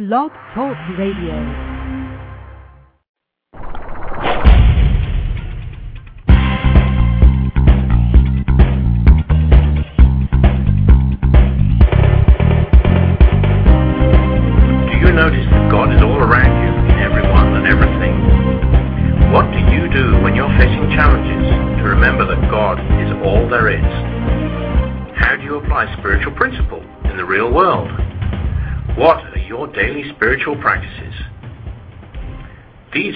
Blog 0.00 0.30
Talk 0.54 0.78
Radio. 0.96 1.69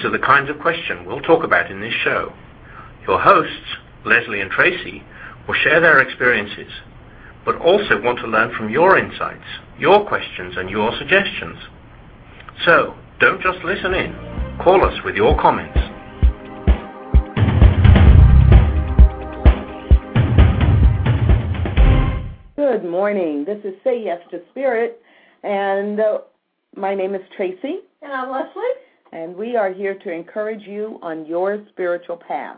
Are 0.05 0.11
the 0.11 0.19
kinds 0.19 0.51
of 0.51 0.59
questions 0.59 1.01
we'll 1.07 1.19
talk 1.21 1.43
about 1.43 1.71
in 1.71 1.81
this 1.81 1.93
show. 2.03 2.31
Your 3.07 3.19
hosts, 3.19 3.75
Lesley 4.05 4.39
and 4.39 4.51
Tracy, 4.51 5.03
will 5.47 5.55
share 5.55 5.81
their 5.81 5.99
experiences, 5.99 6.71
but 7.43 7.55
also 7.55 7.99
want 8.03 8.19
to 8.19 8.27
learn 8.27 8.55
from 8.55 8.69
your 8.69 8.99
insights, 8.99 9.47
your 9.79 10.07
questions, 10.07 10.57
and 10.57 10.69
your 10.69 10.95
suggestions. 10.99 11.57
So, 12.65 12.93
don't 13.19 13.41
just 13.41 13.57
listen 13.65 13.95
in. 13.95 14.13
Call 14.63 14.85
us 14.85 14.93
with 15.03 15.15
your 15.15 15.41
comments. 15.41 15.79
Good 22.55 22.85
morning. 22.85 23.43
This 23.43 23.57
is 23.63 23.73
Say 23.83 24.03
Yes 24.03 24.21
to 24.29 24.41
Spirit, 24.51 25.01
and 25.41 25.99
uh, 25.99 26.19
my 26.77 26.93
name 26.93 27.15
is 27.15 27.21
Tracy, 27.35 27.79
And 28.03 28.13
I'm 28.13 28.29
Lesley. 28.29 28.85
And 29.15 29.33
we 29.33 29.55
are 29.55 29.71
here 29.71 29.97
to 29.97 30.11
encourage 30.11 30.63
you 30.63 30.99
on 31.01 31.25
your 31.25 31.65
spiritual 31.69 32.17
path. 32.17 32.57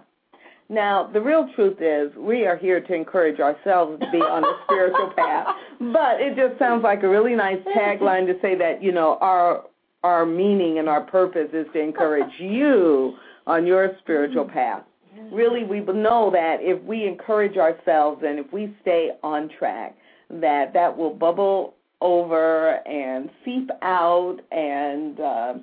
Now, 0.69 1.09
the 1.13 1.21
real 1.21 1.47
truth 1.55 1.77
is, 1.79 2.11
we 2.17 2.45
are 2.45 2.57
here 2.57 2.81
to 2.81 2.93
encourage 2.93 3.39
ourselves 3.39 3.99
to 4.01 4.11
be 4.11 4.17
on 4.17 4.43
a 4.43 4.59
spiritual 4.65 5.13
path, 5.15 5.47
but 5.79 6.19
it 6.19 6.35
just 6.35 6.59
sounds 6.59 6.83
like 6.83 7.03
a 7.03 7.09
really 7.09 7.35
nice 7.35 7.61
tagline 7.77 8.25
to 8.25 8.33
say 8.41 8.57
that 8.57 8.81
you 8.81 8.91
know 8.91 9.17
our 9.21 9.65
our 10.03 10.25
meaning 10.25 10.79
and 10.79 10.89
our 10.89 11.01
purpose 11.01 11.49
is 11.53 11.67
to 11.73 11.79
encourage 11.79 12.33
you 12.39 13.13
on 13.45 13.65
your 13.65 13.95
spiritual 13.99 14.45
path. 14.45 14.83
Really, 15.31 15.63
we 15.63 15.79
know 15.79 16.29
that 16.31 16.57
if 16.59 16.81
we 16.83 17.07
encourage 17.07 17.57
ourselves 17.57 18.23
and 18.25 18.39
if 18.39 18.51
we 18.51 18.75
stay 18.81 19.11
on 19.23 19.49
track, 19.57 19.95
that 20.29 20.73
that 20.73 20.95
will 20.95 21.13
bubble 21.13 21.75
over 22.01 22.75
and 22.87 23.29
seep 23.43 23.69
out 23.81 24.37
and 24.51 25.19
uh, 25.19 25.53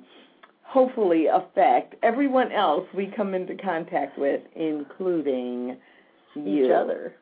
hopefully 0.75 1.27
affect 1.27 1.95
everyone 2.03 2.51
else 2.51 2.85
we 2.93 3.09
come 3.15 3.33
into 3.33 3.55
contact 3.55 4.19
with, 4.19 4.41
including 4.57 5.77
you. 6.35 6.65
Each 6.65 6.71
other. 6.71 7.15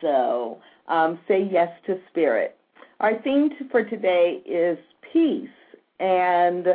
So, 0.00 0.58
um, 0.88 1.20
say 1.28 1.46
yes 1.52 1.68
to 1.86 1.98
spirit. 2.08 2.56
Our 3.00 3.20
theme 3.20 3.50
for 3.70 3.84
today 3.84 4.40
is 4.46 4.78
peace, 5.12 5.48
and 6.00 6.66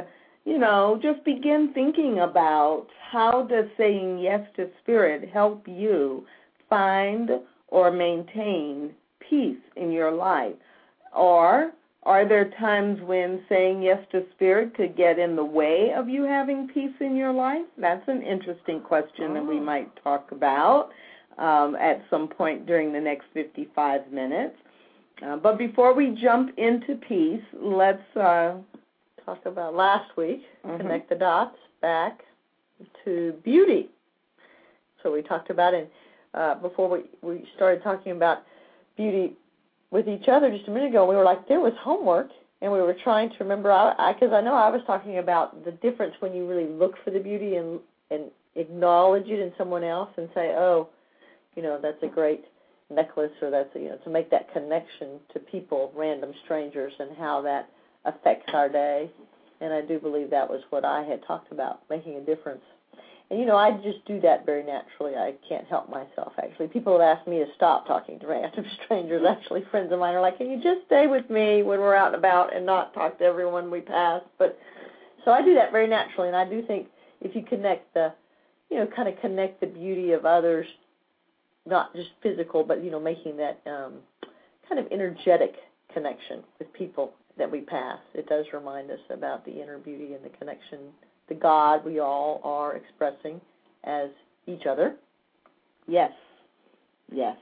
you 0.46 0.60
know, 0.60 1.00
just 1.02 1.26
begin 1.26 1.72
thinking 1.74 2.20
about 2.20 2.86
how 3.12 3.48
does 3.50 3.66
saying 3.76 4.20
yes 4.20 4.48
to 4.58 4.70
spirit 4.84 5.28
help 5.34 5.68
you 5.68 6.28
find 6.70 7.32
or 7.70 7.90
maintain 7.90 8.92
peace 9.28 9.58
in 9.76 9.92
your 9.92 10.12
life, 10.12 10.54
or 11.18 11.72
are 12.06 12.28
there 12.28 12.52
times 12.60 13.02
when 13.02 13.42
saying 13.50 13.82
yes 13.82 14.00
to 14.12 14.24
spirit 14.36 14.76
could 14.76 14.96
get 14.96 15.18
in 15.20 15.36
the 15.36 15.44
way 15.44 15.92
of 15.96 16.08
you 16.08 16.24
having 16.24 16.68
peace 16.68 16.94
in 17.00 17.16
your 17.16 17.32
life? 17.34 17.66
That's 17.78 18.08
an 18.08 18.22
interesting 18.22 18.80
question 18.82 19.34
that 19.34 19.46
we 19.46 19.58
Oh. 19.58 19.62
might 19.62 19.90
talk 20.04 20.32
about 20.32 20.92
um, 21.38 21.76
at 21.76 22.02
some 22.10 22.28
point 22.28 22.66
during 22.66 22.94
the 22.94 23.00
next 23.02 23.26
55 23.34 24.12
minutes. 24.12 24.56
Uh, 25.26 25.36
but 25.38 25.58
before 25.58 25.94
we 25.94 26.12
jump 26.12 26.58
into 26.58 26.96
peace, 26.96 27.44
let's. 27.54 28.16
Uh, 28.16 28.58
Talk 29.26 29.44
about 29.48 29.74
last 29.74 30.16
week. 30.18 30.44
Mhm. 30.64 30.78
Connect 30.82 31.10
the 31.10 31.16
dots 31.16 31.58
back 31.82 32.24
to 33.04 33.32
beauty. 33.44 33.90
So 35.02 35.12
we 35.12 35.24
talked 35.24 35.50
about 35.50 35.74
it 35.74 35.92
uh, 36.36 36.54
before 36.56 36.88
we 36.88 37.06
we 37.24 37.50
started 37.56 37.82
talking 37.82 38.12
about 38.12 38.44
beauty 38.96 39.36
with 39.92 40.08
each 40.08 40.28
other 40.28 40.52
just 40.52 40.68
a 40.68 40.72
minute 40.72 40.90
ago. 40.90 41.06
We 41.06 41.16
were 41.16 41.24
like, 41.24 41.48
there 41.48 41.60
was 41.60 41.74
homework, 41.80 42.30
and 42.62 42.72
we 42.72 42.82
were 42.82 42.96
trying 43.04 43.30
to 43.30 43.36
remember. 43.40 43.72
I 43.72 44.14
because 44.14 44.34
I, 44.34 44.42
know 44.42 44.56
I 44.56 44.70
was 44.70 44.82
talking 44.88 45.20
about 45.20 45.66
the 45.66 45.72
difference 45.72 46.16
when 46.20 46.34
you 46.34 46.48
really 46.48 46.68
look 46.68 46.96
for 47.04 47.12
the 47.12 47.20
beauty 47.20 47.56
and 47.56 47.80
and 48.12 48.32
acknowledge 48.56 49.28
it 49.28 49.40
in 49.40 49.52
someone 49.58 49.84
else 49.84 50.10
and 50.18 50.30
say, 50.34 50.54
oh, 50.56 50.88
you 51.56 51.64
know, 51.64 51.80
that's 51.82 52.02
a 52.04 52.08
great 52.08 52.46
necklace 52.90 53.32
or 53.42 53.50
that's 53.50 53.76
a, 53.76 53.80
you 53.80 53.90
know 53.90 53.98
to 54.04 54.10
make 54.10 54.30
that 54.32 54.52
connection 54.54 55.20
to 55.34 55.40
people, 55.40 55.92
random 55.96 56.32
strangers, 56.44 56.94
and 57.00 57.16
how 57.18 57.42
that 57.42 57.70
affects 58.06 58.52
our 58.54 58.70
day. 58.70 59.10
And 59.62 59.74
I 59.74 59.82
do 59.82 60.00
believe 60.00 60.30
that 60.32 60.50
was 60.50 60.62
what 60.70 60.84
I 60.84 61.04
had 61.04 61.26
talked 61.26 61.52
about, 61.52 61.82
making 61.90 62.16
a 62.18 62.22
difference. 62.22 62.62
And 63.30 63.40
you 63.40 63.46
know, 63.46 63.56
I 63.56 63.72
just 63.82 64.06
do 64.06 64.20
that 64.22 64.46
very 64.46 64.64
naturally. 64.64 65.16
I 65.16 65.34
can't 65.48 65.66
help 65.68 65.90
myself. 65.90 66.34
Actually, 66.38 66.68
people 66.68 67.00
have 67.00 67.18
asked 67.18 67.28
me 67.28 67.40
to 67.40 67.48
stop 67.56 67.88
talking 67.88 68.20
to 68.20 68.28
random 68.28 68.66
strangers. 68.84 69.24
Actually, 69.28 69.64
friends 69.72 69.92
of 69.92 70.00
mine 70.00 70.14
are 70.14 70.22
like, 70.22 70.38
"Can 70.38 70.52
you 70.52 70.62
just 70.62 70.86
stay 70.86 71.08
with 71.08 71.30
me 71.30 71.64
when 71.64 71.80
we're 71.80 71.96
out 71.96 72.08
and 72.08 72.16
about 72.16 72.56
and 72.56 72.66
not 72.66 72.94
talk 72.94 73.18
to 73.20 73.26
everyone 73.26 73.72
we 73.72 73.82
pass?" 73.82 74.22
But 74.38 74.58
so 75.24 75.32
I 75.32 75.42
do 75.44 75.56
that 75.56 75.72
very 75.72 75.88
naturally, 75.88 76.28
and 76.28 76.38
I 76.38 76.48
do 76.48 76.62
think 76.62 76.88
if 77.22 77.36
you 77.36 77.42
connect 77.42 77.94
the, 77.96 78.14
you 78.70 78.78
know, 78.78 78.88
kind 78.96 79.10
of 79.10 79.20
connect 79.22 79.60
the 79.60 79.68
beauty 79.68 80.12
of 80.12 80.26
others, 80.26 80.68
not 81.66 81.96
just 81.96 82.10
physical, 82.22 82.64
but 82.64 82.84
you 82.84 82.92
know, 82.92 83.00
making 83.00 83.38
that 83.38 83.60
um, 83.66 83.96
kind 84.70 84.80
of 84.80 84.92
energetic 84.92 85.56
connection 85.94 86.44
with 86.60 86.72
people 86.74 87.14
that 87.38 87.52
we 87.52 87.62
pass. 87.62 88.00
It 88.14 88.28
does 88.28 88.46
remind 88.54 88.92
us 88.92 89.00
about 89.10 89.46
the 89.46 89.62
inner 89.62 89.78
beauty 89.78 90.14
and 90.14 90.24
the 90.24 90.30
connection, 90.38 90.80
the 91.28 91.36
God 91.36 91.84
we 91.86 92.00
all 92.00 92.42
are 92.44 92.76
expressing 92.76 93.42
as 93.84 94.10
each 94.48 94.66
other. 94.66 94.96
Yes, 95.88 96.12
yes. 97.12 97.38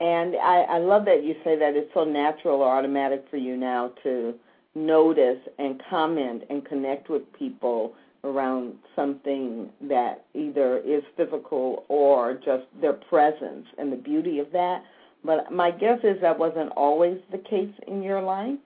And 0.00 0.34
I, 0.36 0.62
I 0.68 0.78
love 0.78 1.04
that 1.06 1.24
you 1.24 1.34
say 1.44 1.58
that 1.58 1.74
it's 1.74 1.92
so 1.94 2.04
natural 2.04 2.60
or 2.60 2.76
automatic 2.76 3.24
for 3.30 3.36
you 3.36 3.56
now 3.56 3.92
to 4.02 4.34
notice 4.74 5.38
and 5.58 5.80
comment 5.88 6.42
and 6.50 6.64
connect 6.66 7.08
with 7.08 7.22
people 7.38 7.94
around 8.24 8.74
something 8.96 9.68
that 9.82 10.24
either 10.34 10.78
is 10.78 11.02
physical 11.16 11.84
or 11.88 12.34
just 12.34 12.64
their 12.80 12.94
presence 12.94 13.66
and 13.78 13.92
the 13.92 13.96
beauty 13.96 14.38
of 14.38 14.50
that. 14.52 14.82
But 15.24 15.52
my 15.52 15.70
guess 15.70 15.98
is 16.02 16.20
that 16.22 16.38
wasn't 16.38 16.70
always 16.70 17.18
the 17.30 17.38
case 17.38 17.72
in 17.86 18.02
your 18.02 18.20
life 18.20 18.58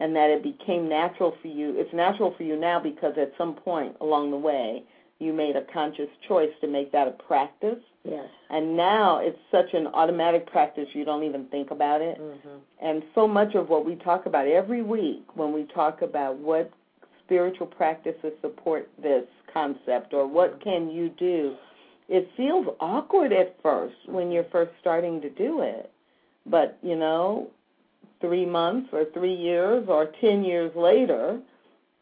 and 0.00 0.14
that 0.16 0.30
it 0.30 0.42
became 0.42 0.88
natural 0.88 1.36
for 1.40 1.48
you. 1.48 1.74
It's 1.76 1.92
natural 1.92 2.34
for 2.36 2.42
you 2.42 2.56
now 2.56 2.80
because 2.80 3.14
at 3.16 3.32
some 3.38 3.54
point 3.54 3.96
along 4.00 4.30
the 4.30 4.36
way 4.36 4.84
you 5.20 5.32
made 5.32 5.56
a 5.56 5.64
conscious 5.72 6.08
choice 6.26 6.50
to 6.60 6.66
make 6.66 6.92
that 6.92 7.08
a 7.08 7.12
practice. 7.12 7.78
Yes. 8.04 8.26
And 8.50 8.76
now 8.76 9.18
it's 9.18 9.38
such 9.50 9.72
an 9.72 9.86
automatic 9.88 10.46
practice 10.46 10.88
you 10.92 11.04
don't 11.04 11.22
even 11.22 11.46
think 11.46 11.70
about 11.70 12.02
it. 12.02 12.20
Mm-hmm. 12.20 12.58
And 12.82 13.02
so 13.14 13.26
much 13.26 13.54
of 13.54 13.68
what 13.68 13.86
we 13.86 13.94
talk 13.96 14.26
about 14.26 14.46
every 14.46 14.82
week 14.82 15.24
when 15.34 15.52
we 15.52 15.64
talk 15.74 16.02
about 16.02 16.38
what 16.38 16.70
spiritual 17.24 17.66
practices 17.66 18.32
support 18.42 18.90
this 19.02 19.24
concept 19.52 20.12
or 20.12 20.26
what 20.26 20.62
can 20.62 20.90
you 20.90 21.08
do, 21.10 21.54
it 22.08 22.28
feels 22.36 22.66
awkward 22.80 23.32
at 23.32 23.56
first 23.62 23.96
when 24.06 24.30
you're 24.30 24.44
first 24.52 24.72
starting 24.80 25.20
to 25.22 25.30
do 25.30 25.62
it. 25.62 25.90
But, 26.44 26.76
you 26.82 26.96
know, 26.96 27.48
three 28.20 28.46
months 28.46 28.88
or 28.92 29.06
three 29.12 29.34
years 29.34 29.86
or 29.88 30.12
10 30.20 30.44
years 30.44 30.72
later, 30.76 31.40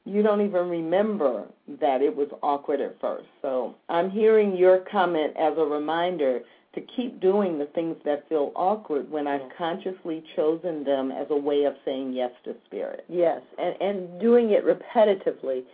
you 0.04 0.22
don't 0.22 0.40
even 0.40 0.68
remember 0.68 1.44
that 1.80 2.02
it 2.02 2.14
was 2.14 2.28
awkward 2.42 2.80
at 2.80 3.00
first. 3.00 3.26
So 3.40 3.74
I'm 3.88 4.10
hearing 4.10 4.56
your 4.56 4.84
comment 4.90 5.34
as 5.38 5.54
a 5.56 5.64
reminder 5.64 6.40
to 6.74 6.80
keep 6.96 7.20
doing 7.20 7.58
the 7.58 7.66
things 7.66 7.96
that 8.04 8.28
feel 8.28 8.50
awkward 8.56 9.10
when 9.10 9.26
I've 9.26 9.42
consciously 9.56 10.24
chosen 10.34 10.84
them 10.84 11.12
as 11.12 11.26
a 11.30 11.36
way 11.36 11.64
of 11.64 11.74
saying 11.84 12.14
yes 12.14 12.30
to 12.44 12.54
spirit. 12.66 13.04
Yes, 13.08 13.42
and 13.58 13.76
and 13.80 14.20
doing 14.20 14.50
it 14.50 14.64
repetitively. 14.64 15.64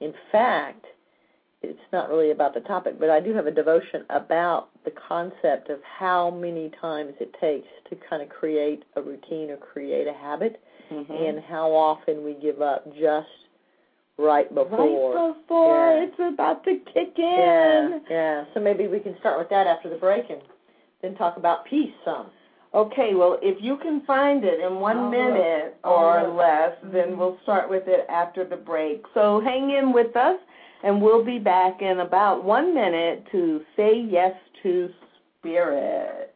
In 0.00 0.12
fact, 0.32 0.84
it's 1.62 1.78
not 1.92 2.08
really 2.08 2.30
about 2.30 2.54
the 2.54 2.60
topic, 2.60 2.98
but 3.00 3.10
I 3.10 3.20
do 3.20 3.34
have 3.34 3.46
a 3.46 3.50
devotion 3.50 4.04
about 4.10 4.68
the 4.84 4.92
concept 5.08 5.70
of 5.70 5.80
how 5.82 6.30
many 6.30 6.70
times 6.80 7.14
it 7.20 7.34
takes 7.40 7.66
to 7.90 7.96
kind 8.08 8.22
of 8.22 8.28
create 8.28 8.84
a 8.96 9.02
routine 9.02 9.50
or 9.50 9.56
create 9.56 10.06
a 10.06 10.12
habit, 10.12 10.60
Mm-hmm. 10.90 11.12
and 11.12 11.44
how 11.44 11.70
often 11.70 12.24
we 12.24 12.32
give 12.40 12.62
up 12.62 12.86
just 12.94 13.28
right 14.16 14.48
before. 14.54 15.14
right 15.14 15.34
before 15.34 15.92
Yeah. 15.98 16.04
it's 16.06 16.34
about 16.34 16.64
to 16.64 16.78
kick 16.94 17.12
in. 17.18 18.00
yeah. 18.08 18.44
So 18.54 18.60
maybe 18.60 18.86
we 18.86 18.98
can 18.98 19.14
start 19.20 19.38
with 19.38 19.50
that 19.50 19.66
after 19.66 19.90
the 19.90 19.96
break 19.96 20.30
and 20.30 20.40
then 21.02 21.14
talk 21.16 21.36
about 21.36 21.66
peace 21.66 21.92
some. 22.06 22.28
Okay, 22.72 23.14
well, 23.14 23.38
if 23.42 23.62
you 23.62 23.76
can 23.76 24.00
find 24.06 24.44
it 24.44 24.60
in 24.60 24.76
one 24.80 24.96
I'll 24.96 25.10
minute 25.10 25.76
or 25.84 26.20
I'll 26.20 26.28
look. 26.28 26.38
less, 26.38 26.72
then 26.92 27.18
we'll 27.18 27.36
start 27.42 27.68
with 27.68 27.84
it 27.86 28.06
after 28.08 28.44
the 28.46 28.56
break. 28.56 29.02
So 29.12 29.40
hang 29.44 29.70
in 29.70 29.92
with 29.92 30.16
us, 30.16 30.38
and 30.82 31.00
we'll 31.02 31.24
be 31.24 31.38
back 31.38 31.80
in 31.82 32.00
about 32.00 32.44
one 32.44 32.74
minute 32.74 33.24
to 33.32 33.60
say 33.76 34.06
yes 34.08 34.32
to 34.62 34.88
spirit. 35.38 36.34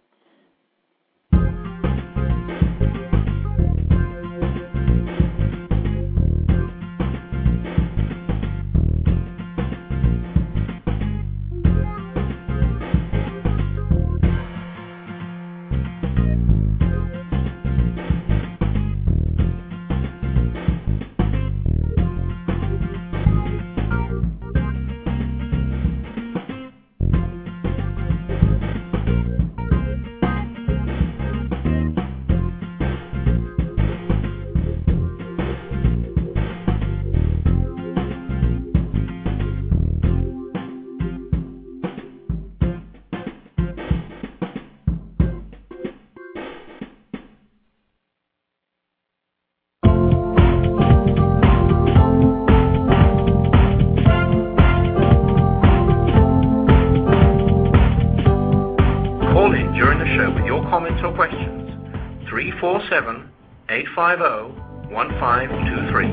347 62.93 63.33
850 63.71 64.93
1523. 64.93 66.13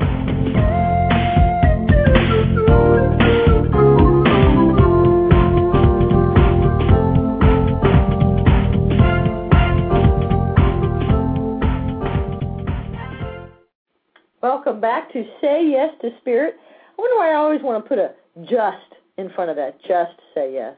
Welcome 14.42 14.80
back 14.80 15.12
to 15.12 15.26
Say 15.42 15.68
Yes 15.70 15.94
to 16.02 16.12
Spirit. 16.22 16.56
I 16.98 17.02
wonder 17.02 17.18
why 17.18 17.32
I 17.32 17.36
always 17.36 17.62
want 17.62 17.84
to 17.84 17.90
put 17.90 18.00
a 18.00 18.14
just 18.44 18.78
in 19.18 19.30
front 19.32 19.50
of 19.50 19.58
that. 19.58 19.82
Just 19.82 20.16
say 20.34 20.54
yes. 20.54 20.78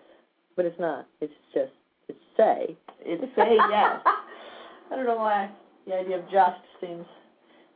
But 0.56 0.66
it's 0.66 0.80
not. 0.80 1.06
It's 1.20 1.32
just, 1.54 1.74
it's 2.08 2.18
say. 2.36 2.76
It's 3.02 3.22
say 3.36 3.56
yes. 3.70 4.02
I 4.92 4.96
don't 4.96 5.06
know 5.06 5.18
why 5.18 5.52
the 5.88 5.96
idea 5.96 6.18
of 6.20 6.24
just 6.32 6.62
seems 6.80 7.06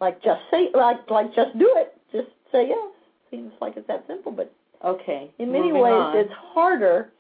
like 0.01 0.21
just 0.23 0.41
say, 0.51 0.69
like, 0.73 1.09
like 1.09 1.33
just 1.35 1.57
do 1.57 1.71
it. 1.77 1.97
Just 2.11 2.27
say 2.51 2.67
yes. 2.67 2.91
Seems 3.31 3.51
like 3.61 3.73
it's 3.77 3.87
that 3.87 4.05
simple, 4.07 4.31
but 4.31 4.51
Okay. 4.83 5.31
in 5.39 5.51
many 5.51 5.71
ways 5.71 5.93
on. 5.93 6.17
it's 6.17 6.33
harder. 6.53 7.11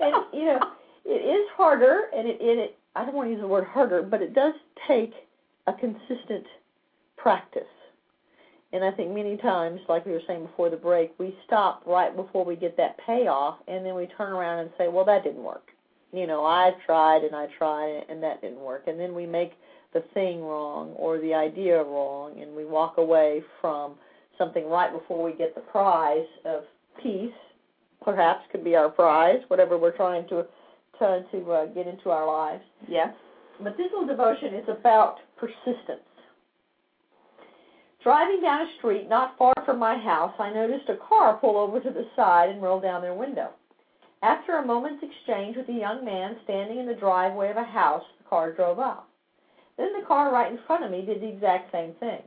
And, 0.00 0.14
you 0.32 0.44
know, 0.44 0.60
it 1.04 1.10
is 1.10 1.48
harder, 1.56 2.04
and 2.14 2.28
it, 2.28 2.38
it, 2.40 2.58
it, 2.58 2.78
I 2.94 3.04
don't 3.04 3.14
want 3.14 3.26
to 3.28 3.32
use 3.32 3.40
the 3.40 3.48
word 3.48 3.64
harder, 3.64 4.02
but 4.02 4.22
it 4.22 4.34
does 4.34 4.54
take 4.86 5.12
a 5.66 5.72
consistent 5.72 6.46
practice. 7.16 7.62
And 8.72 8.84
I 8.84 8.92
think 8.92 9.10
many 9.12 9.36
times, 9.36 9.80
like 9.88 10.06
we 10.06 10.12
were 10.12 10.22
saying 10.28 10.46
before 10.46 10.70
the 10.70 10.76
break, 10.76 11.12
we 11.18 11.34
stop 11.46 11.82
right 11.86 12.14
before 12.14 12.44
we 12.44 12.54
get 12.54 12.76
that 12.76 12.96
payoff, 13.04 13.56
and 13.66 13.84
then 13.84 13.94
we 13.96 14.06
turn 14.16 14.32
around 14.32 14.60
and 14.60 14.70
say, 14.78 14.86
well, 14.88 15.04
that 15.06 15.24
didn't 15.24 15.42
work. 15.42 15.70
You 16.12 16.26
know, 16.26 16.44
I 16.44 16.72
tried 16.86 17.22
and 17.24 17.34
I 17.34 17.46
tried, 17.58 18.02
and 18.08 18.22
that 18.22 18.40
didn't 18.40 18.60
work. 18.60 18.84
And 18.86 18.98
then 18.98 19.14
we 19.14 19.26
make 19.26 19.52
the 19.92 20.04
thing 20.14 20.42
wrong 20.42 20.92
or 20.96 21.18
the 21.18 21.34
idea 21.34 21.82
wrong, 21.82 22.40
and 22.40 22.54
we 22.54 22.64
walk 22.64 22.98
away 22.98 23.42
from 23.60 23.94
something 24.38 24.68
right 24.68 24.92
before 24.92 25.22
we 25.22 25.32
get 25.32 25.54
the 25.54 25.60
prize 25.60 26.26
of 26.44 26.62
peace, 27.02 27.32
perhaps 28.02 28.44
could 28.50 28.64
be 28.64 28.76
our 28.76 28.88
prize, 28.88 29.40
whatever 29.48 29.76
we're 29.76 29.96
trying 29.96 30.26
to 30.28 30.46
trying 30.98 31.24
to 31.32 31.52
uh, 31.52 31.66
get 31.66 31.86
into 31.86 32.10
our 32.10 32.26
lives. 32.26 32.62
Yes. 32.86 33.14
But 33.62 33.76
this 33.76 33.86
little 33.90 34.06
devotion 34.06 34.54
is 34.54 34.68
about 34.68 35.16
persistence. 35.38 36.04
Driving 38.02 38.40
down 38.42 38.62
a 38.62 38.70
street 38.78 39.08
not 39.08 39.36
far 39.38 39.52
from 39.66 39.78
my 39.78 39.96
house, 39.96 40.34
I 40.38 40.50
noticed 40.50 40.88
a 40.88 40.96
car 40.96 41.36
pull 41.38 41.58
over 41.58 41.80
to 41.80 41.90
the 41.90 42.06
side 42.16 42.48
and 42.50 42.62
roll 42.62 42.80
down 42.80 43.02
their 43.02 43.14
window. 43.14 43.50
After 44.22 44.56
a 44.56 44.66
moment's 44.66 45.02
exchange 45.02 45.56
with 45.56 45.68
a 45.68 45.78
young 45.78 46.04
man 46.04 46.36
standing 46.44 46.78
in 46.78 46.86
the 46.86 46.94
driveway 46.94 47.50
of 47.50 47.56
a 47.56 47.64
house, 47.64 48.04
the 48.18 48.28
car 48.28 48.52
drove 48.52 48.78
off. 48.78 49.04
Then 49.80 49.98
the 49.98 50.06
car 50.06 50.30
right 50.30 50.52
in 50.52 50.58
front 50.66 50.84
of 50.84 50.90
me 50.90 51.00
did 51.00 51.22
the 51.22 51.28
exact 51.28 51.72
same 51.72 51.94
thing. 51.94 52.20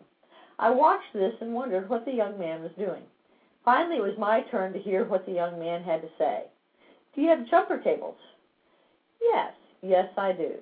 I 0.58 0.72
watched 0.72 1.14
this 1.14 1.36
and 1.40 1.54
wondered 1.54 1.88
what 1.88 2.04
the 2.04 2.12
young 2.12 2.40
man 2.40 2.64
was 2.64 2.72
doing. 2.80 3.04
Finally, 3.64 3.98
it 3.98 4.02
was 4.02 4.18
my 4.18 4.42
turn 4.50 4.74
to 4.74 4.80
hear 4.80 5.06
what 5.06 5.28
the 5.28 5.34
young 5.34 5.60
man 5.60 5.84
had 5.84 6.02
to 6.02 6.08
say. 6.18 6.46
Do 7.14 7.22
you 7.22 7.30
have 7.30 7.48
jumper 7.52 7.78
cables? 7.78 8.18
Yes, 9.22 9.54
yes, 9.84 10.08
I 10.18 10.32
do. 10.32 10.54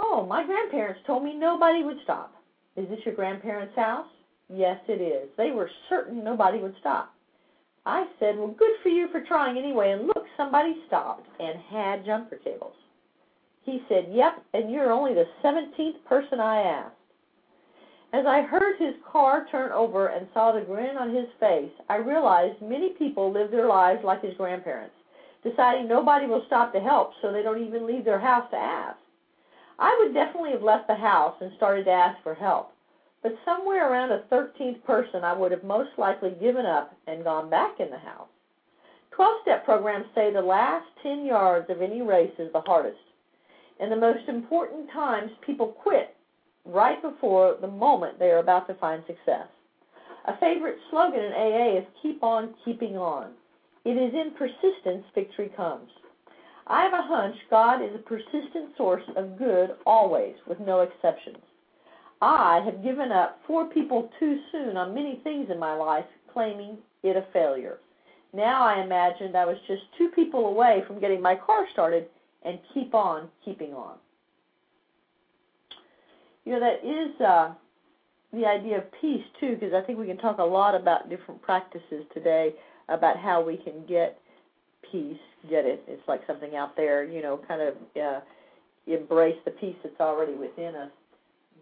Oh, 0.00 0.24
my 0.24 0.46
grandparents 0.46 1.02
told 1.06 1.24
me 1.24 1.34
nobody 1.36 1.82
would 1.82 1.98
stop. 2.04 2.32
Is 2.74 2.88
this 2.88 3.04
your 3.04 3.14
grandparents' 3.14 3.76
house? 3.76 4.08
Yes, 4.48 4.80
it 4.88 5.02
is. 5.02 5.28
They 5.36 5.50
were 5.50 5.70
certain 5.90 6.24
nobody 6.24 6.58
would 6.58 6.74
stop. 6.80 7.12
I 7.84 8.06
said, 8.18 8.38
Well, 8.38 8.48
good 8.58 8.76
for 8.82 8.88
you 8.88 9.08
for 9.08 9.20
trying 9.20 9.58
anyway, 9.58 9.90
and 9.90 10.06
look, 10.06 10.24
somebody 10.38 10.74
stopped 10.86 11.28
and 11.38 11.58
had 11.70 12.06
jumper 12.06 12.36
cables. 12.36 12.76
He 13.64 13.82
said, 13.88 14.08
Yep, 14.10 14.44
and 14.52 14.70
you're 14.70 14.92
only 14.92 15.14
the 15.14 15.26
17th 15.42 16.04
person 16.04 16.38
I 16.38 16.60
asked. 16.60 16.96
As 18.12 18.26
I 18.26 18.42
heard 18.42 18.76
his 18.78 18.94
car 19.10 19.46
turn 19.50 19.72
over 19.72 20.08
and 20.08 20.28
saw 20.32 20.52
the 20.52 20.60
grin 20.60 20.96
on 20.96 21.14
his 21.14 21.26
face, 21.40 21.72
I 21.88 21.96
realized 21.96 22.62
many 22.62 22.90
people 22.90 23.32
live 23.32 23.50
their 23.50 23.66
lives 23.66 24.04
like 24.04 24.22
his 24.22 24.36
grandparents, 24.36 24.94
deciding 25.42 25.88
nobody 25.88 26.26
will 26.26 26.44
stop 26.46 26.72
to 26.74 26.80
help, 26.80 27.12
so 27.20 27.32
they 27.32 27.42
don't 27.42 27.64
even 27.64 27.86
leave 27.86 28.04
their 28.04 28.20
house 28.20 28.48
to 28.50 28.56
ask. 28.56 28.98
I 29.78 29.96
would 29.98 30.14
definitely 30.14 30.52
have 30.52 30.62
left 30.62 30.86
the 30.86 30.94
house 30.94 31.34
and 31.40 31.50
started 31.56 31.84
to 31.86 31.90
ask 31.90 32.22
for 32.22 32.34
help, 32.34 32.72
but 33.22 33.36
somewhere 33.44 33.90
around 33.90 34.10
the 34.10 34.24
13th 34.30 34.84
person, 34.84 35.24
I 35.24 35.32
would 35.32 35.50
have 35.50 35.64
most 35.64 35.90
likely 35.98 36.30
given 36.38 36.66
up 36.66 36.94
and 37.06 37.24
gone 37.24 37.50
back 37.50 37.80
in 37.80 37.90
the 37.90 37.98
house. 37.98 38.28
12 39.12 39.42
step 39.42 39.64
programs 39.64 40.06
say 40.14 40.32
the 40.32 40.42
last 40.42 40.86
10 41.02 41.24
yards 41.24 41.70
of 41.70 41.82
any 41.82 42.02
race 42.02 42.34
is 42.38 42.52
the 42.52 42.60
hardest. 42.60 42.98
And 43.80 43.90
the 43.90 43.96
most 43.96 44.28
important 44.28 44.90
times 44.92 45.30
people 45.44 45.68
quit 45.68 46.14
right 46.64 47.00
before 47.02 47.56
the 47.60 47.66
moment 47.66 48.18
they 48.18 48.30
are 48.30 48.38
about 48.38 48.66
to 48.68 48.74
find 48.74 49.02
success. 49.06 49.48
A 50.26 50.38
favorite 50.38 50.78
slogan 50.90 51.20
in 51.20 51.32
AA 51.32 51.78
is 51.78 51.84
keep 52.00 52.22
on 52.22 52.54
keeping 52.64 52.96
on. 52.96 53.32
It 53.84 53.90
is 53.90 54.14
in 54.14 54.32
persistence 54.38 55.04
victory 55.14 55.50
comes. 55.54 55.90
I 56.66 56.82
have 56.84 56.94
a 56.94 57.02
hunch 57.02 57.36
God 57.50 57.82
is 57.82 57.94
a 57.94 57.98
persistent 57.98 58.74
source 58.78 59.02
of 59.16 59.36
good 59.36 59.76
always, 59.84 60.34
with 60.46 60.58
no 60.60 60.80
exceptions. 60.80 61.36
I 62.22 62.62
have 62.64 62.82
given 62.82 63.12
up 63.12 63.40
four 63.46 63.66
people 63.66 64.10
too 64.18 64.40
soon 64.50 64.78
on 64.78 64.94
many 64.94 65.20
things 65.22 65.50
in 65.50 65.58
my 65.58 65.74
life, 65.74 66.06
claiming 66.32 66.78
it 67.02 67.16
a 67.16 67.26
failure. 67.34 67.80
Now 68.32 68.64
I 68.64 68.82
imagined 68.82 69.36
I 69.36 69.44
was 69.44 69.58
just 69.68 69.82
two 69.98 70.08
people 70.14 70.46
away 70.46 70.82
from 70.86 71.00
getting 71.00 71.20
my 71.20 71.34
car 71.34 71.66
started 71.72 72.08
and 72.44 72.58
keep 72.72 72.94
on 72.94 73.28
keeping 73.44 73.72
on. 73.72 73.96
You 76.44 76.52
know, 76.52 76.60
that 76.60 76.86
is 76.86 77.20
uh, 77.20 77.54
the 78.32 78.46
idea 78.46 78.78
of 78.78 78.84
peace, 79.00 79.24
too, 79.40 79.56
because 79.58 79.72
I 79.72 79.80
think 79.80 79.98
we 79.98 80.06
can 80.06 80.18
talk 80.18 80.38
a 80.38 80.44
lot 80.44 80.74
about 80.74 81.08
different 81.08 81.40
practices 81.40 82.04
today 82.12 82.54
about 82.88 83.16
how 83.16 83.42
we 83.42 83.56
can 83.56 83.86
get 83.88 84.18
peace, 84.92 85.16
get 85.48 85.64
it. 85.64 85.82
It's 85.88 86.06
like 86.06 86.20
something 86.26 86.54
out 86.54 86.76
there, 86.76 87.04
you 87.04 87.22
know, 87.22 87.40
kind 87.48 87.62
of 87.62 87.74
uh, 87.96 88.20
embrace 88.86 89.38
the 89.44 89.52
peace 89.52 89.76
that's 89.82 89.98
already 90.00 90.34
within 90.34 90.74
us. 90.74 90.90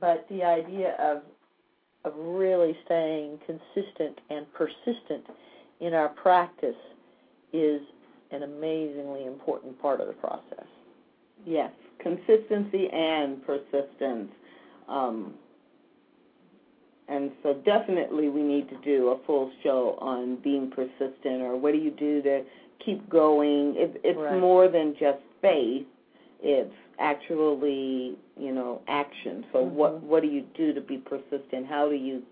But 0.01 0.27
the 0.29 0.43
idea 0.43 0.97
of 0.99 1.23
of 2.05 2.15
really 2.17 2.77
staying 2.85 3.39
consistent 3.47 4.19
and 4.29 4.45
persistent 4.55 5.25
in 5.81 5.95
our 5.95 6.09
practice 6.09 6.75
is 7.53 7.81
an 8.33 8.43
amazingly 8.43 9.27
important 9.27 9.81
part 9.81 10.01
of 10.01 10.09
the 10.09 10.13
process. 10.15 10.67
Yes, 11.45 11.71
consistency 12.01 12.89
and 12.93 13.45
persistence. 13.45 14.31
Um, 14.89 15.35
and 17.09 17.31
so 17.43 17.55
definitely 17.65 18.29
we 18.29 18.43
need 18.43 18.69
to 18.71 18.77
do 18.85 19.09
a 19.09 19.19
full 19.27 19.51
show 19.63 19.97
on 20.01 20.37
being 20.43 20.71
persistent 20.71 21.43
or 21.43 21.57
what 21.57 21.73
do 21.73 21.79
you 21.79 21.91
do 21.91 22.23
to 22.23 22.43
keep 22.85 23.09
going. 23.11 23.75
It, 23.77 24.01
it's 24.05 24.19
Right. 24.19 24.41
more 24.41 24.69
than 24.69 24.95
just 24.99 25.19
faith. 25.41 25.87
it's 26.45 26.75
actually 26.99 28.17
you 28.37 28.53
know 28.53 28.81
action. 28.89 29.45
So 29.53 29.65
Mhm. 29.65 29.71
what 29.75 30.03
what 30.03 30.23
do 30.23 30.29
you 30.29 30.43
do 30.55 30.73
to 30.73 30.81
be 30.81 30.99
persistent? 30.99 31.67
How 31.67 31.89
do 31.89 31.95
you 31.95 32.23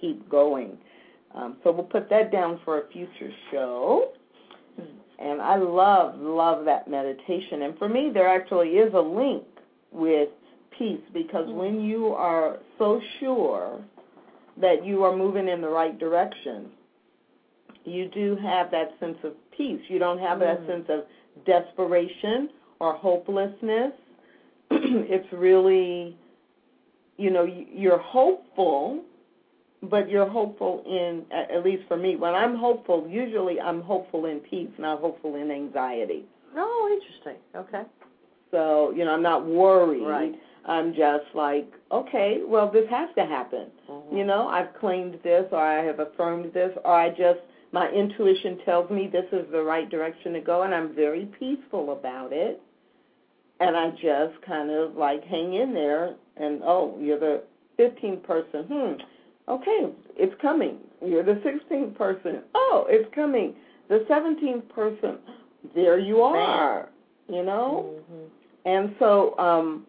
keep 0.00 0.28
going? 0.28 0.78
Um, 1.34 1.56
so 1.64 1.72
we'll 1.72 1.82
put 1.84 2.08
that 2.10 2.30
down 2.30 2.58
for 2.64 2.78
a 2.78 2.86
future 2.88 3.32
show. 3.50 4.12
And 5.20 5.40
I 5.42 5.56
love 5.56 6.18
love 6.18 6.64
that 6.64 6.88
meditation. 6.88 7.62
And 7.62 7.78
for 7.78 7.88
me, 7.88 8.10
there 8.12 8.28
actually 8.28 8.78
is 8.78 8.92
a 8.94 9.00
link 9.00 9.44
with 9.92 10.30
peace 10.70 11.02
because 11.12 11.46
Mhm. 11.48 11.54
when 11.54 11.80
you 11.82 12.14
are 12.14 12.58
so 12.78 13.00
sure 13.18 13.80
that 14.56 14.84
you 14.84 15.04
are 15.04 15.14
moving 15.14 15.48
in 15.48 15.60
the 15.60 15.68
right 15.68 15.98
direction, 15.98 16.70
you 17.84 18.06
do 18.06 18.36
have 18.36 18.70
that 18.70 18.98
sense 18.98 19.22
of 19.24 19.34
peace. 19.50 19.80
You 19.88 19.98
don't 19.98 20.18
have 20.18 20.38
that 20.40 20.62
Mm. 20.62 20.66
sense 20.66 20.88
of 20.88 21.06
desperation 21.44 22.50
or 22.78 22.94
hopelessness. 22.94 23.92
it's 24.70 25.30
really, 25.32 26.16
you 27.18 27.30
know, 27.30 27.42
you're 27.42 27.98
hopeful, 27.98 29.02
but 29.82 30.10
you're 30.10 30.28
hopeful 30.28 30.82
in, 30.86 31.24
at 31.32 31.64
least 31.64 31.84
for 31.88 31.96
me, 31.96 32.16
when 32.16 32.34
I'm 32.34 32.56
hopeful, 32.56 33.06
usually 33.08 33.60
I'm 33.60 33.80
hopeful 33.80 34.26
in 34.26 34.40
peace, 34.40 34.68
not 34.78 35.00
hopeful 35.00 35.36
in 35.36 35.50
anxiety. 35.50 36.24
Oh, 36.56 36.98
interesting. 37.00 37.40
Okay. 37.56 37.82
So, 38.50 38.92
you 38.94 39.04
know, 39.04 39.12
I'm 39.12 39.22
not 39.22 39.46
worried. 39.46 40.04
Right. 40.06 40.34
I'm 40.66 40.92
just 40.92 41.24
like, 41.34 41.72
okay, 41.90 42.40
well, 42.46 42.70
this 42.70 42.88
has 42.90 43.08
to 43.16 43.24
happen. 43.24 43.70
Mhm. 43.88 44.18
You 44.18 44.24
know, 44.24 44.48
I've 44.48 44.74
claimed 44.74 45.18
this 45.22 45.46
or 45.52 45.58
I 45.58 45.82
have 45.82 46.00
affirmed 46.00 46.52
this 46.52 46.76
or 46.84 46.92
I 46.92 47.08
just 47.10 47.40
my 47.72 47.88
intuition 47.90 48.58
tells 48.64 48.90
me 48.90 49.06
this 49.06 49.26
is 49.32 49.48
the 49.52 49.62
right 49.62 49.88
direction 49.88 50.32
to 50.32 50.40
go 50.40 50.62
and 50.62 50.74
I'm 50.74 50.92
very 50.94 51.26
peaceful 51.38 51.92
about 51.92 52.32
it. 52.32 52.60
And 53.60 53.76
I 53.76 53.90
just 53.90 54.40
kind 54.42 54.70
of 54.70 54.96
like 54.96 55.22
hang 55.24 55.54
in 55.54 55.72
there 55.72 56.16
and 56.36 56.62
oh, 56.64 56.98
you're 57.00 57.18
the 57.18 57.42
15th 57.78 58.22
person. 58.24 58.64
Hmm. 58.64 58.92
Okay, 59.48 59.92
it's 60.16 60.34
coming. 60.40 60.78
You're 61.04 61.24
the 61.24 61.40
16th 61.44 61.96
person. 61.96 62.42
Oh, 62.54 62.86
it's 62.88 63.12
coming. 63.14 63.54
The 63.88 64.04
17th 64.08 64.68
person. 64.68 65.18
There 65.74 65.98
you 65.98 66.22
are. 66.22 66.88
You 67.28 67.42
know? 67.44 67.94
Mhm. 68.12 68.28
And 68.64 68.94
so, 68.98 69.38
um, 69.38 69.86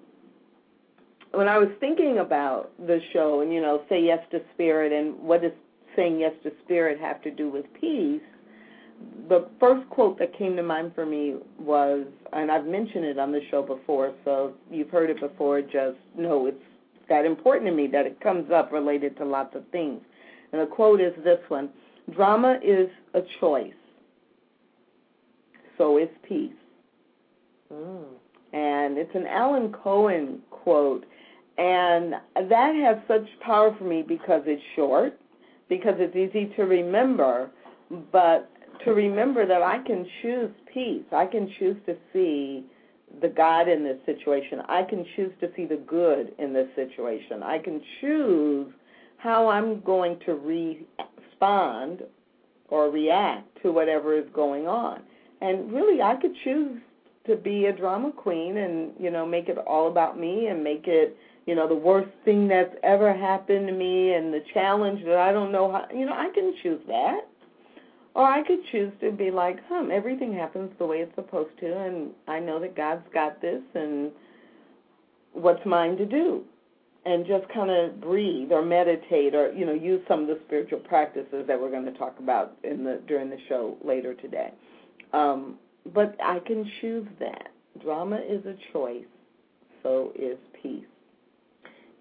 when 1.34 1.48
I 1.48 1.58
was 1.58 1.70
thinking 1.80 2.20
about 2.20 2.72
the 2.86 3.00
show 3.14 3.42
and, 3.42 3.54
you 3.54 3.62
know, 3.62 3.84
say 3.90 4.02
yes 4.02 4.20
to 4.32 4.42
spirit 4.54 4.92
and 4.92 5.20
what 5.22 5.42
does 5.42 5.54
saying 5.96 6.20
yes 6.20 6.34
to 6.44 6.52
spirit 6.64 7.00
have 7.00 7.22
to 7.22 7.32
do 7.32 7.50
with 7.50 7.66
peace, 7.74 8.22
the 9.28 9.46
first 9.60 9.90
quote 9.90 10.18
that 10.20 10.34
came 10.34 10.56
to 10.56 10.64
mind 10.64 10.94
for 10.94 11.06
me 11.06 11.36
was, 11.60 12.06
and 12.34 12.52
I've 12.52 12.66
mentioned 12.66 13.06
it 13.06 13.18
on 13.18 13.32
the 13.32 13.42
show 13.50 13.62
before, 13.62 14.14
so 14.24 14.54
you've 14.70 14.90
heard 14.90 15.10
it 15.10 15.20
before, 15.20 15.62
just 15.62 15.98
know 16.16 16.46
it's 16.46 16.64
that 17.12 17.26
important 17.26 17.70
to 17.70 17.76
me 17.76 17.88
that 17.88 18.08
it 18.08 18.20
comes 18.22 18.50
up 18.52 18.72
related 18.72 19.18
to 19.18 19.26
lots 19.26 19.56
of 19.56 19.64
things. 19.72 20.02
And 20.52 20.62
the 20.62 20.66
quote 20.66 21.02
is 21.02 21.14
this 21.24 21.40
one 21.50 21.70
Drama 22.16 22.60
is 22.64 22.90
a 23.14 23.22
choice, 23.40 23.74
so 25.78 25.98
is 25.98 26.10
peace 26.28 26.54
Mm. 27.72 28.04
and 28.54 28.98
it's 28.98 29.16
an 29.16 29.26
Alan 29.28 29.72
Cohen 29.72 30.42
quote, 30.50 31.06
and 31.58 32.16
that 32.36 32.76
has 32.76 32.98
such 33.08 33.28
power 33.40 33.74
for 33.78 33.86
me 33.86 34.02
because 34.02 34.42
it's 34.46 34.62
short, 34.76 35.18
because 35.70 35.96
it's 35.98 36.16
easy 36.16 36.54
to 36.58 36.64
remember, 36.64 37.50
but 38.12 38.50
to 38.84 38.92
remember 38.92 39.46
that 39.46 39.62
I 39.62 39.80
can 39.86 40.06
choose 40.22 40.52
peace. 40.74 41.06
I 41.14 41.26
can 41.28 41.50
choose 41.60 41.78
to 41.86 41.96
see 42.12 42.66
the 43.22 43.28
God 43.28 43.68
in 43.68 43.84
this 43.84 43.98
situation. 44.06 44.62
I 44.68 44.84
can 44.84 45.06
choose 45.16 45.32
to 45.42 45.50
see 45.56 45.66
the 45.66 45.78
good 45.78 46.34
in 46.40 46.54
this 46.54 46.68
situation. 46.76 47.44
I 47.44 47.60
can 47.60 47.82
choose 48.00 48.72
how 49.18 49.48
I'm 49.48 49.82
going 49.82 50.20
to 50.26 50.34
respond 50.34 52.04
or 52.70 52.90
react 52.90 53.62
to 53.62 53.72
whatever 53.72 54.18
is 54.18 54.26
going 54.34 54.68
on. 54.68 55.02
And 55.42 55.72
really, 55.72 56.02
I 56.02 56.16
could 56.16 56.34
choose 56.44 56.80
to 57.28 57.36
be 57.36 57.66
a 57.66 57.74
drama 57.74 58.12
queen 58.12 58.58
and 58.58 58.92
you 59.00 59.12
know 59.12 59.26
make 59.26 59.48
it 59.48 59.58
all 59.58 59.88
about 59.88 60.20
me 60.20 60.48
and 60.48 60.64
make 60.64 60.88
it 60.88 61.16
you 61.46 61.56
know 61.56 61.68
the 61.68 61.76
worst 61.76 62.10
thing 62.26 62.48
that's 62.48 62.74
ever 62.84 63.14
happened 63.14 63.68
to 63.68 63.74
me 63.74 64.14
and 64.14 64.34
the 64.34 64.42
challenge 64.54 65.04
that 65.06 65.18
I 65.18 65.32
don't 65.32 65.52
know 65.52 65.72
how 65.72 65.86
you 65.96 66.06
know 66.06 66.14
I 66.14 66.30
can 66.34 66.54
choose 66.64 66.82
that 66.88 67.28
or 68.14 68.24
I 68.24 68.44
could 68.44 68.60
choose 68.72 68.92
to 69.02 69.12
be 69.12 69.32
like 69.32 69.58
hmm 69.70 69.92
everything 69.92 70.34
happens 70.34 70.72
the 70.80 70.86
way 70.86 70.98
it's 70.98 71.16
supposed 71.16 71.58
to 71.60 71.78
and 71.78 72.12
I 72.28 72.40
know 72.40 72.60
that 72.60 72.76
God's 72.76 73.08
got 73.14 73.42
this 73.42 73.62
and 73.76 74.12
what's 75.34 75.66
mine 75.66 75.98
to 75.98 76.06
do 76.06 76.44
and 77.06 77.26
just 77.26 77.48
kind 77.50 77.72
of 77.72 78.00
breathe 78.00 78.52
or 78.52 78.64
meditate 78.64 79.34
or 79.34 79.52
you 79.54 79.66
know 79.66 79.74
use 79.74 80.02
some 80.08 80.22
of 80.22 80.28
the 80.28 80.40
spiritual 80.46 80.80
practices 80.80 81.46
that 81.48 81.60
we're 81.60 81.72
going 81.72 81.86
to 81.86 81.94
talk 81.94 82.20
about 82.20 82.58
in 82.64 82.84
the 82.84 83.02
during 83.08 83.30
the 83.30 83.38
show 83.48 83.78
later 83.84 84.14
today 84.14 84.52
um 85.14 85.58
but 85.94 86.16
I 86.24 86.40
can 86.40 86.70
choose 86.80 87.08
that. 87.20 87.48
Drama 87.82 88.18
is 88.18 88.46
a 88.46 88.56
choice, 88.72 89.06
so 89.82 90.12
is 90.18 90.38
peace. 90.62 90.86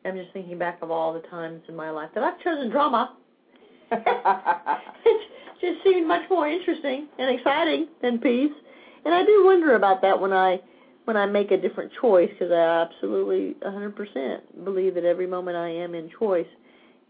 I'm 0.04 0.16
just 0.16 0.32
thinking 0.32 0.58
back 0.58 0.78
of 0.82 0.90
all 0.90 1.12
the 1.12 1.20
times 1.28 1.62
in 1.68 1.76
my 1.76 1.90
life 1.90 2.10
that 2.14 2.24
I've 2.24 2.40
chosen 2.40 2.70
drama. 2.70 3.16
just 5.60 5.82
seemed 5.84 6.06
much 6.06 6.28
more 6.30 6.48
interesting 6.48 7.08
and 7.18 7.38
exciting 7.38 7.88
than 8.02 8.18
peace. 8.18 8.52
And 9.04 9.14
I 9.14 9.24
do 9.24 9.44
wonder 9.44 9.74
about 9.74 10.02
that 10.02 10.20
when 10.20 10.32
I 10.32 10.60
when 11.04 11.16
I 11.16 11.26
make 11.26 11.50
a 11.50 11.56
different 11.56 11.90
choice 12.00 12.28
because 12.30 12.52
I 12.52 12.84
absolutely 12.84 13.56
100% 13.66 14.64
believe 14.64 14.94
that 14.94 15.04
every 15.04 15.26
moment 15.26 15.56
I 15.56 15.68
am 15.68 15.94
in 15.94 16.10
choice. 16.18 16.46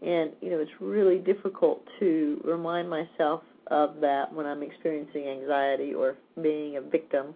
And 0.01 0.31
you 0.41 0.49
know, 0.49 0.59
it's 0.59 0.71
really 0.79 1.19
difficult 1.19 1.83
to 1.99 2.41
remind 2.43 2.89
myself 2.89 3.43
of 3.67 3.99
that 4.01 4.33
when 4.33 4.45
I'm 4.45 4.63
experiencing 4.63 5.27
anxiety 5.27 5.93
or 5.93 6.15
being 6.41 6.77
a 6.77 6.81
victim 6.81 7.33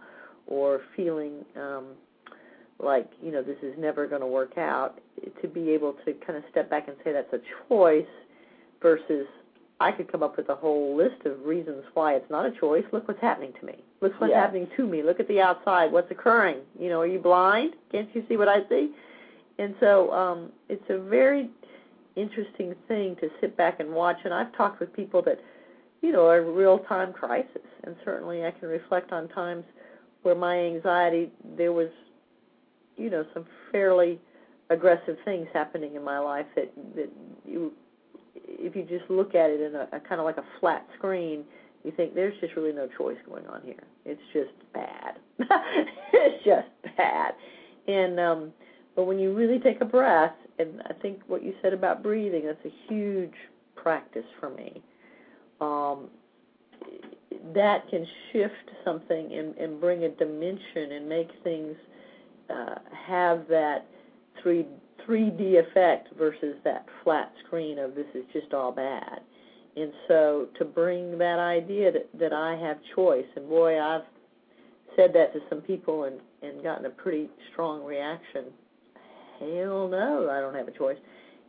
or 0.48 0.82
feeling 0.96 1.46
um 1.56 1.88
like, 2.78 3.10
you 3.22 3.32
know, 3.32 3.42
this 3.42 3.58
is 3.64 3.74
never 3.78 4.06
going 4.06 4.20
to 4.22 4.28
work 4.28 4.58
out. 4.58 5.00
To 5.42 5.48
be 5.48 5.70
able 5.70 5.96
to 6.06 6.14
kind 6.26 6.38
of 6.38 6.44
step 6.52 6.70
back 6.70 6.88
and 6.88 6.98
say 7.04 7.14
that's 7.14 7.32
a 7.32 7.40
choice 7.70 8.06
versus 8.82 9.28
I 9.80 9.92
could 9.92 10.10
come 10.10 10.24
up 10.24 10.38
with 10.38 10.48
a 10.50 10.56
whole 10.56 10.96
list 10.96 11.26
of 11.26 11.44
reasons 11.46 11.84
why 11.94 12.16
it's 12.16 12.30
not 12.30 12.46
a 12.46 12.52
choice. 12.52 12.84
Look 12.94 13.08
what's 13.08 13.20
happening 13.22 13.52
to 13.60 13.66
me. 13.66 13.76
Look 14.00 14.14
what's 14.20 14.34
happening 14.34 14.68
to 14.78 14.88
me. 14.88 15.04
Look 15.04 15.20
at 15.20 15.28
the 15.28 15.42
outside. 15.42 15.92
What's 15.92 16.10
occurring? 16.12 16.60
You 16.80 16.90
know, 16.90 17.02
are 17.02 17.08
you 17.08 17.20
blind? 17.20 17.74
Can't 17.92 18.08
you 18.14 18.24
see 18.30 18.38
what 18.38 18.48
I 18.48 18.68
see? 18.70 18.92
And 19.60 19.76
so 19.80 20.12
um 20.12 20.52
it's 20.70 20.90
a 20.90 20.98
very 20.98 21.50
interesting 22.16 22.74
thing 22.88 23.18
to 23.18 23.30
sit 23.42 23.58
back 23.58 23.82
and 23.82 23.92
watch 23.92 24.18
and 24.24 24.34
I've 24.34 24.56
talked 24.56 24.80
with 24.80 24.94
people 24.94 25.22
that 25.24 25.40
you 26.02 26.12
know, 26.12 26.28
are 26.28 26.42
real 26.44 26.80
time 26.80 27.12
crisis 27.12 27.68
and 27.84 27.96
certainly 28.06 28.46
I 28.46 28.52
can 28.52 28.70
reflect 28.70 29.12
on 29.12 29.28
times 29.30 29.66
where 30.22 30.36
my 30.36 30.58
anxiety 30.58 31.32
there 31.58 31.74
was 31.74 31.90
you 32.96 33.10
know 33.10 33.26
some 33.34 33.46
fairly 33.72 34.20
aggressive 34.70 35.18
things 35.26 35.48
happening 35.54 35.96
in 35.96 36.04
my 36.04 36.20
life 36.20 36.46
that 36.56 36.72
that 36.96 37.10
you 37.46 37.74
if 38.66 38.76
you 38.76 38.84
just 38.84 39.10
look 39.10 39.36
at 39.36 39.50
it 39.50 39.62
in 39.62 39.76
a, 39.76 39.88
a 39.94 40.00
kind 40.00 40.20
of 40.20 40.26
like 40.26 40.38
a 40.38 40.46
flat 40.60 40.86
screen 40.98 41.46
you 41.86 41.92
think 41.96 42.16
there's 42.16 42.34
just 42.42 42.56
really 42.56 42.74
no 42.74 42.90
choice 42.98 43.18
going 43.30 43.46
on 43.46 43.62
here. 43.64 43.84
It's 44.06 44.22
just 44.34 44.52
bad. 44.74 45.20
It's 46.14 46.44
just 46.44 46.98
bad. 46.98 47.34
And 47.88 48.20
um 48.20 48.52
but 48.96 49.04
when 49.06 49.20
you 49.20 49.34
really 49.34 49.60
take 49.60 49.82
a 49.82 49.86
breath 49.86 50.34
and 50.58 50.82
I 50.90 50.94
think 50.94 51.20
what 51.28 51.44
you 51.44 51.54
said 51.62 51.74
about 51.74 52.02
breathing 52.02 52.46
that's 52.46 52.66
a 52.66 52.92
huge 52.92 53.34
practice 53.76 54.26
for 54.40 54.50
me. 54.50 54.82
Um 55.62 56.10
that 57.54 57.88
can 57.90 58.08
shift 58.32 58.72
something 58.84 59.34
and, 59.34 59.56
and 59.58 59.80
bring 59.80 60.06
a 60.06 60.10
dimension 60.10 60.94
and 60.94 61.08
make 61.08 61.30
things 61.44 61.76
uh, 62.50 62.76
have 63.08 63.48
that 63.50 63.86
three 64.42 64.66
3D 65.08 65.60
effect 65.60 66.10
versus 66.18 66.56
that 66.64 66.86
flat 67.04 67.32
screen 67.46 67.80
of 67.80 67.96
this 67.96 68.08
is 68.14 68.24
just 68.34 68.54
all 68.54 68.72
bad. 68.72 69.20
And 69.76 69.92
so 70.08 70.48
to 70.58 70.66
bring 70.66 71.18
that 71.18 71.40
idea 71.40 71.92
that, 71.92 72.08
that 72.18 72.34
I 72.34 72.56
have 72.56 72.78
choice, 72.96 73.26
and 73.36 73.48
boy, 73.50 73.80
I've 73.80 74.04
said 74.96 75.12
that 75.14 75.34
to 75.34 75.40
some 75.50 75.62
people 75.62 76.06
and, 76.06 76.20
and 76.42 76.64
gotten 76.64 76.86
a 76.86 76.90
pretty 76.90 77.30
strong 77.52 77.84
reaction. 77.84 78.46
Hell 79.40 79.90
no, 79.90 80.30
I 80.32 80.40
don't 80.40 80.56
have 80.56 80.68
a 80.68 80.72
choice. 80.72 80.98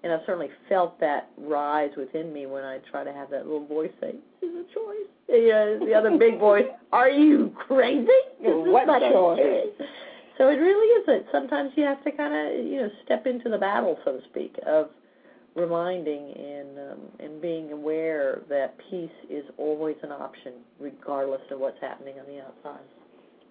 And 0.02 0.12
I've 0.12 0.20
certainly 0.26 0.50
felt 0.68 0.98
that 1.00 1.30
rise 1.38 1.90
within 1.96 2.32
me 2.32 2.46
when 2.46 2.64
I 2.64 2.78
try 2.90 3.04
to 3.04 3.12
have 3.12 3.30
that 3.30 3.46
little 3.46 3.66
voice 3.66 3.90
say, 4.00 4.14
"This 4.40 4.50
is 4.50 4.56
a 4.56 4.74
choice." 4.74 5.08
Yeah, 5.28 5.78
the 5.84 5.94
other 5.94 6.16
big 6.16 6.38
voice, 6.38 6.66
"Are 6.92 7.08
you 7.08 7.50
crazy? 7.56 8.06
This 8.40 8.50
is 8.50 8.68
What 8.68 8.86
not 8.86 9.02
a 9.02 9.10
choice?" 9.10 9.88
So 10.38 10.48
it 10.48 10.56
really 10.56 11.02
isn't. 11.02 11.26
Sometimes 11.32 11.72
you 11.76 11.84
have 11.84 12.02
to 12.04 12.10
kind 12.12 12.34
of, 12.34 12.66
you 12.66 12.82
know, 12.82 12.90
step 13.04 13.26
into 13.26 13.48
the 13.48 13.58
battle, 13.58 13.98
so 14.04 14.18
to 14.18 14.20
speak, 14.30 14.54
of 14.66 14.90
reminding 15.54 16.34
and 16.36 16.78
um, 16.78 16.98
and 17.18 17.40
being 17.40 17.72
aware 17.72 18.42
that 18.48 18.76
peace 18.90 19.08
is 19.30 19.44
always 19.56 19.96
an 20.02 20.12
option, 20.12 20.52
regardless 20.78 21.40
of 21.50 21.58
what's 21.58 21.80
happening 21.80 22.14
on 22.20 22.26
the 22.26 22.40
outside. 22.40 22.84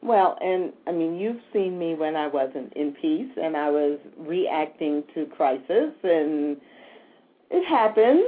Well, 0.04 0.38
and 0.40 0.72
I 0.86 0.92
mean, 0.92 1.16
you've 1.16 1.42
seen 1.52 1.80
me 1.80 1.96
when 1.96 2.16
I 2.16 2.28
wasn't 2.28 2.72
in 2.74 2.92
peace 3.02 3.32
and 3.42 3.58
I 3.58 3.72
was 3.72 3.98
reacting 4.18 5.04
to 5.16 5.26
crisis, 5.26 5.94
and 6.04 6.58
it 7.50 7.68
happens. 7.68 8.26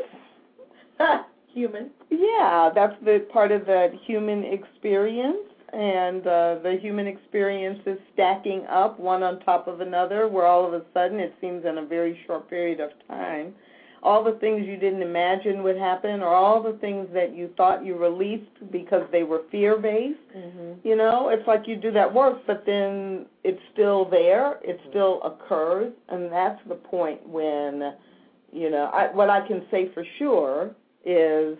Human. 1.53 1.91
Yeah, 2.09 2.71
that's 2.73 2.95
the 3.03 3.25
part 3.31 3.51
of 3.51 3.65
the 3.65 3.89
human 4.05 4.43
experience, 4.43 5.37
and 5.73 6.21
uh, 6.25 6.59
the 6.63 6.77
human 6.81 7.07
experience 7.07 7.79
is 7.85 7.97
stacking 8.13 8.65
up 8.69 8.99
one 8.99 9.23
on 9.23 9.39
top 9.41 9.67
of 9.67 9.81
another, 9.81 10.27
where 10.27 10.45
all 10.45 10.65
of 10.65 10.73
a 10.73 10.83
sudden 10.93 11.19
it 11.19 11.33
seems 11.41 11.65
in 11.65 11.77
a 11.77 11.85
very 11.85 12.19
short 12.25 12.49
period 12.49 12.79
of 12.79 12.91
time, 13.07 13.53
all 14.03 14.23
the 14.23 14.37
things 14.39 14.65
you 14.65 14.77
didn't 14.77 15.01
imagine 15.01 15.63
would 15.63 15.77
happen, 15.77 16.21
or 16.21 16.33
all 16.33 16.61
the 16.61 16.77
things 16.79 17.07
that 17.13 17.35
you 17.35 17.49
thought 17.57 17.83
you 17.83 17.97
released 17.97 18.71
because 18.71 19.01
they 19.11 19.23
were 19.23 19.41
fear 19.51 19.77
based. 19.77 20.19
Mm-hmm. 20.35 20.87
You 20.87 20.95
know, 20.95 21.29
it's 21.29 21.45
like 21.47 21.67
you 21.67 21.75
do 21.75 21.91
that 21.91 22.13
work, 22.13 22.43
but 22.45 22.63
then 22.65 23.25
it's 23.43 23.59
still 23.73 24.05
there, 24.09 24.59
it 24.61 24.79
still 24.89 25.21
occurs, 25.23 25.91
and 26.09 26.31
that's 26.31 26.61
the 26.69 26.75
point 26.75 27.27
when, 27.27 27.93
you 28.53 28.69
know, 28.69 28.85
I, 28.93 29.13
what 29.13 29.29
I 29.29 29.45
can 29.45 29.65
say 29.71 29.91
for 29.93 30.05
sure 30.19 30.75
is 31.03 31.57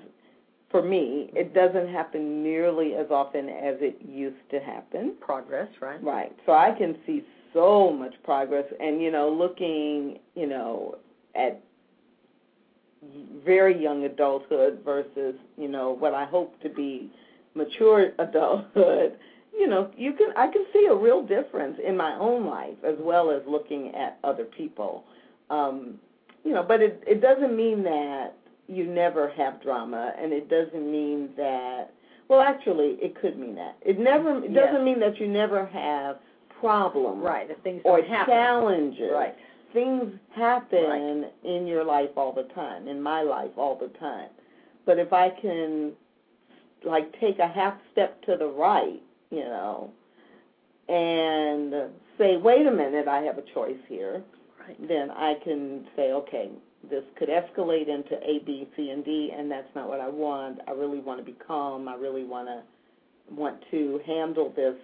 for 0.69 0.81
me, 0.81 1.29
it 1.33 1.53
doesn't 1.53 1.89
happen 1.89 2.43
nearly 2.43 2.95
as 2.95 3.07
often 3.09 3.47
as 3.50 3.77
it 3.79 4.00
used 4.05 4.50
to 4.51 4.59
happen. 4.59 5.15
Progress, 5.21 5.69
right? 5.81 6.03
Right. 6.03 6.36
So 6.45 6.51
I 6.51 6.71
can 6.77 6.97
see 7.05 7.24
so 7.53 7.91
much 7.91 8.13
progress 8.24 8.65
and 8.79 9.01
you 9.01 9.12
know, 9.12 9.29
looking, 9.29 10.19
you 10.36 10.47
know, 10.47 10.95
at 11.36 11.62
very 13.45 13.81
young 13.81 14.03
adulthood 14.03 14.81
versus, 14.83 15.36
you 15.57 15.67
know, 15.67 15.91
what 15.91 16.13
I 16.13 16.25
hope 16.25 16.59
to 16.62 16.69
be 16.69 17.12
mature 17.53 18.12
adulthood, 18.19 19.17
you 19.57 19.67
know, 19.67 19.89
you 19.97 20.13
can 20.13 20.33
I 20.36 20.47
can 20.47 20.65
see 20.74 20.88
a 20.89 20.95
real 20.95 21.24
difference 21.24 21.79
in 21.86 21.95
my 21.95 22.13
own 22.19 22.45
life 22.45 22.77
as 22.86 22.95
well 23.00 23.31
as 23.31 23.41
looking 23.47 23.93
at 23.95 24.19
other 24.24 24.45
people. 24.45 25.05
Um, 25.50 25.97
you 26.43 26.53
know, 26.53 26.63
but 26.63 26.81
it 26.81 27.03
it 27.07 27.21
doesn't 27.21 27.55
mean 27.55 27.83
that 27.83 28.33
you 28.67 28.86
never 28.86 29.29
have 29.29 29.62
drama, 29.62 30.13
and 30.17 30.33
it 30.33 30.50
doesn't 30.50 30.89
mean 30.91 31.29
that. 31.38 31.91
Well, 32.27 32.41
actually, 32.41 32.97
it 33.01 33.19
could 33.19 33.38
mean 33.39 33.55
that. 33.55 33.77
It 33.81 34.00
never. 34.00 34.43
It 34.43 34.53
doesn't 34.53 34.83
mean 34.83 35.00
that 35.00 35.19
you 35.19 35.27
never 35.27 35.65
have 35.65 36.17
problems 36.59 37.24
Right. 37.24 37.50
If 37.50 37.59
things 37.59 37.81
or 37.86 38.01
happen. 38.01 38.33
challenges. 38.33 39.12
Right. 39.13 39.36
Things 39.74 40.12
happen 40.36 41.25
in 41.43 41.67
your 41.67 41.83
life 41.83 42.09
all 42.17 42.31
the 42.33 42.43
time, 42.55 42.88
in 42.88 43.01
my 43.01 43.21
life 43.21 43.51
all 43.57 43.75
the 43.77 43.89
time. 44.00 44.29
But 44.86 44.97
if 44.97 45.12
I 45.13 45.29
can, 45.29 45.91
like, 46.83 47.17
take 47.19 47.39
a 47.39 47.47
half 47.47 47.75
step 47.91 48.21
to 48.24 48.38
the 48.38 48.47
right, 48.47 49.01
you 49.29 49.41
know, 49.43 49.91
and 50.88 51.74
say, 52.17 52.38
wait 52.38 52.65
a 52.65 52.71
minute, 52.71 53.07
I 53.07 53.21
have 53.24 53.38
a 53.38 53.43
choice 53.53 53.77
here 53.88 54.24
Right. 54.67 54.88
then 54.88 55.12
I 55.12 55.36
can 55.43 55.86
say, 55.95 56.12
okay, 56.13 56.50
this 56.89 57.03
could 57.17 57.29
escalate 57.29 57.88
into 57.89 58.15
A, 58.24 58.39
B, 58.46 58.67
C, 58.75 58.89
and 58.89 59.03
D, 59.03 59.32
and 59.38 59.50
that's 59.50 59.67
not 59.75 59.89
what 59.89 60.00
I 60.00 60.10
want. 60.10 60.60
I 60.67 60.72
really 60.72 61.00
want 61.00 61.20
to 61.20 61.25
be 61.25 61.38
calm. 61.46 61.88
I 61.88 61.96
really 61.96 62.24
want 62.24 62.48
to 62.48 62.62
want 63.34 63.58
to 63.72 64.00
handle 64.06 64.53
this 64.56 64.75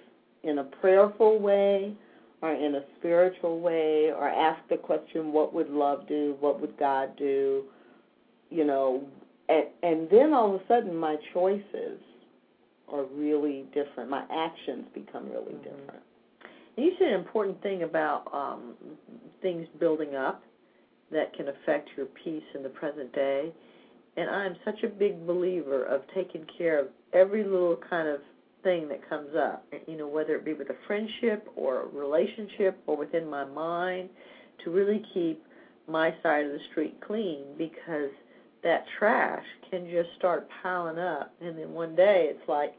in 0.43 0.59
a 0.59 0.63
prayerful 0.65 1.39
way 1.39 1.95
or 2.41 2.53
in 2.53 2.75
a 2.75 2.81
spiritual 2.99 3.61
way 3.61 4.11
or 4.11 4.27
ask 4.27 4.59
the 4.69 4.75
question, 4.75 5.31
what 5.31 5.53
would 5.53 5.69
love 5.69 6.07
do? 6.09 6.35
What 6.41 6.59
would 6.59 6.77
God 6.77 7.15
do? 7.17 7.63
You 8.49 8.65
know, 8.65 9.03
and, 9.47 9.65
and 9.81 10.09
then 10.09 10.33
all 10.33 10.55
of 10.55 10.61
a 10.61 10.67
sudden 10.67 10.95
my 10.95 11.15
choices 11.33 11.99
are 12.91 13.05
really 13.15 13.65
different. 13.73 14.09
My 14.09 14.25
actions 14.29 14.85
become 14.93 15.29
really 15.31 15.53
Mhm. 15.53 15.63
different. 15.63 16.03
And 16.75 16.85
you 16.85 16.95
said 16.97 17.07
an 17.09 17.13
important 17.13 17.61
thing 17.61 17.83
about 17.83 18.27
um, 18.33 18.75
things 19.41 19.67
building 19.79 20.15
up 20.15 20.43
that 21.13 21.33
can 21.35 21.47
affect 21.49 21.89
your 21.95 22.07
peace 22.23 22.43
in 22.55 22.63
the 22.63 22.69
present 22.69 23.13
day. 23.13 23.51
And 24.15 24.29
I'm 24.29 24.55
such 24.63 24.83
a 24.83 24.87
big 24.87 25.25
believer 25.25 25.85
of 25.85 26.01
taking 26.13 26.45
care 26.57 26.79
of 26.79 26.87
every 27.13 27.43
little 27.43 27.77
kind 27.89 28.07
of 28.07 28.19
thing 28.63 28.87
that 28.89 29.07
comes 29.09 29.29
up, 29.35 29.65
you 29.87 29.97
know, 29.97 30.07
whether 30.07 30.35
it 30.35 30.45
be 30.45 30.53
with 30.53 30.69
a 30.69 30.75
friendship 30.87 31.47
or 31.55 31.83
a 31.83 31.87
relationship 31.87 32.79
or 32.87 32.95
within 32.95 33.29
my 33.29 33.43
mind, 33.45 34.09
to 34.63 34.71
really 34.71 35.03
keep 35.13 35.43
my 35.87 36.13
side 36.23 36.45
of 36.45 36.51
the 36.51 36.59
street 36.71 36.95
clean 37.05 37.43
because 37.57 38.11
that 38.63 38.85
trash 38.97 39.43
can 39.69 39.89
just 39.89 40.09
start 40.17 40.47
piling 40.61 40.97
up. 40.97 41.33
And 41.41 41.57
then 41.57 41.71
one 41.71 41.95
day 41.95 42.29
it's 42.29 42.47
like 42.47 42.73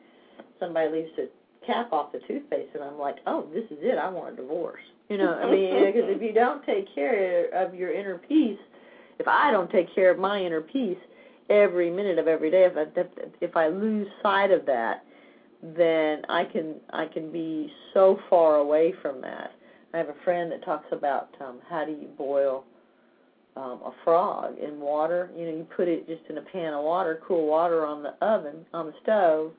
somebody 0.58 0.90
leaves 0.90 1.10
the 1.16 1.28
cap 1.66 1.92
off 1.92 2.12
the 2.12 2.20
toothpaste, 2.26 2.74
and 2.74 2.82
I'm 2.82 2.98
like, 2.98 3.16
oh, 3.26 3.46
this 3.52 3.64
is 3.70 3.78
it. 3.80 3.98
I 3.98 4.08
want 4.08 4.34
a 4.34 4.36
divorce. 4.36 4.82
You 5.08 5.18
know, 5.18 5.34
I 5.34 5.50
mean, 5.50 5.86
because 5.86 6.08
if 6.08 6.22
you 6.22 6.32
don't 6.32 6.64
take 6.64 6.92
care 6.94 7.48
of 7.54 7.74
your 7.74 7.92
inner 7.92 8.18
peace, 8.18 8.58
if 9.18 9.28
I 9.28 9.50
don't 9.50 9.70
take 9.70 9.94
care 9.94 10.10
of 10.10 10.18
my 10.18 10.40
inner 10.40 10.60
peace 10.60 10.98
every 11.50 11.90
minute 11.90 12.18
of 12.18 12.26
every 12.26 12.50
day, 12.50 12.64
if 12.64 12.76
I, 12.76 13.04
if 13.40 13.56
I 13.56 13.68
lose 13.68 14.08
sight 14.22 14.50
of 14.50 14.66
that, 14.66 15.04
then 15.76 16.22
I 16.28 16.44
can 16.44 16.74
I 16.92 17.06
can 17.06 17.32
be 17.32 17.72
so 17.94 18.18
far 18.28 18.56
away 18.56 18.92
from 19.00 19.20
that. 19.22 19.52
I 19.94 19.98
have 19.98 20.08
a 20.08 20.16
friend 20.24 20.50
that 20.52 20.64
talks 20.64 20.86
about 20.92 21.30
um, 21.40 21.60
how 21.68 21.84
do 21.84 21.92
you 21.92 22.08
boil 22.18 22.64
um, 23.56 23.80
a 23.84 23.92
frog 24.02 24.58
in 24.58 24.80
water. 24.80 25.30
You 25.36 25.46
know, 25.46 25.56
you 25.56 25.66
put 25.76 25.88
it 25.88 26.06
just 26.06 26.22
in 26.28 26.38
a 26.38 26.42
pan 26.42 26.74
of 26.74 26.84
water, 26.84 27.20
cool 27.26 27.46
water 27.46 27.86
on 27.86 28.02
the 28.02 28.14
oven 28.24 28.66
on 28.74 28.86
the 28.86 28.94
stove, 29.02 29.52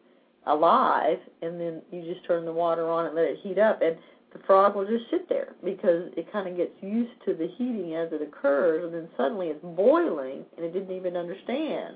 alive, 0.48 1.18
and 1.42 1.60
then 1.60 1.82
you 1.92 2.02
just 2.02 2.26
turn 2.26 2.46
the 2.46 2.54
water 2.54 2.90
on 2.90 3.06
and 3.06 3.16
let 3.16 3.26
it 3.26 3.40
heat 3.42 3.58
up, 3.58 3.82
and 3.82 3.98
the 4.34 4.40
frog 4.46 4.76
will 4.76 4.86
just 4.86 5.10
sit 5.10 5.30
there 5.30 5.56
because 5.64 6.12
it 6.18 6.32
kind 6.32 6.48
of 6.48 6.58
gets 6.58 6.74
used 6.82 7.14
to 7.26 7.34
the 7.34 7.48
heating 7.58 7.96
as 7.96 8.12
it 8.12 8.22
occurs, 8.22 8.84
and 8.84 8.94
then 8.94 9.08
suddenly 9.16 9.48
it's 9.48 9.64
boiling, 9.64 10.44
and 10.58 10.66
it 10.66 10.74
didn't 10.74 10.96
even 10.96 11.16
understand 11.16 11.96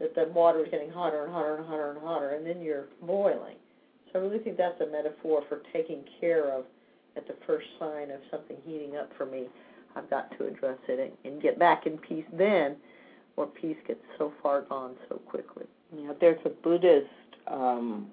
that 0.00 0.14
the 0.14 0.26
water 0.34 0.64
is 0.64 0.70
getting 0.70 0.90
hotter 0.90 1.24
and 1.24 1.32
hotter 1.32 1.56
and 1.56 1.66
hotter 1.66 1.90
and 1.92 2.00
hotter, 2.00 2.30
and 2.30 2.46
then 2.46 2.60
you're 2.60 2.86
boiling. 3.02 3.56
So 4.12 4.18
I 4.18 4.22
really 4.22 4.40
think 4.40 4.56
that's 4.56 4.80
a 4.80 4.86
metaphor 4.86 5.42
for 5.48 5.62
taking 5.72 6.02
care 6.20 6.52
of 6.52 6.64
at 7.16 7.26
the 7.26 7.34
first 7.46 7.66
sign 7.78 8.10
of 8.10 8.20
something 8.30 8.56
heating 8.66 8.96
up 8.96 9.10
for 9.16 9.24
me. 9.24 9.46
I've 9.94 10.10
got 10.10 10.36
to 10.38 10.46
address 10.46 10.78
it 10.88 11.00
and, 11.24 11.32
and 11.32 11.42
get 11.42 11.58
back 11.58 11.86
in 11.86 11.96
peace 11.98 12.26
then, 12.36 12.76
where 13.36 13.46
peace 13.46 13.76
gets 13.86 14.00
so 14.18 14.32
far 14.42 14.62
gone 14.62 14.96
so 15.08 15.16
quickly. 15.16 15.64
Yeah, 15.96 16.12
there's 16.20 16.40
a 16.44 16.50
Buddhist 16.50 17.06
um, 17.48 18.06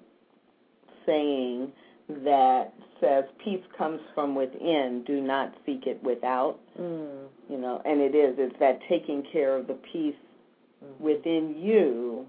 saying 1.06 1.70
that 2.24 2.72
says 3.00 3.24
peace 3.44 3.62
comes 3.76 4.00
from 4.14 4.34
within. 4.34 5.02
Do 5.06 5.20
not 5.20 5.52
seek 5.66 5.86
it 5.86 6.02
without. 6.02 6.58
Mm. 6.80 7.26
You 7.48 7.58
know, 7.58 7.82
and 7.84 8.00
it 8.00 8.14
is. 8.14 8.34
It's 8.38 8.56
that 8.60 8.78
taking 8.88 9.22
care 9.32 9.56
of 9.56 9.66
the 9.66 9.78
peace 9.92 10.14
Mm-hmm. 10.84 11.04
within 11.04 11.54
you 11.58 12.26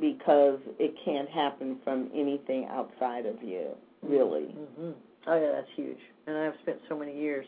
because 0.00 0.60
it 0.78 0.94
can't 1.04 1.28
happen 1.28 1.76
from 1.82 2.08
anything 2.14 2.66
outside 2.70 3.26
of 3.26 3.42
you. 3.42 3.68
Really. 4.02 4.44
hmm 4.76 4.90
Oh 5.26 5.40
yeah, 5.40 5.52
that's 5.52 5.66
huge. 5.74 5.98
And 6.28 6.36
I've 6.36 6.54
spent 6.62 6.78
so 6.88 6.96
many 6.96 7.18
years 7.18 7.44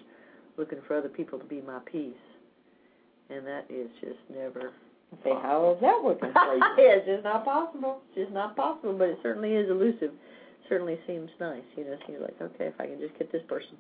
looking 0.57 0.79
for 0.89 0.97
other 0.97 1.09
people 1.09 1.39
to 1.39 1.45
be 1.45 1.61
my 1.61 1.79
peace, 1.91 2.13
and 3.31 3.47
that 3.47 3.67
is 3.71 3.89
just 4.01 4.19
never. 4.35 4.73
Say, 5.25 5.31
how 5.31 5.75
is 5.75 5.81
that 5.83 6.03
working 6.03 6.33
for 6.33 6.55
you? 6.57 6.63
it's 6.79 7.07
just 7.07 7.25
not 7.25 7.45
possible. 7.45 8.01
It's 8.09 8.25
just 8.25 8.33
not 8.33 8.57
possible. 8.57 8.95
But 8.97 9.09
it 9.11 9.19
certainly 9.23 9.53
is 9.53 9.71
elusive. 9.71 10.11
Certainly 10.69 10.99
seems 11.07 11.31
nice. 11.39 11.63
You 11.77 11.85
know, 11.85 11.93
it 11.93 12.01
seems 12.07 12.21
like 12.21 12.35
okay, 12.41 12.67
if 12.67 12.75
I 12.81 12.87
can 12.87 12.99
just 12.99 13.17
get 13.19 13.31
this 13.31 13.43
person 13.47 13.77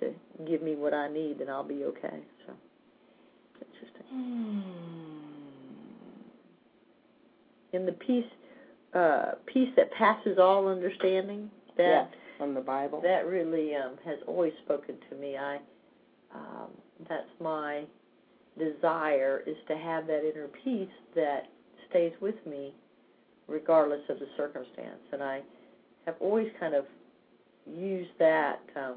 to 0.00 0.12
give 0.46 0.62
me 0.62 0.74
what 0.76 0.92
I 0.92 1.08
need, 1.08 1.38
then 1.40 1.48
I'll 1.48 1.64
be 1.64 1.84
okay. 1.84 2.20
So 2.46 2.52
interesting. 3.60 4.06
Hmm. 4.10 4.60
In 7.72 7.86
the 7.86 7.92
peace, 7.92 8.24
uh, 8.94 9.32
peace 9.46 9.70
that 9.76 9.90
passes 9.92 10.38
all 10.38 10.68
understanding. 10.68 11.50
That 11.76 12.08
Yes, 12.12 12.20
from 12.38 12.54
the 12.54 12.60
Bible. 12.60 13.00
that 13.00 13.26
really 13.26 13.74
um, 13.74 13.94
has 14.04 14.18
always 14.28 14.52
spoken 14.64 14.96
to 15.10 15.16
me. 15.16 15.36
I 15.36 15.58
um, 16.34 16.68
that's 17.08 17.30
my 17.40 17.84
desire 18.58 19.42
is 19.46 19.56
to 19.68 19.76
have 19.76 20.06
that 20.06 20.28
inner 20.28 20.48
peace 20.64 20.88
that 21.14 21.48
stays 21.90 22.12
with 22.20 22.34
me 22.46 22.74
regardless 23.48 24.00
of 24.08 24.18
the 24.18 24.26
circumstance, 24.36 25.02
and 25.12 25.22
I 25.22 25.42
have 26.06 26.14
always 26.20 26.48
kind 26.58 26.74
of 26.74 26.86
used 27.66 28.10
that 28.18 28.60
um, 28.76 28.94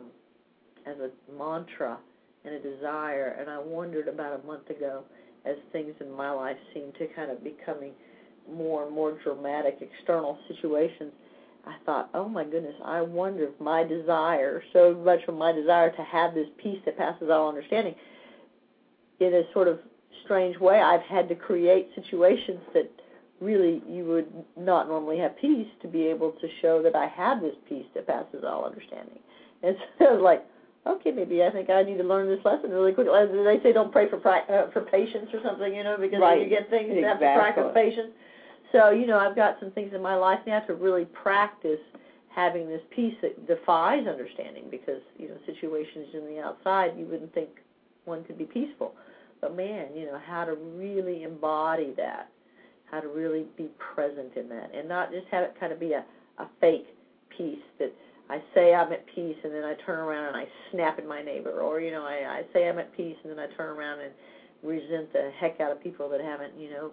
as 0.85 0.95
a 0.97 1.09
mantra 1.37 1.97
and 2.45 2.55
a 2.55 2.59
desire. 2.59 3.35
And 3.39 3.49
I 3.49 3.59
wondered 3.59 4.07
about 4.07 4.39
a 4.41 4.47
month 4.47 4.69
ago 4.69 5.03
as 5.45 5.55
things 5.71 5.93
in 5.99 6.11
my 6.11 6.31
life 6.31 6.57
seemed 6.73 6.93
to 6.95 7.07
kind 7.07 7.31
of 7.31 7.43
becoming 7.43 7.91
more 8.49 8.85
and 8.85 8.93
more 8.93 9.17
dramatic 9.23 9.79
external 9.81 10.37
situations 10.47 11.11
I 11.67 11.75
thought, 11.85 12.09
oh 12.13 12.29
my 12.29 12.45
goodness, 12.45 12.75
I 12.83 13.01
wonder 13.01 13.43
if 13.43 13.59
my 13.59 13.83
desire, 13.83 14.63
so 14.71 14.93
much 14.93 15.19
of 15.27 15.35
my 15.35 15.51
desire 15.51 15.91
to 15.91 16.03
have 16.03 16.33
this 16.33 16.47
peace 16.57 16.79
that 16.85 16.97
passes 16.97 17.29
all 17.29 17.49
understanding, 17.49 17.93
in 19.19 19.33
a 19.33 19.41
sort 19.53 19.67
of 19.67 19.79
strange 20.23 20.57
way, 20.59 20.79
I've 20.79 21.01
had 21.01 21.29
to 21.29 21.35
create 21.35 21.89
situations 21.95 22.59
that 22.73 22.89
really 23.39 23.81
you 23.87 24.05
would 24.05 24.27
not 24.57 24.87
normally 24.87 25.17
have 25.19 25.37
peace 25.37 25.67
to 25.81 25.87
be 25.87 26.07
able 26.07 26.31
to 26.31 26.47
show 26.61 26.81
that 26.81 26.95
I 26.95 27.07
had 27.07 27.41
this 27.41 27.55
peace 27.69 27.85
that 27.93 28.07
passes 28.07 28.43
all 28.45 28.65
understanding. 28.65 29.19
And 29.63 29.75
so 29.99 30.05
I 30.05 30.13
was 30.13 30.21
like, 30.21 30.45
okay, 30.85 31.11
maybe 31.11 31.43
I 31.43 31.51
think 31.51 31.69
I 31.69 31.83
need 31.83 31.97
to 31.97 32.03
learn 32.03 32.27
this 32.27 32.43
lesson 32.45 32.71
really 32.71 32.93
quickly. 32.93 33.13
They 33.13 33.59
say, 33.61 33.73
don't 33.73 33.91
pray 33.91 34.09
for 34.09 34.17
uh, 34.27 34.71
for 34.71 34.81
patience 34.81 35.29
or 35.33 35.41
something, 35.43 35.73
you 35.73 35.83
know, 35.83 35.97
because 35.99 36.19
right. 36.21 36.41
you 36.41 36.49
get 36.49 36.69
things, 36.69 36.89
exactly. 36.89 36.99
you 36.99 37.05
have 37.05 37.19
to 37.19 37.33
practice 37.35 37.71
patience. 37.73 38.11
So 38.71 38.89
you 38.89 39.07
know, 39.07 39.17
I've 39.17 39.35
got 39.35 39.57
some 39.59 39.71
things 39.71 39.93
in 39.93 40.01
my 40.01 40.15
life 40.15 40.39
now 40.45 40.59
to 40.61 40.73
really 40.73 41.05
practice 41.05 41.79
having 42.37 42.67
this 42.67 42.81
peace 42.95 43.15
that 43.21 43.47
defies 43.47 44.05
understanding 44.07 44.65
because 44.69 45.01
you 45.17 45.27
know 45.27 45.37
situations 45.47 46.07
in 46.13 46.25
the 46.27 46.39
outside 46.39 46.91
you 46.95 47.05
wouldn't 47.05 47.33
think 47.33 47.49
one 48.05 48.23
could 48.25 48.37
be 48.37 48.45
peaceful 48.45 48.93
but 49.41 49.55
man 49.55 49.87
you 49.95 50.05
know 50.05 50.19
how 50.25 50.43
to 50.43 50.53
really 50.53 51.23
embody 51.23 51.93
that 51.97 52.29
how 52.89 52.99
to 52.99 53.07
really 53.07 53.45
be 53.57 53.69
present 53.93 54.35
in 54.35 54.47
that 54.49 54.71
and 54.73 54.87
not 54.87 55.11
just 55.11 55.27
have 55.31 55.43
it 55.43 55.55
kind 55.59 55.71
of 55.73 55.79
be 55.79 55.93
a, 55.93 56.03
a 56.39 56.47
fake 56.61 56.87
peace 57.35 57.59
that 57.79 57.93
I 58.29 58.41
say 58.53 58.73
I'm 58.73 58.91
at 58.91 59.05
peace 59.13 59.37
and 59.43 59.53
then 59.53 59.63
I 59.63 59.75
turn 59.85 59.99
around 59.99 60.27
and 60.27 60.37
I 60.37 60.45
snap 60.71 60.97
at 60.99 61.07
my 61.07 61.21
neighbor 61.21 61.61
or 61.61 61.79
you 61.79 61.91
know 61.91 62.03
I, 62.03 62.39
I 62.39 62.41
say 62.53 62.67
I'm 62.67 62.79
at 62.79 62.95
peace 62.95 63.15
and 63.23 63.31
then 63.31 63.39
I 63.39 63.47
turn 63.55 63.69
around 63.69 64.01
and 64.01 64.11
resent 64.63 65.11
the 65.13 65.31
heck 65.39 65.59
out 65.61 65.71
of 65.71 65.81
people 65.81 66.09
that 66.09 66.21
haven't 66.21 66.57
you 66.57 66.69
know 66.69 66.91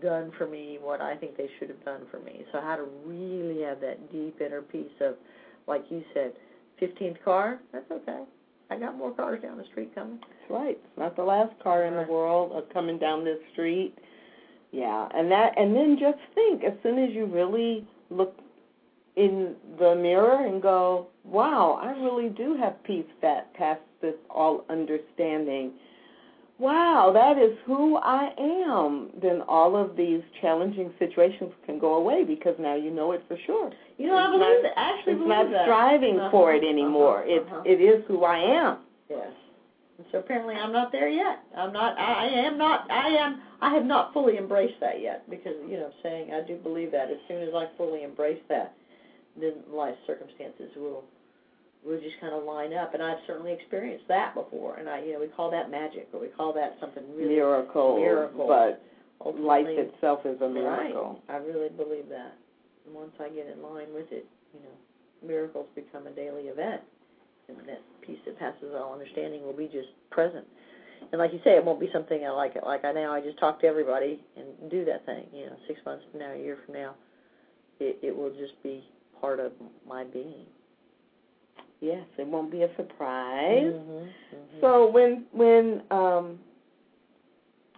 done 0.00 0.30
for 0.38 0.46
me 0.46 0.78
what 0.80 1.00
I 1.00 1.16
think 1.16 1.36
they 1.36 1.48
should 1.58 1.68
have 1.68 1.84
done 1.84 2.02
for 2.10 2.20
me. 2.20 2.44
So 2.52 2.60
how 2.60 2.76
to 2.76 2.84
really 3.04 3.62
have 3.62 3.80
that 3.80 4.12
deep 4.12 4.40
inner 4.40 4.62
peace 4.62 4.86
of, 5.00 5.14
like 5.66 5.84
you 5.90 6.02
said, 6.14 6.32
15th 6.80 7.22
car, 7.24 7.60
that's 7.72 7.90
okay. 7.90 8.22
I 8.70 8.76
got 8.78 8.96
more 8.96 9.12
cars 9.12 9.42
down 9.42 9.56
the 9.56 9.64
street 9.64 9.94
coming. 9.94 10.18
That's 10.20 10.50
right. 10.50 10.78
It's 10.82 10.98
not 10.98 11.16
the 11.16 11.22
last 11.22 11.52
car 11.62 11.84
in 11.84 11.94
the 11.94 12.10
world 12.10 12.52
of 12.52 12.68
coming 12.72 12.98
down 12.98 13.24
this 13.24 13.38
street. 13.52 13.94
Yeah, 14.70 15.08
and 15.14 15.30
that, 15.30 15.58
and 15.58 15.74
then 15.74 15.96
just 15.98 16.18
think, 16.34 16.62
as 16.62 16.74
soon 16.82 16.98
as 17.02 17.14
you 17.14 17.24
really 17.24 17.86
look 18.10 18.36
in 19.16 19.54
the 19.78 19.94
mirror 19.94 20.46
and 20.46 20.60
go, 20.60 21.06
"Wow, 21.24 21.80
I 21.82 21.92
really 21.92 22.28
do 22.28 22.54
have 22.56 22.82
peace 22.82 23.06
that 23.22 23.52
passes 23.54 23.82
this 24.02 24.14
all 24.28 24.64
understanding." 24.68 25.72
Wow, 26.58 27.10
that 27.14 27.40
is 27.40 27.56
who 27.64 27.96
I 27.96 28.30
am, 28.38 29.10
then 29.20 29.42
all 29.48 29.76
of 29.76 29.96
these 29.96 30.22
challenging 30.40 30.92
situations 30.98 31.52
can 31.64 31.78
go 31.78 31.94
away 31.94 32.24
because 32.24 32.54
now 32.58 32.74
you 32.74 32.90
know 32.90 33.12
it 33.12 33.22
for 33.28 33.36
sure. 33.46 33.70
You 33.96 34.08
know, 34.08 34.16
I 34.16 34.26
believe 34.26 34.40
not, 34.40 34.62
that. 34.62 34.72
Actually, 34.76 35.12
it's 35.12 35.18
believe 35.18 35.28
not 35.28 35.50
that. 35.50 35.64
striving 35.64 36.20
uh-huh, 36.20 36.30
for 36.30 36.54
it 36.54 36.64
anymore. 36.64 37.24
Uh-huh, 37.24 37.62
it 37.64 37.80
it 37.80 37.82
is 37.82 38.04
who 38.08 38.24
I 38.24 38.38
am. 38.38 38.78
Yes. 39.08 39.30
And 39.98 40.06
so 40.12 40.18
apparently, 40.18 40.54
I'm 40.54 40.72
not 40.72 40.92
there 40.92 41.08
yet. 41.08 41.40
I'm 41.56 41.72
not. 41.72 41.98
I 41.98 42.26
am 42.26 42.58
not. 42.58 42.90
I 42.90 43.08
am. 43.08 43.42
I 43.60 43.74
have 43.74 43.84
not 43.84 44.12
fully 44.12 44.36
embraced 44.36 44.78
that 44.80 45.00
yet 45.00 45.28
because 45.28 45.54
you 45.68 45.76
know, 45.76 45.90
saying 46.02 46.32
I 46.32 46.46
do 46.46 46.56
believe 46.56 46.92
that 46.92 47.10
as 47.10 47.18
soon 47.26 47.42
as 47.42 47.50
I 47.54 47.66
fully 47.76 48.04
embrace 48.04 48.42
that, 48.48 48.74
then 49.40 49.54
life 49.72 49.96
circumstances 50.06 50.70
will 50.76 51.04
will 51.84 52.00
just 52.00 52.18
kind 52.20 52.34
of 52.34 52.44
line 52.44 52.72
up. 52.72 52.94
And 52.94 53.02
I've 53.02 53.18
certainly 53.26 53.52
experienced 53.52 54.06
that 54.08 54.34
before. 54.34 54.76
And 54.76 54.88
I, 54.88 55.02
you 55.02 55.12
know, 55.14 55.20
we 55.20 55.28
call 55.28 55.50
that 55.50 55.70
magic, 55.70 56.08
or 56.12 56.20
we 56.20 56.28
call 56.28 56.52
that 56.54 56.76
something 56.80 57.04
really 57.14 57.36
miracle. 57.36 57.96
Miracle. 57.96 58.46
But 58.46 58.82
Ultimately, 59.24 59.46
life 59.46 59.66
itself 59.68 60.20
is 60.24 60.40
a 60.40 60.48
miracle. 60.48 61.20
Right. 61.28 61.34
I 61.34 61.38
really 61.38 61.70
believe 61.70 62.08
that. 62.08 62.34
And 62.86 62.94
once 62.94 63.12
I 63.20 63.28
get 63.28 63.46
in 63.46 63.62
line 63.62 63.92
with 63.92 64.10
it, 64.12 64.26
you 64.54 64.60
know, 64.60 65.26
miracles 65.26 65.66
become 65.74 66.06
a 66.06 66.10
daily 66.10 66.42
event, 66.42 66.82
and 67.48 67.58
that 67.66 67.82
peace 68.02 68.18
that 68.26 68.38
passes 68.38 68.74
all 68.76 68.92
understanding 68.92 69.42
will 69.42 69.56
be 69.56 69.66
just 69.66 69.88
present. 70.10 70.46
And 71.12 71.18
like 71.18 71.32
you 71.32 71.40
say, 71.44 71.56
it 71.56 71.64
won't 71.64 71.80
be 71.80 71.88
something 71.92 72.24
I 72.24 72.30
like 72.30 72.56
it 72.56 72.64
like 72.64 72.84
I 72.84 72.92
now. 72.92 73.12
I 73.12 73.20
just 73.20 73.38
talk 73.38 73.60
to 73.60 73.66
everybody 73.66 74.20
and 74.36 74.70
do 74.70 74.84
that 74.84 75.06
thing. 75.06 75.24
You 75.32 75.46
know, 75.46 75.56
six 75.66 75.80
months 75.84 76.04
from 76.10 76.20
now, 76.20 76.32
a 76.32 76.38
year 76.38 76.58
from 76.64 76.74
now, 76.74 76.94
it, 77.80 77.98
it 78.02 78.16
will 78.16 78.30
just 78.30 78.60
be 78.62 78.84
part 79.20 79.40
of 79.40 79.52
my 79.86 80.04
being. 80.04 80.46
Yes, 81.80 82.04
it 82.18 82.26
won't 82.26 82.50
be 82.50 82.62
a 82.62 82.76
surprise. 82.76 83.72
Mm-hmm, 83.72 83.90
mm-hmm. 83.90 84.60
So 84.60 84.90
when 84.90 85.26
when 85.32 85.82
um, 85.90 86.38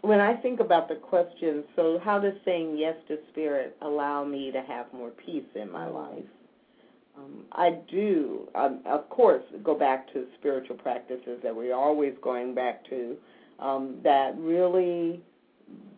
when 0.02 0.20
I 0.20 0.34
think 0.36 0.60
about 0.60 0.88
the 0.88 0.94
question, 0.94 1.64
so 1.76 2.00
how 2.02 2.18
does 2.18 2.32
saying 2.44 2.78
yes 2.78 2.94
to 3.08 3.18
spirit 3.30 3.76
allow 3.82 4.24
me 4.24 4.50
to 4.52 4.62
have 4.62 4.86
more 4.94 5.10
peace 5.10 5.44
in 5.54 5.70
my 5.70 5.84
mm-hmm. 5.84 5.96
life? 5.96 6.24
Um, 7.18 7.44
I 7.52 7.80
do, 7.90 8.48
um, 8.54 8.80
of 8.86 9.08
course, 9.10 9.42
go 9.62 9.74
back 9.74 10.10
to 10.12 10.24
spiritual 10.38 10.76
practices 10.76 11.40
that 11.42 11.54
we're 11.54 11.74
always 11.74 12.14
going 12.22 12.54
back 12.54 12.88
to. 12.88 13.16
Um, 13.58 13.96
that 14.02 14.34
really, 14.38 15.20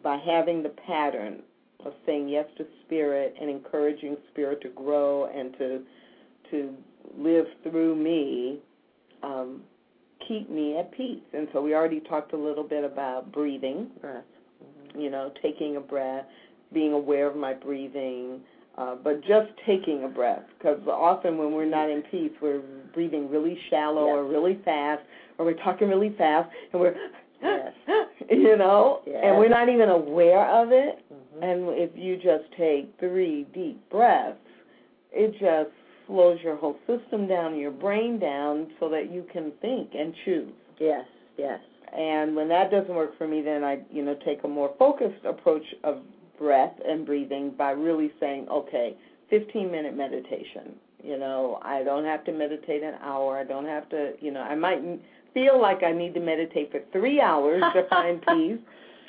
by 0.02 0.16
having 0.16 0.64
the 0.64 0.70
pattern 0.70 1.42
of 1.84 1.92
saying 2.06 2.28
yes 2.28 2.46
to 2.58 2.66
spirit 2.84 3.34
and 3.40 3.48
encouraging 3.48 4.16
spirit 4.32 4.60
to 4.62 4.68
grow 4.70 5.26
and 5.26 5.52
to 5.58 5.82
to 6.50 6.74
live 7.18 7.46
through 7.62 7.96
me, 7.96 8.60
um, 9.22 9.62
keep 10.26 10.50
me 10.50 10.78
at 10.78 10.92
peace. 10.92 11.22
And 11.32 11.48
so 11.52 11.60
we 11.60 11.74
already 11.74 12.00
talked 12.00 12.32
a 12.32 12.36
little 12.36 12.64
bit 12.64 12.84
about 12.84 13.32
breathing, 13.32 13.88
breath. 14.00 14.24
Mm-hmm. 14.62 15.00
you 15.00 15.10
know, 15.10 15.32
taking 15.42 15.76
a 15.76 15.80
breath, 15.80 16.24
being 16.72 16.92
aware 16.92 17.26
of 17.26 17.36
my 17.36 17.52
breathing, 17.52 18.40
uh, 18.78 18.96
but 19.02 19.20
just 19.22 19.50
taking 19.66 20.04
a 20.04 20.08
breath. 20.08 20.44
Because 20.58 20.80
often 20.86 21.38
when 21.38 21.52
we're 21.52 21.68
not 21.68 21.90
in 21.90 22.02
peace, 22.10 22.32
we're 22.40 22.62
breathing 22.94 23.30
really 23.30 23.58
shallow 23.70 24.06
yes. 24.06 24.14
or 24.14 24.24
really 24.24 24.58
fast, 24.64 25.02
or 25.38 25.44
we're 25.44 25.62
talking 25.62 25.88
really 25.88 26.14
fast, 26.16 26.48
and 26.72 26.80
we're, 26.80 26.94
yes. 27.42 27.72
you 28.30 28.56
know, 28.56 29.00
yes. 29.06 29.20
and 29.24 29.38
we're 29.38 29.48
not 29.48 29.68
even 29.68 29.88
aware 29.88 30.48
of 30.62 30.72
it. 30.72 31.04
Mm-hmm. 31.12 31.42
And 31.42 31.68
if 31.78 31.90
you 31.94 32.16
just 32.16 32.44
take 32.56 32.92
three 32.98 33.46
deep 33.52 33.78
breaths, 33.90 34.38
it 35.12 35.32
just 35.32 35.74
slows 36.06 36.38
your 36.42 36.56
whole 36.56 36.76
system 36.86 37.26
down, 37.26 37.58
your 37.58 37.70
brain 37.70 38.18
down, 38.18 38.68
so 38.80 38.88
that 38.88 39.12
you 39.12 39.24
can 39.32 39.52
think 39.60 39.90
and 39.94 40.14
choose. 40.24 40.52
Yes, 40.78 41.04
yes. 41.38 41.60
And 41.96 42.34
when 42.34 42.48
that 42.48 42.70
doesn't 42.70 42.94
work 42.94 43.16
for 43.18 43.28
me, 43.28 43.42
then 43.42 43.64
I, 43.64 43.80
you 43.90 44.02
know, 44.02 44.16
take 44.24 44.44
a 44.44 44.48
more 44.48 44.74
focused 44.78 45.24
approach 45.24 45.64
of 45.84 45.98
breath 46.38 46.74
and 46.86 47.04
breathing 47.04 47.52
by 47.56 47.70
really 47.70 48.10
saying, 48.18 48.48
okay, 48.50 48.96
15 49.30 49.70
minute 49.70 49.96
meditation. 49.96 50.74
You 51.02 51.18
know, 51.18 51.58
I 51.62 51.82
don't 51.82 52.04
have 52.04 52.24
to 52.24 52.32
meditate 52.32 52.82
an 52.82 52.94
hour. 53.02 53.36
I 53.36 53.44
don't 53.44 53.66
have 53.66 53.88
to, 53.90 54.12
you 54.20 54.30
know, 54.30 54.40
I 54.40 54.54
might 54.54 54.80
feel 55.34 55.60
like 55.60 55.82
I 55.82 55.92
need 55.92 56.14
to 56.14 56.20
meditate 56.20 56.70
for 56.70 56.80
three 56.92 57.20
hours 57.20 57.62
to 57.74 57.88
find 57.88 58.22
peace. 58.28 58.58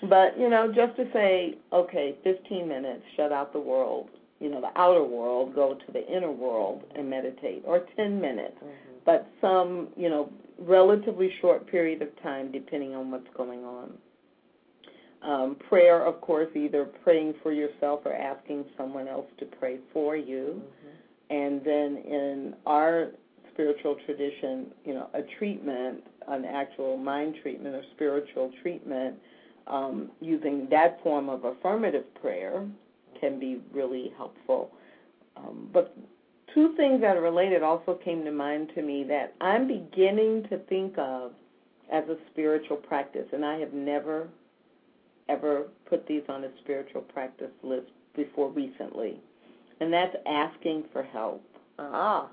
But, 0.09 0.37
you 0.37 0.49
know, 0.49 0.67
just 0.67 0.97
to 0.97 1.05
say, 1.13 1.55
okay, 1.71 2.15
15 2.23 2.67
minutes, 2.67 3.03
shut 3.15 3.31
out 3.31 3.53
the 3.53 3.59
world, 3.59 4.09
you 4.43 4.49
know, 4.49 4.59
the 4.59 4.77
outer 4.77 5.05
world, 5.05 5.55
go 5.55 5.73
to 5.73 5.91
the 5.93 6.05
inner 6.05 6.31
world 6.31 6.83
and 6.95 7.09
meditate, 7.09 7.63
or 7.65 7.85
10 7.95 8.19
minutes, 8.19 8.57
mm-hmm. 8.57 8.93
but 9.05 9.25
some, 9.39 9.87
you 9.95 10.09
know, 10.09 10.29
relatively 10.59 11.31
short 11.39 11.65
period 11.65 12.01
of 12.01 12.09
time 12.21 12.51
depending 12.51 12.93
on 12.93 13.09
what's 13.09 13.27
going 13.37 13.63
on. 13.63 13.93
Um, 15.21 15.55
prayer, 15.69 16.05
of 16.05 16.19
course, 16.19 16.49
either 16.57 16.83
praying 17.05 17.35
for 17.41 17.53
yourself 17.53 18.01
or 18.03 18.13
asking 18.13 18.65
someone 18.77 19.07
else 19.07 19.27
to 19.39 19.45
pray 19.45 19.77
for 19.93 20.17
you. 20.17 20.61
Mm-hmm. 20.61 21.33
And 21.33 21.61
then 21.63 22.03
in 22.05 22.55
our 22.65 23.11
spiritual 23.53 23.95
tradition, 24.05 24.67
you 24.83 24.93
know, 24.93 25.09
a 25.13 25.21
treatment, 25.39 26.03
an 26.27 26.43
actual 26.43 26.97
mind 26.97 27.35
treatment 27.41 27.75
or 27.75 27.83
spiritual 27.95 28.51
treatment, 28.61 29.15
um, 29.67 30.11
using 30.19 30.67
that 30.69 31.01
form 31.01 31.29
of 31.29 31.45
affirmative 31.45 32.03
prayer 32.15 32.67
can 33.23 33.39
be 33.39 33.61
really 33.71 34.11
helpful. 34.17 34.69
Um, 35.37 35.69
but 35.71 35.95
two 36.53 36.75
things 36.75 36.99
that 36.99 37.15
are 37.15 37.21
related 37.21 37.63
also 37.63 37.97
came 38.03 38.25
to 38.25 38.31
mind 38.31 38.71
to 38.75 38.81
me 38.81 39.05
that 39.05 39.33
I'm 39.39 39.65
beginning 39.65 40.43
to 40.49 40.57
think 40.67 40.97
of 40.97 41.31
as 41.91 42.03
a 42.09 42.17
spiritual 42.31 42.77
practice, 42.77 43.25
and 43.31 43.45
I 43.45 43.59
have 43.59 43.71
never, 43.71 44.27
ever 45.29 45.67
put 45.89 46.05
these 46.05 46.23
on 46.27 46.43
a 46.43 46.49
spiritual 46.63 47.01
practice 47.01 47.51
list 47.63 47.87
before 48.13 48.49
recently, 48.49 49.21
and 49.79 49.91
that's 49.91 50.15
asking 50.27 50.83
for 50.91 51.03
help. 51.03 51.43
Ah. 51.79 52.29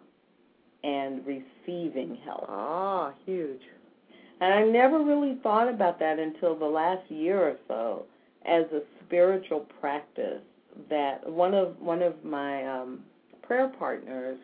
And 0.83 1.21
receiving 1.27 2.19
help. 2.25 2.47
Ah, 2.49 3.13
huge. 3.27 3.61
And 4.41 4.53
I 4.53 4.65
never 4.65 5.05
really 5.05 5.39
thought 5.43 5.69
about 5.69 5.99
that 6.01 6.19
until 6.19 6.59
the 6.59 6.65
last 6.65 7.09
year 7.11 7.39
or 7.39 7.57
so 7.69 8.07
as 8.47 8.65
a 8.73 8.81
spiritual 9.05 9.67
practice 9.79 10.41
that 10.89 11.29
one 11.29 11.55
of 11.55 11.79
one 11.81 12.03
of 12.03 12.25
my 12.25 12.67
um, 12.67 13.01
prayer 13.43 13.69
partners 13.79 14.39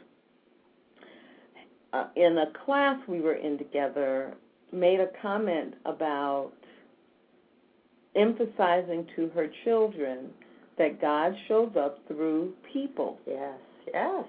uh, 1.92 2.06
in 2.16 2.38
a 2.38 2.46
class 2.64 2.98
we 3.08 3.20
were 3.20 3.34
in 3.34 3.58
together 3.58 4.34
made 4.72 5.00
a 5.00 5.08
comment 5.22 5.74
about 5.84 6.52
emphasizing 8.14 9.06
to 9.14 9.28
her 9.28 9.48
children 9.64 10.30
that 10.78 11.00
God 11.00 11.34
shows 11.48 11.72
up 11.78 11.98
through 12.08 12.52
people. 12.72 13.18
Yes, 13.26 13.58
yes. 13.92 14.24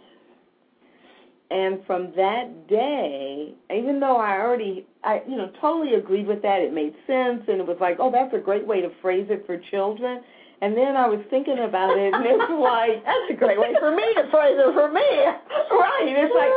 And 1.50 1.80
from 1.86 2.12
that 2.18 2.68
day, 2.68 3.54
even 3.74 4.00
though 4.02 4.18
I 4.18 4.40
already, 4.40 4.86
I 5.04 5.22
you 5.28 5.38
know, 5.38 5.50
totally 5.62 5.96
agreed 5.96 6.28
with 6.28 6.42
that, 6.42 6.60
it 6.60 6.74
made 6.74 6.94
sense, 7.08 7.42
and 7.48 7.62
it 7.62 7.68
was 7.68 7.78
like, 7.80 7.98
oh, 8.00 8.12
that's 8.12 8.34
a 8.34 8.40
great 8.40 8.68
way 8.68 8.82
to 8.82 8.90
phrase 9.02 9.28
it 9.30 9.46
for 9.46 9.58
children. 9.72 10.22
And 10.60 10.76
then 10.76 10.96
I 10.98 11.08
was 11.08 11.20
thinking 11.30 11.60
about 11.60 11.96
it, 11.98 12.14
and 12.14 12.26
it's 12.26 12.52
like 12.60 13.04
that's 13.06 13.30
a 13.30 13.34
great 13.36 13.60
way 13.60 13.74
for 13.80 13.96
me 13.96 14.04
to 14.16 14.24
phrase 14.32 14.58
it 14.58 14.74
for 14.74 14.92
me. 14.92 15.02
right? 15.02 16.06
It's 16.08 16.34
like, 16.34 16.50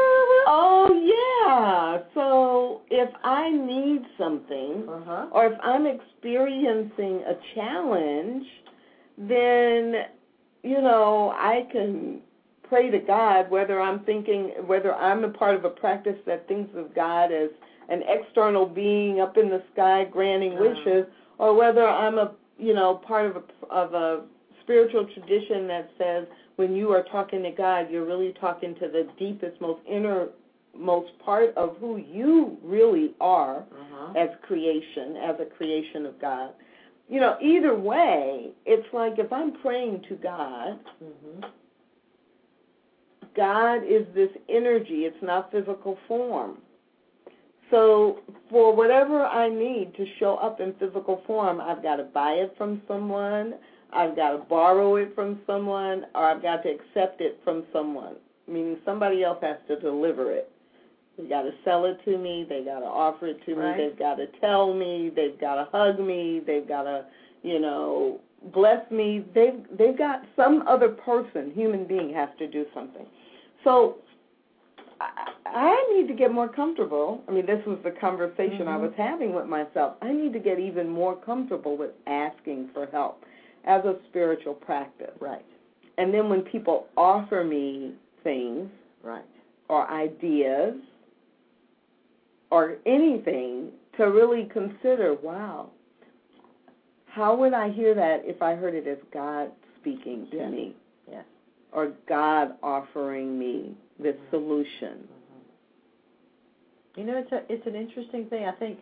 oh 0.48 0.88
yeah. 1.04 2.02
So 2.14 2.80
if 2.90 3.10
I 3.22 3.50
need 3.50 4.02
something, 4.18 4.88
uh-huh. 4.88 5.26
or 5.32 5.46
if 5.46 5.58
I'm 5.62 5.86
experiencing 5.86 7.22
a 7.28 7.34
challenge, 7.54 8.46
then 9.18 9.94
you 10.62 10.80
know 10.80 11.32
I 11.36 11.66
can 11.70 12.20
pray 12.68 12.90
to 12.90 12.98
God. 13.00 13.50
Whether 13.50 13.80
I'm 13.80 14.00
thinking, 14.04 14.52
whether 14.66 14.94
I'm 14.94 15.24
a 15.24 15.30
part 15.30 15.56
of 15.56 15.64
a 15.64 15.70
practice 15.70 16.16
that 16.26 16.48
thinks 16.48 16.70
of 16.76 16.94
God 16.94 17.32
as 17.32 17.50
an 17.90 18.02
external 18.08 18.64
being 18.66 19.20
up 19.20 19.36
in 19.36 19.50
the 19.50 19.62
sky 19.74 20.04
granting 20.10 20.52
Uh-huh. 20.54 20.68
wishes, 20.70 21.06
or 21.38 21.54
whether 21.54 21.86
I'm 21.86 22.18
a 22.18 22.32
you 22.60 22.74
know 22.74 22.94
part 23.06 23.26
of 23.26 23.36
a 23.36 23.72
of 23.74 23.94
a 23.94 24.22
spiritual 24.62 25.06
tradition 25.14 25.66
that 25.66 25.90
says 25.98 26.26
when 26.56 26.76
you 26.76 26.90
are 26.92 27.02
talking 27.04 27.42
to 27.42 27.50
God, 27.50 27.90
you're 27.90 28.04
really 28.04 28.34
talking 28.40 28.74
to 28.76 28.88
the 28.88 29.08
deepest, 29.18 29.60
most 29.60 29.80
innermost 29.88 31.18
part 31.24 31.56
of 31.56 31.76
who 31.80 31.96
you 31.96 32.58
really 32.62 33.14
are 33.20 33.60
Uh-huh. 33.72 34.12
as 34.18 34.28
creation, 34.42 35.16
as 35.16 35.40
a 35.40 35.46
creation 35.46 36.04
of 36.04 36.18
God. 36.20 36.50
You 37.08 37.20
know, 37.20 37.36
either 37.40 37.74
way, 37.74 38.52
it's 38.66 38.86
like 38.92 39.18
if 39.18 39.32
I'm 39.32 39.52
praying 39.52 40.02
to 40.08 40.14
God, 40.16 40.78
Mhm. 41.02 41.44
God 43.34 43.82
is 43.84 44.06
this 44.14 44.30
energy, 44.48 45.06
it's 45.06 45.22
not 45.22 45.50
physical 45.50 45.96
form. 46.06 46.58
So, 47.70 48.18
for 48.50 48.74
whatever 48.74 49.24
I 49.24 49.48
need 49.48 49.94
to 49.96 50.04
show 50.18 50.36
up 50.36 50.60
in 50.60 50.74
physical 50.74 51.22
form, 51.26 51.60
I've 51.60 51.82
got 51.82 51.96
to 51.96 52.04
buy 52.04 52.32
it 52.32 52.54
from 52.58 52.82
someone, 52.88 53.54
I've 53.92 54.16
got 54.16 54.32
to 54.32 54.38
borrow 54.38 54.96
it 54.96 55.14
from 55.14 55.40
someone, 55.46 56.06
or 56.14 56.24
I've 56.24 56.42
got 56.42 56.62
to 56.64 56.70
accept 56.70 57.20
it 57.20 57.40
from 57.44 57.64
someone, 57.72 58.16
meaning 58.48 58.76
somebody 58.84 59.22
else 59.22 59.38
has 59.42 59.56
to 59.68 59.78
deliver 59.78 60.32
it. 60.32 60.50
They 61.16 61.28
got 61.28 61.42
to 61.42 61.52
sell 61.64 61.84
it 61.84 61.98
to 62.04 62.18
me, 62.18 62.46
they 62.48 62.64
got 62.64 62.80
to 62.80 62.86
offer 62.86 63.28
it 63.28 63.44
to 63.46 63.54
Right. 63.54 63.76
me, 63.76 63.84
they've 63.84 63.98
got 63.98 64.16
to 64.16 64.26
tell 64.40 64.74
me, 64.74 65.10
they've 65.14 65.38
got 65.40 65.56
to 65.56 65.68
hug 65.70 66.00
me, 66.00 66.40
they've 66.46 66.66
got 66.66 66.84
to, 66.84 67.04
you 67.42 67.60
know, 67.60 68.20
bless 68.52 68.88
me. 68.90 69.24
They've 69.34 69.60
they've 69.78 69.96
got 69.96 70.22
some 70.36 70.64
other 70.66 70.88
person, 70.88 71.52
human 71.54 71.86
being 71.86 72.12
has 72.14 72.28
to 72.38 72.46
do 72.46 72.64
something. 72.74 73.06
So 73.64 73.96
I, 75.00 75.32
I 75.46 75.94
need 75.94 76.08
to 76.08 76.14
get 76.14 76.32
more 76.32 76.48
comfortable. 76.48 77.22
I 77.28 77.32
mean, 77.32 77.46
this 77.46 77.64
was 77.66 77.78
the 77.82 77.90
conversation 77.92 78.68
I 78.68 78.76
Mhm. 78.76 78.82
was 78.82 78.92
having 78.96 79.34
with 79.34 79.46
myself. 79.46 79.94
I 80.02 80.12
need 80.12 80.32
to 80.34 80.38
get 80.38 80.58
even 80.58 80.88
more 80.88 81.16
comfortable 81.16 81.76
with 81.76 81.92
asking 82.06 82.68
for 82.68 82.86
help 82.86 83.24
as 83.64 83.84
a 83.84 83.96
spiritual 84.08 84.54
practice. 84.54 85.14
Right. 85.20 85.44
And 85.98 86.12
then 86.14 86.28
when 86.28 86.42
people 86.42 86.86
offer 86.96 87.44
me 87.44 87.94
things 88.22 88.70
Right. 89.02 89.24
or 89.68 89.88
ideas 89.88 90.76
or 92.50 92.76
anything, 92.86 93.72
to 93.96 94.10
really 94.10 94.46
consider, 94.46 95.14
wow, 95.14 95.70
how 97.06 97.34
would 97.34 97.52
I 97.52 97.68
hear 97.70 97.94
that 97.94 98.24
if 98.24 98.40
I 98.42 98.54
heard 98.54 98.74
it 98.74 98.86
as 98.86 98.98
God 99.12 99.52
speaking 99.76 100.26
to 100.30 100.36
Yes. 100.36 100.50
me? 100.50 100.74
Or 101.72 101.92
God 102.08 102.54
offering 102.62 103.38
me 103.38 103.76
this 103.98 104.16
solution? 104.30 105.06
You 106.96 107.04
know, 107.04 107.16
it's 107.18 107.32
a 107.32 107.42
it's 107.48 107.66
an 107.66 107.76
interesting 107.76 108.26
thing. 108.26 108.44
I 108.44 108.52
think 108.52 108.78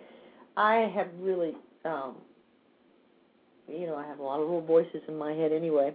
I 0.57 0.91
have 0.95 1.09
really, 1.21 1.55
um, 1.85 2.17
you 3.69 3.87
know, 3.87 3.95
I 3.95 4.07
have 4.07 4.19
a 4.19 4.23
lot 4.23 4.41
of 4.41 4.47
little 4.47 4.65
voices 4.65 5.03
in 5.07 5.17
my 5.17 5.33
head 5.33 5.53
anyway, 5.53 5.95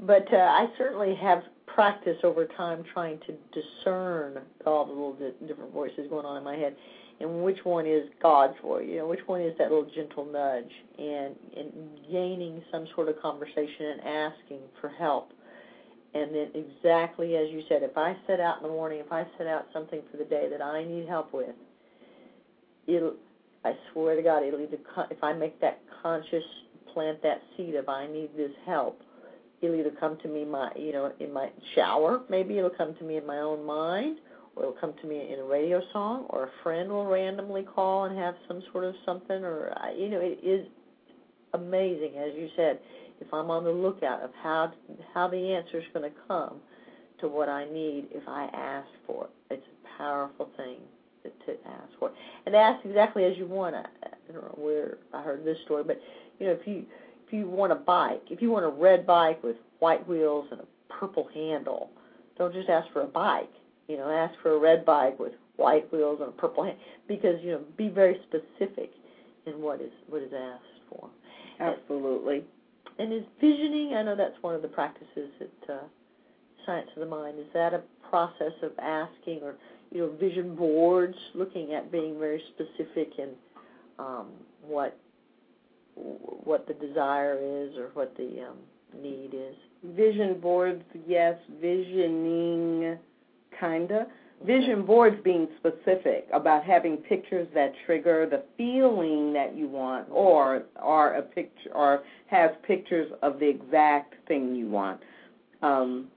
but 0.00 0.32
uh, 0.32 0.36
I 0.36 0.66
certainly 0.76 1.14
have 1.16 1.42
practice 1.66 2.18
over 2.22 2.46
time 2.46 2.84
trying 2.92 3.18
to 3.20 3.34
discern 3.52 4.40
all 4.66 4.84
the 4.84 4.92
little 4.92 5.14
di- 5.14 5.46
different 5.46 5.72
voices 5.72 6.06
going 6.10 6.26
on 6.26 6.36
in 6.36 6.44
my 6.44 6.54
head, 6.56 6.76
and 7.20 7.42
which 7.42 7.64
one 7.64 7.86
is 7.86 8.04
God's 8.22 8.54
voice. 8.62 8.86
You 8.88 8.98
know, 8.98 9.08
which 9.08 9.26
one 9.26 9.40
is 9.40 9.56
that 9.58 9.70
little 9.70 9.90
gentle 9.94 10.26
nudge, 10.26 10.70
and 10.98 11.34
and 11.56 11.72
gaining 12.12 12.62
some 12.70 12.86
sort 12.94 13.08
of 13.08 13.20
conversation 13.20 13.86
and 13.86 14.00
asking 14.02 14.60
for 14.80 14.90
help. 14.90 15.32
And 16.14 16.32
then 16.32 16.50
exactly 16.54 17.36
as 17.36 17.50
you 17.50 17.62
said, 17.68 17.82
if 17.82 17.98
I 17.98 18.16
set 18.26 18.38
out 18.38 18.58
in 18.58 18.62
the 18.62 18.68
morning, 18.68 19.00
if 19.04 19.10
I 19.10 19.26
set 19.36 19.48
out 19.48 19.66
something 19.72 20.00
for 20.10 20.16
the 20.16 20.24
day 20.24 20.48
that 20.48 20.62
I 20.62 20.84
need 20.84 21.08
help 21.08 21.32
with, 21.34 21.54
it'll 22.86 23.14
I 23.64 23.72
swear 23.92 24.14
to 24.14 24.22
God, 24.22 24.44
it'll 24.44 24.60
either 24.60 24.78
if 25.10 25.24
I 25.24 25.32
make 25.32 25.60
that 25.60 25.80
conscious 26.02 26.44
plant 26.92 27.22
that 27.22 27.42
seed 27.56 27.74
of 27.74 27.88
I 27.88 28.06
need 28.06 28.30
this 28.36 28.52
help, 28.64 29.00
it'll 29.60 29.74
either 29.74 29.90
come 29.98 30.18
to 30.22 30.28
me 30.28 30.44
my 30.44 30.70
you 30.76 30.92
know 30.92 31.12
in 31.18 31.32
my 31.32 31.48
shower, 31.74 32.20
maybe 32.28 32.58
it'll 32.58 32.70
come 32.70 32.94
to 32.96 33.04
me 33.04 33.16
in 33.16 33.26
my 33.26 33.38
own 33.38 33.64
mind, 33.64 34.18
or 34.54 34.64
it'll 34.64 34.80
come 34.80 34.94
to 35.00 35.08
me 35.08 35.32
in 35.32 35.40
a 35.40 35.44
radio 35.44 35.80
song, 35.92 36.26
or 36.30 36.44
a 36.44 36.50
friend 36.62 36.90
will 36.90 37.06
randomly 37.06 37.62
call 37.62 38.04
and 38.04 38.16
have 38.16 38.34
some 38.46 38.62
sort 38.70 38.84
of 38.84 38.94
something, 39.04 39.42
or 39.42 39.74
you 39.96 40.10
know 40.10 40.20
it 40.20 40.38
is 40.44 40.66
amazing 41.54 42.18
as 42.18 42.34
you 42.36 42.48
said. 42.54 42.78
If 43.26 43.32
I'm 43.32 43.50
on 43.50 43.64
the 43.64 43.70
lookout 43.70 44.22
of 44.22 44.30
how 44.42 44.72
how 45.12 45.28
the 45.28 45.36
answer 45.36 45.78
is 45.78 45.84
going 45.92 46.10
to 46.10 46.16
come 46.28 46.60
to 47.20 47.28
what 47.28 47.48
I 47.48 47.64
need 47.64 48.08
if 48.10 48.26
I 48.28 48.44
ask 48.52 48.88
for 49.06 49.24
it, 49.24 49.54
it's 49.54 49.66
a 49.66 49.98
powerful 49.98 50.50
thing 50.56 50.76
to, 51.22 51.30
to 51.46 51.58
ask 51.66 51.88
for, 51.98 52.10
and 52.46 52.54
ask 52.54 52.84
exactly 52.84 53.24
as 53.24 53.36
you 53.36 53.46
want. 53.46 53.74
I, 53.74 53.84
don't 54.32 54.42
know 54.42 54.54
where 54.56 54.98
I 55.12 55.22
heard 55.22 55.44
this 55.44 55.58
story, 55.64 55.84
but 55.84 55.98
you 56.38 56.46
know 56.46 56.52
if 56.52 56.66
you 56.66 56.84
if 57.26 57.32
you 57.32 57.48
want 57.48 57.72
a 57.72 57.76
bike, 57.76 58.22
if 58.30 58.42
you 58.42 58.50
want 58.50 58.64
a 58.64 58.68
red 58.68 59.06
bike 59.06 59.42
with 59.42 59.56
white 59.78 60.06
wheels 60.08 60.46
and 60.50 60.60
a 60.60 60.92
purple 60.92 61.28
handle, 61.32 61.90
don't 62.36 62.52
just 62.52 62.68
ask 62.68 62.90
for 62.92 63.02
a 63.02 63.06
bike. 63.06 63.50
You 63.88 63.96
know, 63.96 64.10
ask 64.10 64.34
for 64.42 64.54
a 64.54 64.58
red 64.58 64.84
bike 64.84 65.18
with 65.18 65.32
white 65.56 65.90
wheels 65.92 66.18
and 66.20 66.28
a 66.28 66.32
purple 66.32 66.64
hand 66.64 66.76
because 67.06 67.36
you 67.42 67.52
know 67.52 67.60
be 67.76 67.88
very 67.88 68.20
specific 68.28 68.90
in 69.46 69.60
what 69.60 69.80
is 69.80 69.92
what 70.08 70.22
is 70.22 70.32
asked 70.36 70.64
for. 70.88 71.08
Absolutely. 71.60 72.44
And 72.98 73.12
is 73.12 73.22
visioning? 73.40 73.94
I 73.94 74.02
know 74.02 74.14
that's 74.16 74.40
one 74.40 74.54
of 74.54 74.62
the 74.62 74.68
practices 74.68 75.30
at 75.40 75.70
uh, 75.70 75.78
Science 76.64 76.88
of 76.94 77.00
the 77.00 77.06
Mind. 77.06 77.38
Is 77.38 77.46
that 77.52 77.74
a 77.74 77.82
process 78.08 78.52
of 78.62 78.72
asking, 78.78 79.40
or 79.42 79.56
you 79.90 80.00
know, 80.00 80.12
vision 80.16 80.54
boards, 80.54 81.16
looking 81.34 81.74
at 81.74 81.90
being 81.90 82.18
very 82.18 82.42
specific 82.54 83.18
in 83.18 83.30
um, 83.98 84.28
what 84.62 84.96
what 85.96 86.66
the 86.66 86.74
desire 86.74 87.38
is 87.40 87.76
or 87.76 87.90
what 87.94 88.16
the 88.16 88.46
um, 88.48 88.56
need 89.02 89.30
is? 89.32 89.54
Vision 89.96 90.40
boards, 90.40 90.82
yes. 91.06 91.36
Visioning, 91.60 92.96
kinda. 93.58 94.06
Vision 94.44 94.84
boards 94.84 95.16
being 95.24 95.48
specific 95.58 96.28
about 96.32 96.64
having 96.64 96.98
pictures 96.98 97.48
that 97.54 97.72
trigger 97.86 98.26
the 98.28 98.42
feeling 98.58 99.32
that 99.32 99.56
you 99.56 99.66
want, 99.68 100.06
or 100.10 100.64
are 100.76 101.14
a 101.14 101.22
picture, 101.22 101.70
or 101.74 102.02
has 102.26 102.50
pictures 102.66 103.10
of 103.22 103.38
the 103.38 103.48
exact 103.48 104.14
thing 104.28 104.54
you 104.54 104.68
want, 104.68 105.00
um, 105.62 106.08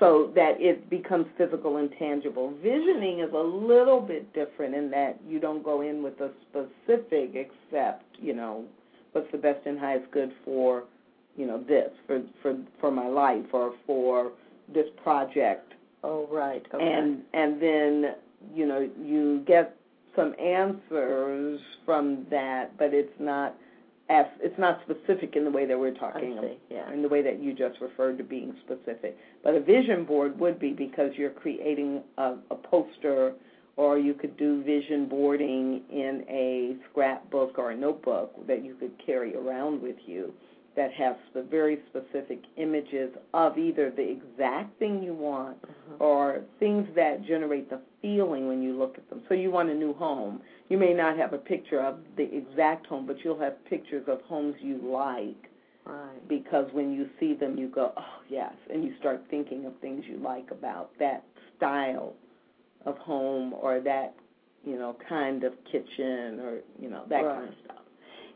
so 0.00 0.32
that 0.34 0.60
it 0.60 0.90
becomes 0.90 1.26
physical 1.36 1.76
and 1.76 1.90
tangible. 1.96 2.52
Visioning 2.60 3.20
is 3.20 3.30
a 3.32 3.38
little 3.38 4.00
bit 4.00 4.32
different 4.34 4.74
in 4.74 4.90
that 4.90 5.20
you 5.28 5.38
don't 5.38 5.62
go 5.62 5.82
in 5.82 6.02
with 6.02 6.20
a 6.20 6.30
specific, 6.50 7.30
except 7.34 8.04
you 8.20 8.34
know 8.34 8.64
what's 9.12 9.30
the 9.30 9.38
best 9.38 9.64
and 9.64 9.78
highest 9.78 10.10
good 10.10 10.32
for 10.44 10.84
you 11.36 11.46
know 11.46 11.62
this 11.68 11.90
for 12.06 12.20
for 12.42 12.56
for 12.80 12.90
my 12.90 13.06
life 13.06 13.46
or 13.52 13.74
for 13.86 14.32
this 14.74 14.86
project 15.02 15.74
Oh, 16.04 16.28
right. 16.30 16.64
Okay. 16.72 16.92
and 16.92 17.22
and 17.32 17.60
then 17.60 18.14
you 18.54 18.66
know 18.66 18.88
you 19.02 19.42
get 19.46 19.74
some 20.14 20.34
answers 20.40 21.60
from 21.84 22.26
that 22.30 22.76
but 22.78 22.92
it's 22.94 23.12
not 23.18 23.54
as 24.08 24.26
it's 24.40 24.58
not 24.58 24.80
specific 24.84 25.36
in 25.36 25.44
the 25.44 25.50
way 25.50 25.66
that 25.66 25.78
we're 25.78 25.94
I 25.94 25.98
talking 25.98 26.38
see. 26.40 26.58
Yeah. 26.70 26.90
in 26.92 27.02
the 27.02 27.08
way 27.08 27.22
that 27.22 27.42
you 27.42 27.52
just 27.52 27.80
referred 27.80 28.16
to 28.18 28.24
being 28.24 28.54
specific 28.64 29.16
but 29.42 29.54
a 29.54 29.60
vision 29.60 30.04
board 30.04 30.38
would 30.38 30.58
be 30.58 30.72
because 30.72 31.10
you're 31.16 31.30
creating 31.30 32.02
a, 32.16 32.34
a 32.50 32.54
poster 32.54 33.32
or 33.76 33.98
you 33.98 34.14
could 34.14 34.36
do 34.36 34.62
vision 34.64 35.08
boarding 35.08 35.82
in 35.90 36.24
a 36.28 36.76
scrapbook 36.90 37.58
or 37.58 37.70
a 37.72 37.76
notebook 37.76 38.34
that 38.46 38.64
you 38.64 38.74
could 38.74 38.92
carry 39.04 39.36
around 39.36 39.80
with 39.82 39.96
you 40.06 40.32
that 40.78 40.92
has 40.92 41.16
the 41.34 41.42
very 41.42 41.80
specific 41.90 42.38
images 42.56 43.10
of 43.34 43.58
either 43.58 43.90
the 43.90 44.08
exact 44.08 44.78
thing 44.78 45.02
you 45.02 45.12
want 45.12 45.60
Mhm. 45.60 46.00
or 46.00 46.44
things 46.60 46.88
that 46.94 47.20
generate 47.22 47.68
the 47.68 47.80
feeling 48.00 48.46
when 48.46 48.62
you 48.62 48.74
look 48.74 48.96
at 48.96 49.08
them. 49.10 49.20
So 49.28 49.34
you 49.34 49.50
want 49.50 49.70
a 49.70 49.74
new 49.74 49.92
home. 49.92 50.40
You 50.68 50.78
may 50.78 50.94
not 50.94 51.16
have 51.16 51.32
a 51.32 51.38
picture 51.38 51.80
of 51.80 51.96
the 52.14 52.32
exact 52.32 52.86
home, 52.86 53.06
but 53.06 53.24
you'll 53.24 53.40
have 53.40 53.62
pictures 53.64 54.06
of 54.06 54.22
homes 54.22 54.54
you 54.60 54.76
like 54.78 55.50
Right. 55.84 56.28
because 56.28 56.72
when 56.72 56.92
you 56.92 57.08
see 57.18 57.34
them 57.34 57.58
you 57.58 57.66
go, 57.66 57.92
"Oh, 57.96 58.20
yes," 58.28 58.54
and 58.70 58.84
you 58.84 58.94
start 59.00 59.20
thinking 59.28 59.64
of 59.66 59.74
things 59.78 60.06
you 60.06 60.18
like 60.18 60.52
about 60.52 60.96
that 60.98 61.24
style 61.56 62.14
of 62.84 62.96
home 62.98 63.52
or 63.54 63.80
that, 63.80 64.14
you 64.64 64.78
know, 64.78 64.92
kind 65.08 65.42
of 65.42 65.52
kitchen 65.64 66.38
or, 66.38 66.62
you 66.78 66.88
know, 66.88 67.02
that 67.08 67.24
kind 67.24 67.48
of 67.48 67.54
stuff. 67.64 67.77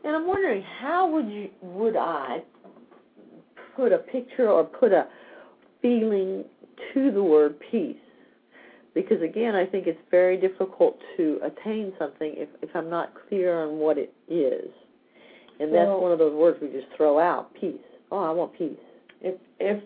And 0.03 0.15
I'm 0.15 0.27
wondering 0.27 0.63
how 0.81 1.09
would 1.09 1.27
you 1.29 1.49
would 1.61 1.95
I 1.95 2.43
put 3.75 3.91
a 3.91 3.97
picture 3.97 4.49
or 4.49 4.63
put 4.63 4.91
a 4.91 5.07
feeling 5.81 6.43
to 6.93 7.11
the 7.11 7.23
word 7.23 7.55
peace. 7.71 7.95
Because 8.93 9.21
again, 9.21 9.55
I 9.55 9.65
think 9.65 9.87
it's 9.87 9.99
very 10.11 10.37
difficult 10.37 10.99
to 11.17 11.39
attain 11.43 11.93
something 11.97 12.33
if, 12.35 12.49
if 12.61 12.69
I'm 12.75 12.89
not 12.89 13.13
clear 13.27 13.63
on 13.63 13.79
what 13.79 13.97
it 13.97 14.13
is. 14.27 14.69
And 15.59 15.73
that's 15.73 15.87
Well- 15.87 16.01
one 16.01 16.11
of 16.11 16.19
those 16.19 16.33
words 16.35 16.59
we 16.61 16.67
just 16.69 16.87
throw 16.95 17.17
out, 17.19 17.53
peace. 17.55 17.81
Oh, 18.11 18.19
I 18.19 18.31
want 18.31 18.53
peace. 18.53 18.77
If 19.21 19.35
if 19.59 19.81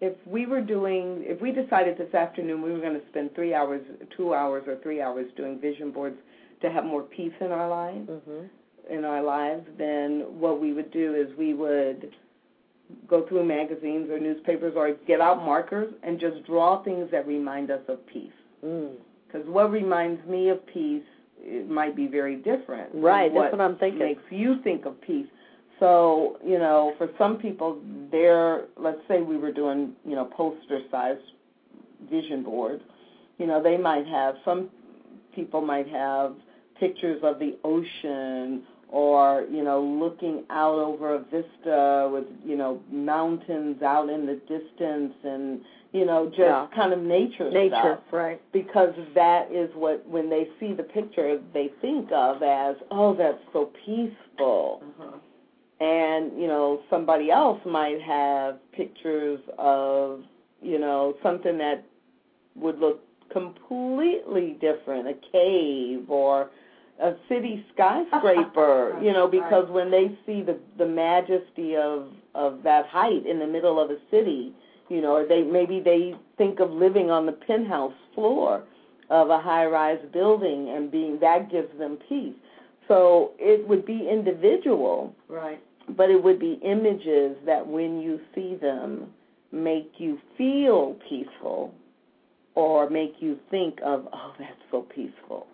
if 0.00 0.14
we 0.26 0.46
were 0.46 0.60
doing, 0.60 1.22
if 1.26 1.40
we 1.40 1.52
decided 1.52 1.96
this 1.96 2.12
afternoon 2.12 2.60
we 2.62 2.72
were 2.72 2.80
going 2.80 2.98
to 3.00 3.06
spend 3.08 3.32
three 3.36 3.54
hours, 3.54 3.82
two 4.16 4.34
hours, 4.34 4.64
or 4.66 4.76
three 4.82 5.00
hours 5.00 5.26
doing 5.36 5.60
vision 5.60 5.92
boards 5.92 6.16
to 6.60 6.70
have 6.70 6.84
more 6.84 7.02
peace 7.02 7.32
in 7.40 7.52
our 7.52 7.68
lives, 7.68 8.08
Mhm. 8.08 8.48
In 8.90 9.04
our 9.04 9.22
lives, 9.22 9.66
then 9.78 10.24
what 10.28 10.60
we 10.60 10.72
would 10.72 10.90
do 10.90 11.14
is 11.14 11.36
we 11.38 11.54
would 11.54 12.12
go 13.08 13.26
through 13.26 13.44
magazines 13.44 14.10
or 14.10 14.18
newspapers 14.18 14.74
or 14.76 14.94
get 15.06 15.20
out 15.20 15.38
markers 15.38 15.92
and 16.02 16.20
just 16.20 16.44
draw 16.44 16.82
things 16.82 17.10
that 17.10 17.26
remind 17.26 17.70
us 17.70 17.80
of 17.88 18.06
peace. 18.06 18.32
Mm. 18.64 18.92
Because 19.26 19.48
what 19.48 19.70
reminds 19.70 20.26
me 20.28 20.50
of 20.50 20.64
peace 20.66 21.04
it 21.44 21.68
might 21.68 21.96
be 21.96 22.06
very 22.06 22.36
different. 22.36 22.90
Right, 22.94 23.32
what 23.32 23.42
that's 23.42 23.52
what 23.52 23.60
I'm 23.60 23.76
thinking. 23.76 23.98
makes 23.98 24.22
you 24.30 24.62
think 24.62 24.84
of 24.84 25.00
peace. 25.00 25.26
So, 25.80 26.38
you 26.46 26.58
know, 26.58 26.94
for 26.98 27.08
some 27.18 27.38
people, 27.38 27.80
they're, 28.12 28.66
let's 28.76 29.00
say 29.08 29.20
we 29.20 29.36
were 29.36 29.50
doing, 29.50 29.94
you 30.06 30.14
know, 30.14 30.26
poster 30.26 30.80
sized 30.90 31.20
vision 32.08 32.44
boards, 32.44 32.82
you 33.38 33.46
know, 33.46 33.60
they 33.60 33.76
might 33.76 34.06
have, 34.06 34.36
some 34.44 34.70
people 35.34 35.60
might 35.60 35.88
have 35.88 36.36
pictures 36.78 37.20
of 37.24 37.40
the 37.40 37.58
ocean 37.64 38.62
or, 38.92 39.46
you 39.50 39.64
know, 39.64 39.80
looking 39.82 40.44
out 40.50 40.74
over 40.74 41.14
a 41.14 41.18
vista 41.18 42.10
with, 42.12 42.26
you 42.44 42.56
know, 42.56 42.78
mountains 42.92 43.82
out 43.82 44.10
in 44.10 44.26
the 44.26 44.34
distance 44.34 45.14
and, 45.24 45.62
you 45.92 46.04
know, 46.04 46.26
just 46.26 46.40
Yeah. 46.40 46.66
kind 46.74 46.92
of 46.92 47.00
nature 47.00 47.50
Nature, 47.50 47.74
stuff 47.74 48.00
right. 48.12 48.40
because 48.52 48.94
that 49.14 49.50
is 49.50 49.74
what 49.74 50.06
when 50.06 50.28
they 50.28 50.46
see 50.60 50.74
the 50.74 50.82
picture 50.82 51.40
they 51.54 51.68
think 51.80 52.12
of 52.12 52.42
as 52.42 52.76
oh 52.90 53.14
that's 53.14 53.42
so 53.54 53.70
peaceful 53.84 54.82
mm-hmm. 54.84 55.16
and 55.80 56.38
you 56.40 56.46
know 56.46 56.80
somebody 56.90 57.30
else 57.30 57.60
might 57.64 58.00
have 58.02 58.58
pictures 58.72 59.40
of 59.58 60.22
you 60.60 60.78
know 60.78 61.14
something 61.22 61.56
that 61.58 61.84
would 62.56 62.78
look 62.78 63.00
completely 63.30 64.56
different 64.60 65.08
a 65.08 65.14
cave 65.32 66.10
or 66.10 66.50
a 67.02 67.16
city 67.28 67.64
skyscraper 67.74 68.98
you 69.02 69.12
know 69.12 69.26
because 69.26 69.68
when 69.70 69.90
they 69.90 70.16
see 70.26 70.42
the 70.42 70.58
the 70.78 70.86
majesty 70.86 71.76
of 71.76 72.06
of 72.34 72.62
that 72.62 72.86
height 72.86 73.26
in 73.26 73.38
the 73.38 73.46
middle 73.46 73.80
of 73.80 73.90
a 73.90 73.98
city 74.10 74.52
you 74.88 75.00
know 75.02 75.12
or 75.16 75.26
they 75.26 75.42
maybe 75.42 75.80
they 75.80 76.14
think 76.38 76.60
of 76.60 76.70
living 76.70 77.10
on 77.10 77.26
the 77.26 77.32
penthouse 77.32 77.92
floor 78.14 78.62
of 79.10 79.30
a 79.30 79.38
high 79.40 79.66
rise 79.66 79.98
building 80.12 80.70
and 80.70 80.90
being 80.90 81.18
that 81.20 81.50
gives 81.50 81.68
them 81.78 81.98
peace. 82.08 82.34
So 82.88 83.32
it 83.38 83.66
would 83.68 83.84
be 83.84 84.08
individual 84.10 85.14
Right. 85.28 85.60
but 85.96 86.08
it 86.10 86.22
would 86.22 86.38
be 86.38 86.58
images 86.64 87.36
that 87.46 87.66
when 87.66 88.00
you 88.00 88.20
see 88.34 88.54
them 88.54 89.08
make 89.50 89.92
you 89.98 90.18
feel 90.38 90.96
peaceful 91.08 91.74
or 92.54 92.88
make 92.88 93.14
you 93.20 93.38
think 93.50 93.78
of 93.84 94.08
oh 94.12 94.32
that's 94.38 94.52
so 94.70 94.82
peaceful 94.82 95.46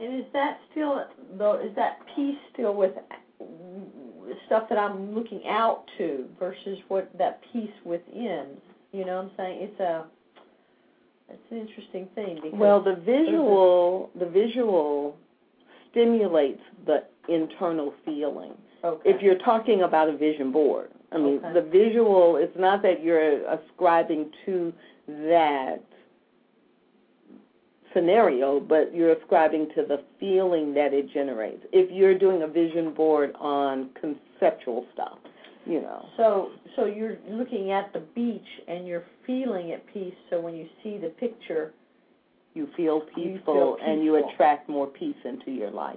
And 0.00 0.20
is 0.20 0.26
that 0.32 0.58
still 0.70 1.04
though? 1.38 1.60
Is 1.60 1.74
that 1.76 1.98
peace 2.14 2.36
still 2.52 2.74
with 2.74 2.92
stuff 4.46 4.64
that 4.68 4.78
I'm 4.78 5.14
looking 5.14 5.42
out 5.48 5.84
to 5.98 6.26
versus 6.38 6.78
what 6.88 7.10
that 7.18 7.40
peace 7.52 7.70
within? 7.84 8.46
You 8.92 9.04
know 9.04 9.16
what 9.16 9.24
I'm 9.24 9.30
saying? 9.36 9.58
It's 9.62 9.80
a 9.80 10.04
it's 11.28 11.42
an 11.50 11.58
interesting 11.58 12.08
thing 12.14 12.38
because 12.42 12.58
well 12.58 12.82
the 12.82 12.96
visual 12.96 14.10
the 14.18 14.26
visual 14.26 15.16
stimulates 15.90 16.60
the 16.86 17.04
internal 17.28 17.94
feeling 18.04 18.52
okay. 18.84 19.10
if 19.10 19.22
you're 19.22 19.38
talking 19.38 19.82
about 19.82 20.08
a 20.08 20.16
vision 20.16 20.52
board 20.52 20.90
i 21.12 21.18
mean 21.18 21.40
Okay. 21.42 21.54
the 21.54 21.62
visual 21.62 22.36
it's 22.36 22.56
not 22.58 22.82
that 22.82 23.02
you're 23.02 23.40
ascribing 23.50 24.30
to 24.44 24.72
that 25.08 25.80
scenario 27.94 28.60
but 28.60 28.94
you're 28.94 29.12
ascribing 29.12 29.68
to 29.74 29.84
the 29.86 30.02
feeling 30.20 30.74
that 30.74 30.92
it 30.92 31.10
generates. 31.12 31.64
If 31.72 31.90
you're 31.90 32.18
doing 32.18 32.42
a 32.42 32.48
vision 32.48 32.92
board 32.92 33.32
on 33.38 33.90
conceptual 34.00 34.86
stuff 34.92 35.18
you 35.66 35.80
know. 35.80 36.06
So 36.16 36.50
so 36.76 36.84
you're 36.86 37.16
looking 37.28 37.72
at 37.72 37.92
the 37.92 38.00
beach 38.14 38.42
and 38.68 38.86
you're 38.86 39.04
feeling 39.26 39.72
at 39.72 39.86
peace. 39.92 40.14
So 40.30 40.40
when 40.40 40.54
you 40.54 40.66
see 40.82 40.98
the 40.98 41.08
picture, 41.08 41.72
you 42.54 42.68
feel 42.76 43.02
You 43.16 43.34
peaceful, 43.34 43.78
and 43.82 44.04
you 44.04 44.16
attract 44.16 44.68
more 44.68 44.86
peace 44.86 45.16
into 45.24 45.50
your 45.50 45.70
life. 45.70 45.96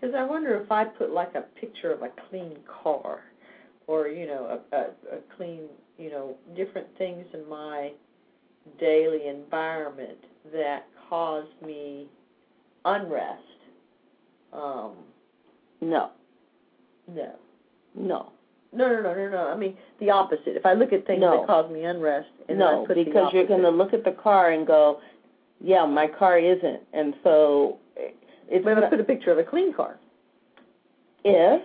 Because 0.00 0.14
I 0.16 0.24
wonder 0.24 0.58
if 0.60 0.72
I 0.72 0.84
put 0.84 1.10
like 1.10 1.34
a 1.34 1.42
picture 1.60 1.92
of 1.92 2.02
a 2.02 2.08
clean 2.28 2.56
car, 2.82 3.20
or 3.86 4.08
you 4.08 4.26
know, 4.26 4.58
a, 4.72 4.76
a, 4.76 4.80
a 5.16 5.36
clean, 5.36 5.62
you 5.98 6.10
know, 6.10 6.36
different 6.56 6.86
things 6.96 7.26
in 7.34 7.48
my 7.48 7.92
daily 8.78 9.26
environment 9.28 10.18
that 10.52 10.86
cause 11.08 11.46
me 11.64 12.06
unrest. 12.84 13.42
Um, 14.52 14.92
no 15.80 16.10
no. 17.08 17.32
no 17.94 18.32
No, 18.72 18.88
no, 18.88 19.02
no, 19.02 19.14
no, 19.14 19.28
no. 19.30 19.48
I 19.48 19.56
mean 19.56 19.76
the 19.98 20.10
opposite. 20.10 20.56
If 20.56 20.66
I 20.66 20.74
look 20.74 20.92
at 20.92 21.06
things 21.06 21.20
No. 21.20 21.38
that 21.38 21.46
cause 21.46 21.70
me 21.70 21.84
unrest, 21.84 22.28
and 22.48 22.60
then 22.60 22.66
I 22.66 22.72
no 22.72 22.86
put 22.86 22.96
the 22.96 23.04
because 23.04 23.32
you're 23.32 23.46
going 23.46 23.62
to 23.62 23.70
look 23.70 23.92
at 23.94 24.04
the 24.04 24.12
car 24.12 24.50
and 24.52 24.66
go 24.66 25.00
yeah 25.60 25.84
my 25.84 26.06
car 26.06 26.38
isn't 26.38 26.80
and 26.92 27.14
so 27.22 27.78
it's 28.48 28.64
But 28.64 28.82
I 28.82 28.88
put 28.88 28.98
a 29.00 29.04
picture 29.04 29.30
of 29.30 29.38
a 29.38 29.44
clean 29.44 29.72
car. 29.74 29.98
if 31.24 31.62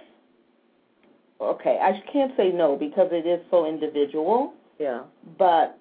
okay 1.42 1.78
i 1.82 2.02
can't 2.12 2.32
say 2.38 2.52
no 2.52 2.76
because 2.76 3.10
it 3.12 3.26
is 3.28 3.40
so 3.52 3.66
individual 3.66 4.54
Yeah. 4.80 5.02
but 5.38 5.78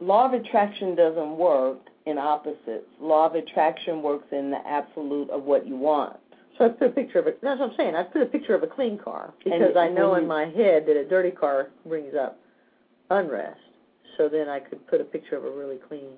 law 0.00 0.26
of 0.26 0.32
attraction 0.32 0.94
doesn't 0.94 1.36
work 1.36 1.78
in 2.06 2.18
opposites 2.18 2.86
law 3.00 3.26
of 3.26 3.34
attraction 3.34 4.02
works 4.02 4.26
in 4.32 4.50
the 4.50 4.60
absolute 4.66 5.28
of 5.30 5.42
what 5.44 5.66
you 5.66 5.76
want 5.76 6.16
So 6.58 6.66
I 6.66 6.68
put 6.70 6.88
a 6.88 6.90
picture 6.90 7.18
of 7.18 7.26
it. 7.26 7.38
That's 7.42 7.60
what 7.60 7.70
I'm 7.70 7.76
saying. 7.76 7.94
I 7.94 8.02
put 8.02 8.22
a 8.22 8.26
picture 8.26 8.54
of 8.54 8.62
a 8.62 8.66
clean 8.66 8.96
car 8.98 9.34
because 9.44 9.60
And 9.76 9.78
I 9.78 9.88
know 9.88 10.14
in 10.14 10.22
you- 10.22 10.28
my 10.28 10.46
head 10.46 10.86
that 10.86 10.96
a 10.96 11.04
dirty 11.04 11.30
car 11.30 11.68
brings 11.84 12.14
up 12.14 12.38
unrest. 13.10 13.60
So 14.16 14.28
then 14.28 14.48
I 14.48 14.60
could 14.60 14.86
put 14.86 15.00
a 15.00 15.04
picture 15.04 15.36
of 15.36 15.44
a 15.44 15.50
really 15.50 15.76
clean, 15.76 16.12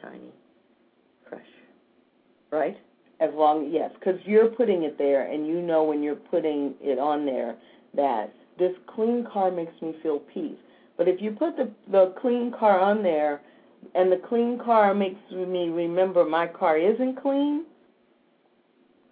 shiny, 0.00 0.32
fresh. 1.28 1.50
Right? 2.52 2.76
as 3.18 3.30
long 3.34 3.70
yes 3.72 3.90
because 3.98 4.20
you're 4.26 4.48
putting 4.48 4.82
it 4.82 4.98
there 4.98 5.22
and 5.32 5.46
you 5.46 5.62
know 5.62 5.82
when 5.84 6.02
you're 6.02 6.14
putting 6.14 6.74
it 6.82 6.98
on 6.98 7.24
there 7.24 7.56
that 7.94 8.30
this 8.58 8.72
clean 8.86 9.24
car 9.32 9.50
makes 9.50 9.72
me 9.80 9.94
feel 10.02 10.18
peace 10.18 10.58
but 10.96 11.08
if 11.08 11.20
you 11.20 11.30
put 11.32 11.56
the 11.56 11.70
the 11.90 12.12
clean 12.20 12.52
car 12.58 12.78
on 12.80 13.02
there 13.02 13.40
and 13.94 14.10
the 14.10 14.20
clean 14.28 14.58
car 14.58 14.94
makes 14.94 15.20
me 15.30 15.68
remember 15.68 16.24
my 16.24 16.46
car 16.46 16.76
isn't 16.78 17.20
clean 17.20 17.64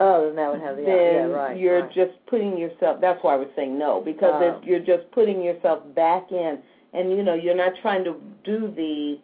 Oh, 0.00 0.26
then 0.26 0.36
that 0.36 0.50
would 0.50 0.60
have 0.60 0.76
the 0.76 0.82
then 0.82 1.30
yeah, 1.30 1.34
right. 1.34 1.56
you're 1.56 1.82
right. 1.82 1.94
just 1.94 2.12
putting 2.26 2.58
yourself 2.58 3.00
that's 3.00 3.22
why 3.22 3.34
I 3.34 3.36
was 3.36 3.48
saying 3.54 3.78
no 3.78 4.00
because 4.04 4.32
Oh. 4.34 4.60
you're 4.64 4.80
just 4.80 5.08
putting 5.12 5.40
yourself 5.42 5.82
back 5.94 6.32
in 6.32 6.58
and 6.92 7.10
you 7.12 7.22
know 7.22 7.34
you're 7.34 7.54
not 7.56 7.72
trying 7.80 8.04
to 8.04 8.16
do 8.42 8.72
the 8.74 9.18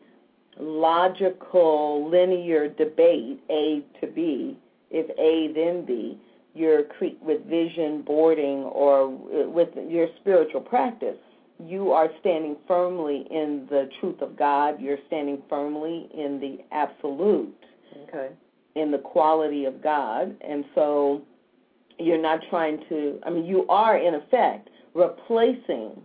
logical 0.62 2.08
linear 2.08 2.68
debate 2.68 3.40
A 3.50 3.82
to 4.00 4.06
B 4.06 4.56
if 4.90 5.08
A 5.18 5.52
then 5.54 5.84
B 5.84 6.18
you're 6.54 6.84
cre- 6.84 7.18
with 7.22 7.44
vision 7.46 8.02
boarding 8.02 8.64
or 8.64 9.06
uh, 9.06 9.48
with 9.48 9.68
your 9.88 10.08
spiritual 10.20 10.60
practice 10.60 11.16
you 11.66 11.92
are 11.92 12.08
standing 12.20 12.56
firmly 12.66 13.26
in 13.30 13.66
the 13.70 13.88
truth 14.00 14.20
of 14.22 14.36
God 14.36 14.80
you're 14.80 14.98
standing 15.06 15.42
firmly 15.48 16.08
in 16.14 16.40
the 16.40 16.58
absolute 16.74 17.54
okay. 18.08 18.30
in 18.74 18.90
the 18.90 18.98
quality 18.98 19.64
of 19.64 19.82
God, 19.82 20.36
and 20.40 20.64
so 20.74 21.22
you're 21.98 22.20
not 22.20 22.40
trying 22.50 22.82
to. 22.88 23.18
I 23.24 23.30
mean, 23.30 23.44
you 23.44 23.66
are 23.68 23.96
in 23.96 24.14
effect 24.14 24.68
replacing 24.94 26.00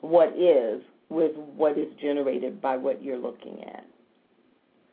what 0.00 0.28
is 0.36 0.82
with 1.08 1.32
what 1.36 1.78
is 1.78 1.88
generated 2.00 2.60
by 2.60 2.76
what 2.76 3.02
you're 3.02 3.18
looking 3.18 3.62
at, 3.64 3.86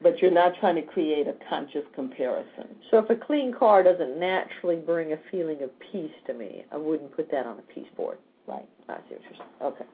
but 0.02 0.20
you're 0.20 0.32
not 0.32 0.54
trying 0.60 0.76
to 0.76 0.82
create 0.82 1.28
a 1.28 1.36
conscious 1.50 1.86
comparison. 1.96 2.76
So 2.92 2.98
if 2.98 3.10
a 3.10 3.16
clean 3.16 3.54
car 3.58 3.84
doesn't 3.84 4.20
naturally 4.20 4.76
bring 4.76 5.14
a 5.14 5.18
feeling 5.32 5.62
of 5.64 5.70
peace 5.92 6.12
to 6.28 6.34
me, 6.34 6.66
I 6.72 6.78
wouldn't 6.78 7.16
put 7.16 7.32
that 7.32 7.46
on 7.46 7.60
a 7.60 7.74
peace 7.74 7.88
board. 7.96 8.18
Right. 8.48 8.68
I 8.90 8.96
see 9.08 9.16
what 9.16 9.22
you're 9.22 9.32
saying. 9.38 9.50
Okay. 9.62 9.86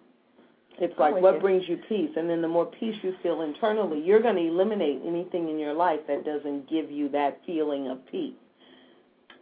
It's 0.79 0.97
like 0.99 1.15
what 1.21 1.35
you. 1.35 1.39
brings 1.39 1.67
you 1.69 1.77
peace, 1.87 2.11
and 2.17 2.29
then 2.29 2.41
the 2.41 2.47
more 2.47 2.65
peace 2.65 2.95
you 3.01 3.15
feel 3.23 3.41
internally, 3.41 4.01
you're 4.01 4.21
going 4.21 4.35
to 4.35 4.41
eliminate 4.47 5.01
anything 5.05 5.49
in 5.49 5.57
your 5.57 5.73
life 5.73 6.01
that 6.07 6.25
doesn't 6.25 6.69
give 6.69 6.91
you 6.91 7.07
that 7.09 7.39
feeling 7.45 7.87
of 7.87 8.05
peace. 8.11 8.33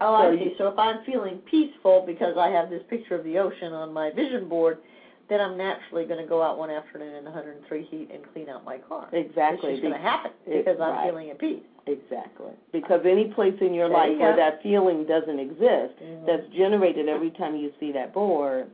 Oh, 0.01 0.21
So 0.21 0.27
I 0.27 0.31
you- 0.33 0.39
see. 0.51 0.55
So 0.57 0.67
if 0.67 0.77
I'm 0.77 1.03
feeling 1.05 1.37
peaceful 1.49 2.03
because 2.05 2.37
I 2.37 2.49
have 2.49 2.69
this 2.69 2.83
picture 2.89 3.15
of 3.15 3.23
the 3.23 3.39
ocean 3.39 3.73
on 3.73 3.91
my 3.93 4.11
vision 4.11 4.47
board, 4.47 4.77
then 5.29 5.39
I'm 5.39 5.57
naturally 5.57 6.05
going 6.05 6.21
to 6.21 6.27
go 6.27 6.41
out 6.43 6.57
one 6.57 6.69
afternoon 6.69 7.15
in 7.15 7.23
103 7.23 7.83
heat 7.83 8.09
and 8.13 8.21
clean 8.33 8.49
out 8.49 8.65
my 8.65 8.77
car. 8.77 9.07
Exactly. 9.13 9.71
It's 9.73 9.81
going 9.81 9.93
to 9.93 9.99
happen 9.99 10.31
because 10.45 10.77
I'm 10.81 10.91
right. 10.91 11.09
feeling 11.09 11.29
at 11.29 11.39
peace. 11.39 11.63
Exactly. 11.87 12.51
Because 12.71 13.01
any 13.05 13.25
place 13.25 13.55
in 13.61 13.73
your 13.73 13.87
There 13.89 13.97
life 13.97 14.11
you 14.11 14.19
where 14.19 14.35
that 14.35 14.61
feeling 14.61 15.05
doesn't 15.05 15.39
exist, 15.39 15.95
Mhm. 16.01 16.25
that's 16.25 16.45
generated 16.49 17.07
every 17.09 17.31
time 17.31 17.55
you 17.55 17.71
see 17.79 17.91
that 17.93 18.13
board, 18.13 18.69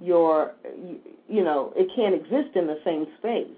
your, 0.00 0.54
you, 1.28 1.44
know, 1.44 1.72
it 1.76 1.88
can't 1.94 2.14
exist 2.14 2.56
in 2.56 2.66
the 2.66 2.78
same 2.84 3.06
space. 3.18 3.56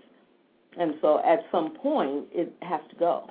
And 0.78 0.94
so 1.00 1.20
at 1.24 1.40
some 1.52 1.76
point, 1.76 2.26
it 2.32 2.52
has 2.62 2.80
to 2.90 2.96
go. 2.96 3.30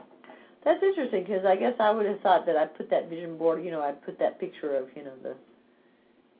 That's 0.63 0.81
interesting 0.81 1.23
because 1.23 1.45
I 1.45 1.55
guess 1.57 1.73
I 1.79 1.91
would 1.91 2.05
have 2.05 2.21
thought 2.21 2.45
that 2.45 2.55
I'd 2.55 2.75
put 2.77 2.89
that 2.89 3.09
vision 3.09 3.37
board, 3.37 3.63
you 3.63 3.71
know, 3.71 3.81
I'd 3.81 4.03
put 4.05 4.17
that 4.19 4.39
picture 4.39 4.75
of, 4.77 4.87
you 4.95 5.03
know, 5.03 5.13
the 5.21 5.35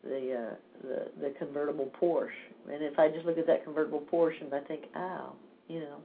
the 0.03 0.33
uh, 0.33 0.55
the 0.81 1.11
the 1.21 1.33
convertible 1.39 1.89
Porsche, 2.01 2.29
and 2.71 2.83
if 2.83 2.99
I 2.99 3.09
just 3.09 3.25
look 3.25 3.37
at 3.37 3.47
that 3.47 3.63
convertible 3.63 4.03
Porsche 4.11 4.41
and 4.41 4.53
I 4.53 4.59
think, 4.59 4.83
oh, 4.95 5.33
you 5.67 5.79
know, 5.79 5.97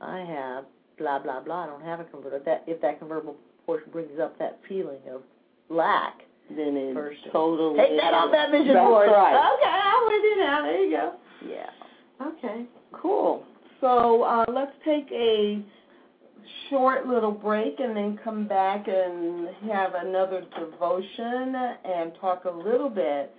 I 0.00 0.18
have 0.20 0.64
blah 0.98 1.18
blah 1.18 1.40
blah. 1.40 1.64
I 1.64 1.66
don't 1.66 1.82
have 1.82 2.00
a 2.00 2.04
convertible. 2.04 2.44
That 2.44 2.64
if 2.66 2.80
that 2.82 2.98
convertible 2.98 3.36
Porsche 3.66 3.90
brings 3.92 4.18
up 4.20 4.38
that 4.38 4.58
feeling 4.68 4.98
of 5.12 5.22
lack, 5.68 6.22
Then 6.56 6.76
it 6.76 6.94
First. 6.94 7.20
totally. 7.32 7.78
take 7.78 8.00
that 8.00 8.12
off 8.14 8.32
that 8.32 8.50
vision 8.50 8.74
That's 8.74 8.86
board. 8.86 9.08
right. 9.08 9.54
Okay, 9.54 9.70
I'm 9.70 10.02
with 10.06 10.24
you 10.24 10.36
now. 10.38 10.62
There 10.62 10.84
you 10.84 10.90
go. 10.90 11.12
Yeah. 11.48 12.26
Okay. 12.26 12.66
Cool. 12.92 13.44
So 13.80 14.22
uh, 14.24 14.44
let's 14.52 14.72
take 14.84 15.06
a 15.12 15.62
short 16.68 17.06
little 17.06 17.30
break 17.32 17.78
and 17.78 17.96
then 17.96 18.18
come 18.22 18.46
back 18.46 18.86
and 18.88 19.48
have 19.70 19.94
another 19.94 20.42
devotion 20.58 21.54
and 21.84 22.12
talk 22.20 22.44
a 22.44 22.50
little 22.50 22.90
bit 22.90 23.34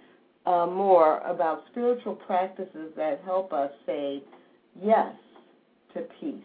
uh, 0.46 0.66
more 0.66 1.20
about 1.20 1.64
spiritual 1.72 2.16
practices 2.16 2.92
that 2.96 3.22
help 3.24 3.54
us 3.54 3.72
say 3.86 4.24
yes 4.82 5.14
to 5.94 6.02
peace. 6.20 6.44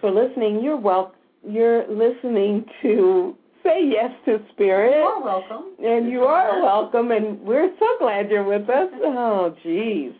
For 0.00 0.10
listening. 0.10 0.62
You're 0.62 0.76
welcome. 0.76 1.14
You're 1.48 1.86
listening 1.88 2.64
to 2.82 3.34
Say 3.62 3.80
Yes 3.92 4.10
to 4.26 4.38
Spirit. 4.52 4.92
You're 4.94 5.22
welcome. 5.22 5.74
And 5.82 6.10
you 6.10 6.22
are 6.22 6.62
welcome, 6.62 7.10
and 7.10 7.40
we're 7.40 7.70
so 7.78 7.86
glad 7.98 8.30
you're 8.30 8.44
with 8.44 8.68
us. 8.68 8.88
Oh, 9.02 9.54
geez. 9.62 10.12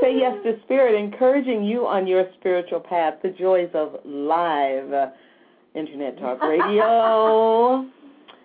Say 0.00 0.16
Yes 0.18 0.36
to 0.44 0.58
Spirit, 0.64 0.94
encouraging 0.98 1.64
you 1.64 1.86
on 1.86 2.06
your 2.06 2.26
spiritual 2.38 2.80
path, 2.80 3.14
the 3.22 3.30
joys 3.30 3.70
of 3.74 3.96
live 4.04 4.92
uh, 4.92 5.06
Internet 5.74 6.18
Talk 6.18 6.40
Radio. 6.42 7.86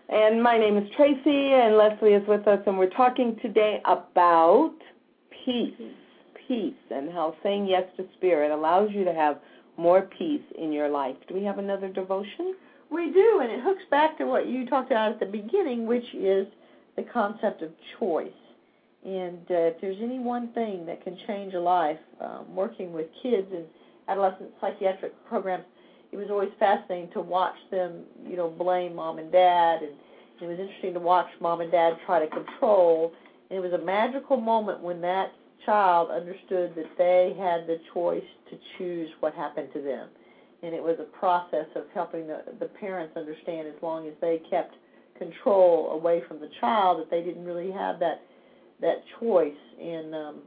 and 0.10 0.42
my 0.42 0.58
name 0.58 0.78
is 0.78 0.88
Tracy, 0.96 1.54
and 1.54 1.78
Lesley 1.78 2.14
is 2.14 2.28
with 2.28 2.48
us, 2.48 2.60
and 2.66 2.78
we're 2.78 2.90
talking 2.90 3.38
today 3.42 3.82
about 3.86 4.74
peace. 5.46 5.74
Peace, 6.48 6.74
and 6.92 7.12
how 7.12 7.36
saying 7.44 7.68
yes 7.68 7.84
to 7.98 8.06
Spirit 8.18 8.52
allows 8.52 8.90
you 8.92 9.04
to 9.04 9.14
have 9.14 9.40
more 9.80 10.02
peace 10.02 10.44
in 10.58 10.72
your 10.72 10.90
life. 10.90 11.16
Do 11.28 11.34
we 11.34 11.44
have 11.44 11.58
another 11.58 11.88
devotion? 11.88 12.56
We 12.92 13.12
do, 13.12 13.40
and 13.42 13.52
it 13.52 13.62
hooks 13.64 13.84
back 13.90 14.18
to 14.18 14.26
what 14.26 14.48
you 14.48 14.66
talked 14.68 14.92
about 14.92 15.12
at 15.12 15.20
the 15.20 15.26
beginning, 15.26 15.88
which 15.88 16.04
is 16.14 16.48
the 16.96 17.04
concept 17.04 17.62
of 17.62 17.72
choice. 18.00 18.32
And 19.06 19.40
uh, 19.50 19.72
if 19.72 19.82
there's 19.82 19.98
any 20.02 20.20
one 20.20 20.50
thing 20.54 20.86
that 20.86 21.04
can 21.04 21.18
change 21.26 21.54
a 21.54 21.60
life, 21.60 21.98
um, 22.20 22.54
working 22.54 22.92
with 22.92 23.06
kids 23.24 23.48
in 23.52 23.64
adolescent 24.10 24.50
psychiatric 24.60 25.14
programs, 25.28 25.64
it 26.12 26.18
was 26.18 26.28
always 26.30 26.50
fascinating 26.60 27.10
to 27.14 27.22
watch 27.22 27.56
them, 27.72 28.02
you 28.28 28.36
know, 28.36 28.50
blame 28.50 28.96
mom 28.96 29.20
and 29.20 29.32
dad, 29.32 29.82
and 29.84 29.92
it 30.42 30.48
was 30.48 30.60
interesting 30.60 30.94
to 30.96 31.00
watch 31.00 31.28
mom 31.40 31.62
and 31.62 31.72
dad 31.72 31.94
try 32.06 32.20
to 32.20 32.28
control. 32.28 33.14
And 33.50 33.58
it 33.58 33.62
was 33.62 33.80
a 33.80 33.84
magical 33.86 34.38
moment 34.38 34.82
when 34.82 35.00
that 35.02 35.32
child 35.66 36.10
understood 36.12 36.74
that 36.76 36.90
they 36.98 37.36
had 37.38 37.68
the 37.68 37.78
choice 37.94 38.24
to 38.50 38.58
choose 38.78 39.10
what 39.20 39.34
happened 39.34 39.70
to 39.74 39.82
them. 39.82 40.10
And 40.62 40.74
it 40.74 40.84
was 40.84 40.98
a 41.00 41.18
process 41.18 41.68
of 41.76 41.84
helping 41.94 42.28
the, 42.28 42.42
the 42.60 42.66
parents 42.66 43.16
understand 43.16 43.68
as 43.68 43.82
long 43.82 44.08
as 44.08 44.14
they 44.22 44.42
kept 44.50 44.76
control 45.18 45.92
away 45.92 46.22
from 46.28 46.40
the 46.40 46.50
child 46.60 47.00
that 47.00 47.12
they 47.12 47.22
didn't 47.22 47.46
really 47.46 47.72
have 47.72 48.00
that 48.00 48.22
that 48.82 49.04
choice. 49.20 49.54
And 49.82 50.16
um 50.16 50.42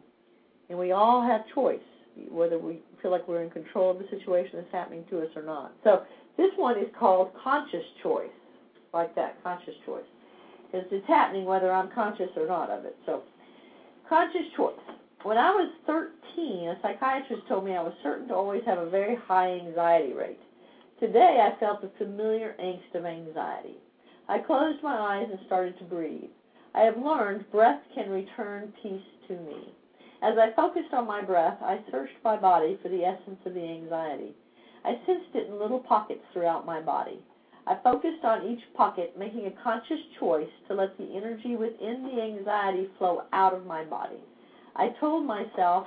and 0.68 0.78
we 0.78 0.92
all 0.92 1.22
have 1.22 1.42
choice 1.54 1.80
whether 2.30 2.58
we 2.58 2.80
feel 3.00 3.10
like 3.10 3.26
we're 3.26 3.42
in 3.42 3.50
control 3.50 3.90
of 3.90 3.98
the 3.98 4.04
situation 4.10 4.52
that's 4.54 4.72
happening 4.72 5.04
to 5.10 5.20
us 5.20 5.28
or 5.34 5.42
not. 5.42 5.72
So 5.82 6.02
this 6.36 6.50
one 6.56 6.78
is 6.78 6.88
called 6.98 7.30
conscious 7.42 7.84
choice 8.02 8.28
like 8.92 9.14
that 9.14 9.42
conscious 9.42 9.74
choice. 9.86 10.04
Because 10.70 10.86
it's 10.90 11.06
happening 11.06 11.44
whether 11.44 11.72
i'm 11.72 11.90
conscious 11.94 12.28
or 12.36 12.46
not 12.46 12.70
of 12.70 12.84
it. 12.84 12.96
So 13.06 13.22
conscious 14.08 14.46
choice 14.56 14.74
when 15.24 15.38
I 15.38 15.50
was 15.50 15.70
13, 15.86 16.68
a 16.68 16.78
psychiatrist 16.82 17.46
told 17.46 17.64
me 17.64 17.72
I 17.72 17.82
was 17.82 17.94
certain 18.02 18.28
to 18.28 18.34
always 18.34 18.62
have 18.66 18.78
a 18.78 18.90
very 18.90 19.14
high 19.14 19.52
anxiety 19.52 20.12
rate. 20.14 20.40
Today, 20.98 21.38
I 21.40 21.58
felt 21.60 21.80
the 21.80 21.90
familiar 21.98 22.56
angst 22.60 22.94
of 22.94 23.06
anxiety. 23.06 23.76
I 24.28 24.38
closed 24.38 24.82
my 24.82 24.96
eyes 24.96 25.28
and 25.30 25.38
started 25.46 25.78
to 25.78 25.84
breathe. 25.84 26.30
I 26.74 26.80
have 26.80 26.96
learned 26.96 27.50
breath 27.52 27.80
can 27.94 28.10
return 28.10 28.72
peace 28.82 29.02
to 29.28 29.34
me. 29.34 29.72
As 30.22 30.38
I 30.38 30.54
focused 30.56 30.92
on 30.92 31.06
my 31.06 31.22
breath, 31.22 31.58
I 31.60 31.80
searched 31.90 32.16
my 32.24 32.36
body 32.36 32.78
for 32.82 32.88
the 32.88 33.04
essence 33.04 33.38
of 33.46 33.54
the 33.54 33.60
anxiety. 33.60 34.34
I 34.84 34.98
sensed 35.06 35.34
it 35.34 35.48
in 35.48 35.58
little 35.58 35.80
pockets 35.80 36.24
throughout 36.32 36.66
my 36.66 36.80
body. 36.80 37.20
I 37.66 37.76
focused 37.84 38.24
on 38.24 38.46
each 38.46 38.62
pocket, 38.74 39.16
making 39.16 39.46
a 39.46 39.62
conscious 39.62 40.00
choice 40.18 40.50
to 40.66 40.74
let 40.74 40.96
the 40.98 41.16
energy 41.16 41.54
within 41.54 42.02
the 42.02 42.22
anxiety 42.22 42.88
flow 42.98 43.22
out 43.32 43.54
of 43.54 43.66
my 43.66 43.84
body. 43.84 44.18
I 44.76 44.88
told 45.00 45.26
myself 45.26 45.86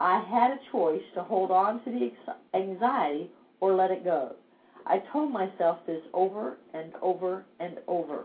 I 0.00 0.20
had 0.20 0.52
a 0.52 0.70
choice 0.70 1.02
to 1.14 1.22
hold 1.22 1.50
on 1.50 1.82
to 1.84 1.90
the 1.90 2.12
anxiety 2.54 3.30
or 3.60 3.74
let 3.74 3.90
it 3.90 4.04
go. 4.04 4.34
I 4.86 5.02
told 5.12 5.32
myself 5.32 5.78
this 5.86 6.02
over 6.14 6.56
and 6.72 6.92
over 7.02 7.44
and 7.60 7.78
over. 7.86 8.24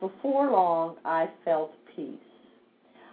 Before 0.00 0.50
long, 0.50 0.96
I 1.04 1.28
felt 1.44 1.72
peace. 1.94 2.18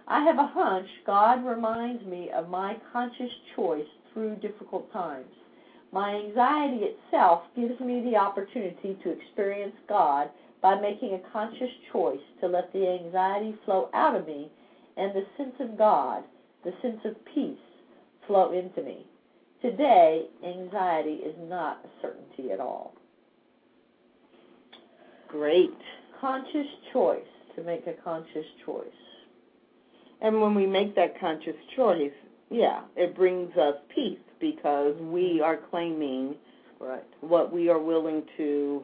I 0.06 0.22
have 0.24 0.38
a 0.38 0.46
hunch 0.46 0.88
God 1.06 1.44
reminds 1.46 2.04
me 2.04 2.30
of 2.30 2.50
my 2.50 2.76
conscious 2.92 3.30
choice 3.56 3.86
through 4.12 4.36
difficult 4.36 4.92
times. 4.92 5.32
My 5.92 6.14
anxiety 6.14 6.84
itself 6.84 7.42
gives 7.56 7.78
me 7.80 8.02
the 8.02 8.16
opportunity 8.16 8.98
to 9.02 9.10
experience 9.10 9.74
God 9.88 10.28
by 10.60 10.80
making 10.80 11.14
a 11.14 11.32
conscious 11.32 11.70
choice 11.92 12.20
to 12.40 12.48
let 12.48 12.72
the 12.72 12.86
anxiety 12.86 13.54
flow 13.64 13.88
out 13.94 14.16
of 14.16 14.26
me 14.26 14.50
and 14.96 15.12
the 15.14 15.24
sense 15.36 15.54
of 15.60 15.78
God, 15.78 16.24
the 16.64 16.72
sense 16.82 17.00
of 17.04 17.14
peace, 17.34 17.58
flow 18.26 18.52
into 18.52 18.82
me. 18.82 19.06
Today, 19.62 20.26
anxiety 20.46 21.14
is 21.14 21.34
not 21.48 21.80
a 21.84 21.88
certainty 22.02 22.52
at 22.52 22.60
all. 22.60 22.94
Great. 25.28 25.76
Conscious 26.20 26.66
choice 26.92 27.20
to 27.56 27.62
make 27.62 27.86
a 27.86 27.94
conscious 28.02 28.46
choice. 28.64 28.86
And 30.20 30.40
when 30.40 30.54
we 30.54 30.66
make 30.66 30.94
that 30.96 31.18
conscious 31.20 31.56
choice, 31.76 32.12
yeah, 32.50 32.82
it 32.96 33.16
brings 33.16 33.54
us 33.56 33.74
peace 33.94 34.18
because 34.40 34.94
we 35.00 35.40
mm-hmm. 35.40 35.44
are 35.44 35.58
claiming 35.70 36.36
Right. 36.80 37.04
what 37.20 37.52
we 37.52 37.68
are 37.68 37.78
willing 37.78 38.22
to 38.36 38.82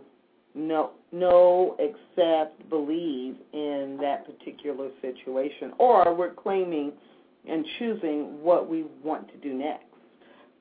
know, 0.55 0.91
know, 1.13 1.77
accept, 1.79 2.69
believe 2.69 3.37
in 3.53 3.99
that 4.01 4.27
particular 4.27 4.89
situation, 5.01 5.73
or 5.79 6.15
we're 6.15 6.35
claiming 6.35 6.93
and 7.49 7.65
choosing 7.79 8.43
what 8.43 8.69
we 8.69 8.85
want 9.03 9.29
to 9.29 9.37
do 9.39 9.55
next. 9.55 9.85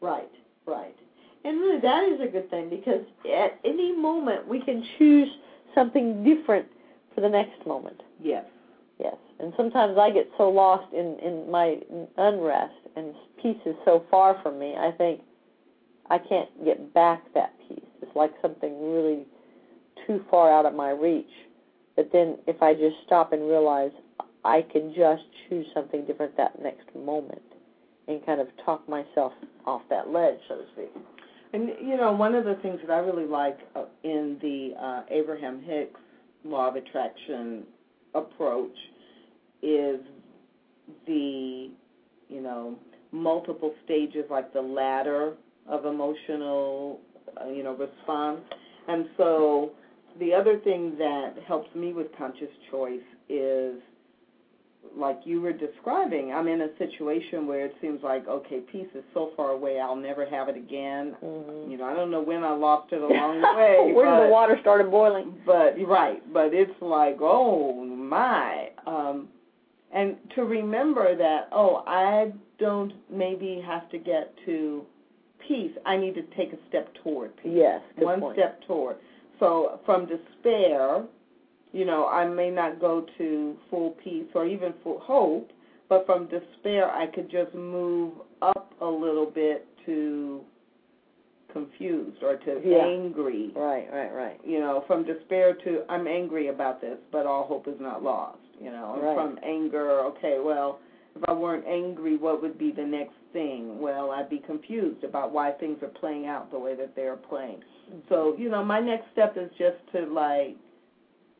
Right, 0.01 0.31
right. 0.65 0.95
And 1.43 1.59
really, 1.59 1.79
that 1.81 2.03
is 2.03 2.19
a 2.21 2.27
good 2.27 2.49
thing 2.49 2.69
because 2.69 3.05
at 3.25 3.59
any 3.63 3.95
moment 3.95 4.47
we 4.47 4.61
can 4.61 4.83
choose 4.97 5.29
something 5.73 6.23
different 6.23 6.67
for 7.15 7.21
the 7.21 7.29
next 7.29 7.65
moment. 7.65 8.01
Yes. 8.21 8.45
Yes. 8.99 9.15
And 9.39 9.53
sometimes 9.55 9.97
I 9.97 10.11
get 10.11 10.29
so 10.37 10.49
lost 10.49 10.93
in 10.93 11.17
in 11.19 11.49
my 11.49 11.77
unrest 12.17 12.75
and 12.95 13.13
peace 13.41 13.57
is 13.65 13.75
so 13.85 14.03
far 14.11 14.39
from 14.43 14.59
me. 14.59 14.75
I 14.77 14.91
think 14.91 15.21
I 16.09 16.17
can't 16.17 16.49
get 16.65 16.93
back 16.93 17.23
that 17.33 17.53
peace. 17.67 17.79
It's 18.01 18.15
like 18.15 18.33
something 18.41 18.93
really 18.93 19.25
too 20.09 20.25
far 20.29 20.51
out 20.51 20.65
of 20.65 20.73
my 20.73 20.89
reach. 20.89 21.29
But 21.95 22.09
then 22.11 22.37
if 22.47 22.61
I 22.63 22.73
just 22.73 22.95
stop 23.05 23.31
and 23.31 23.47
realize 23.47 23.91
I 24.43 24.65
can 24.71 24.93
just 24.95 25.23
choose 25.47 25.65
something 25.73 26.05
different 26.05 26.35
that 26.37 26.61
next 26.61 26.87
moment 26.95 27.41
and 28.07 28.25
kind 28.25 28.41
of 28.41 28.47
talk 28.65 28.87
myself 28.89 29.33
off 29.65 29.81
that 29.89 30.09
ledge, 30.09 30.39
so 30.47 30.55
to 30.55 30.63
speak. 30.73 30.89
And 31.53 31.69
you 31.81 31.95
know, 31.97 32.11
one 32.11 32.33
of 32.35 32.45
the 32.45 32.55
things 32.61 32.79
that 32.85 32.91
I 32.91 32.99
really 32.99 33.25
like 33.25 33.59
uh, 33.75 33.85
in 34.03 34.37
the 34.41 34.71
uh, 34.81 35.01
Abraham 35.11 35.61
Hicks 35.63 35.99
law 36.43 36.69
of 36.69 36.75
attraction 36.75 37.63
approach 38.15 38.75
is 39.61 39.99
the 41.05 41.69
you 42.29 42.41
know 42.41 42.77
multiple 43.11 43.73
stages, 43.85 44.25
like 44.31 44.53
the 44.53 44.61
ladder 44.61 45.33
of 45.67 45.85
emotional 45.85 46.99
uh, 47.39 47.49
you 47.49 47.63
know 47.63 47.75
response. 47.75 48.41
And 48.87 49.05
so 49.17 49.71
the 50.19 50.33
other 50.33 50.57
thing 50.59 50.97
that 50.97 51.35
helps 51.47 51.73
me 51.75 51.93
with 51.93 52.07
conscious 52.17 52.49
choice 52.71 52.99
is 53.29 53.75
like 54.95 55.19
you 55.23 55.41
were 55.41 55.53
describing, 55.53 56.31
I'm 56.31 56.47
in 56.47 56.61
a 56.61 56.69
situation 56.77 57.47
where 57.47 57.65
it 57.65 57.75
seems 57.81 58.01
like, 58.01 58.27
okay, 58.27 58.59
peace 58.71 58.87
is 58.95 59.03
so 59.13 59.31
far 59.35 59.51
away, 59.51 59.79
I'll 59.79 59.95
never 59.95 60.25
have 60.29 60.49
it 60.49 60.57
again. 60.57 61.15
Mm-hmm. 61.23 61.71
You 61.71 61.77
know, 61.77 61.85
I 61.85 61.93
don't 61.93 62.11
know 62.11 62.21
when 62.21 62.43
I 62.43 62.51
lost 62.51 62.91
it 62.91 63.01
along 63.01 63.41
the 63.41 63.47
way. 63.57 63.93
Where 63.93 64.05
but, 64.05 64.25
the 64.25 64.29
water 64.31 64.57
started 64.61 64.89
boiling? 64.89 65.35
But 65.45 65.75
right, 65.85 66.21
but 66.33 66.53
it's 66.53 66.71
like, 66.81 67.17
oh 67.21 67.83
my. 67.83 68.69
Um, 68.87 69.27
and 69.93 70.17
to 70.35 70.43
remember 70.43 71.15
that, 71.15 71.49
oh, 71.51 71.83
I 71.87 72.31
don't 72.59 72.93
maybe 73.11 73.63
have 73.65 73.89
to 73.91 73.97
get 73.97 74.33
to 74.45 74.85
peace. 75.47 75.71
I 75.85 75.97
need 75.97 76.15
to 76.15 76.23
take 76.37 76.53
a 76.53 76.57
step 76.67 76.93
toward 77.03 77.35
peace. 77.37 77.53
Yes, 77.55 77.81
One 77.97 78.19
point. 78.19 78.37
step 78.37 78.61
toward. 78.67 78.97
So 79.39 79.79
from 79.85 80.05
despair, 80.05 81.03
you 81.71 81.85
know, 81.85 82.07
I 82.07 82.27
may 82.27 82.49
not 82.49 82.79
go 82.79 83.05
to 83.17 83.57
full 83.69 83.91
peace 84.03 84.27
or 84.33 84.45
even 84.45 84.73
full 84.83 84.99
hope, 84.99 85.51
but 85.87 86.05
from 86.05 86.27
despair, 86.27 86.91
I 86.91 87.07
could 87.07 87.29
just 87.29 87.53
move 87.53 88.13
up 88.41 88.73
a 88.81 88.85
little 88.85 89.25
bit 89.25 89.65
to 89.85 90.41
confused 91.51 92.21
or 92.21 92.35
to 92.37 92.61
Yeah. 92.63 92.85
angry. 92.85 93.51
Right, 93.55 93.91
right, 93.91 94.13
right. 94.13 94.39
You 94.43 94.59
know, 94.59 94.81
from 94.81 95.03
despair 95.03 95.53
to 95.53 95.83
I'm 95.89 96.07
angry 96.07 96.47
about 96.47 96.79
this, 96.79 96.99
but 97.11 97.25
all 97.25 97.43
hope 97.43 97.67
is 97.67 97.79
not 97.79 98.03
lost. 98.03 98.37
You 98.59 98.71
know, 98.71 98.99
Right. 99.01 99.15
from 99.15 99.39
anger, 99.41 99.99
okay, 100.01 100.39
well, 100.39 100.79
if 101.15 101.23
I 101.27 101.33
weren't 101.33 101.65
angry, 101.65 102.17
what 102.17 102.41
would 102.41 102.57
be 102.57 102.71
the 102.71 102.85
next 102.85 103.15
thing? 103.33 103.79
Well, 103.79 104.11
I'd 104.11 104.29
be 104.29 104.39
confused 104.39 105.03
about 105.03 105.31
why 105.31 105.51
things 105.51 105.81
are 105.81 105.87
playing 105.87 106.27
out 106.27 106.51
the 106.51 106.59
way 106.59 106.75
that 106.75 106.95
they're 106.95 107.15
playing. 107.15 107.61
Mm-hmm. 107.89 107.99
So, 108.09 108.35
you 108.37 108.49
know, 108.49 108.63
my 108.63 108.79
next 108.79 109.05
step 109.11 109.35
is 109.37 109.49
just 109.57 109.77
to 109.93 110.05
like 110.05 110.55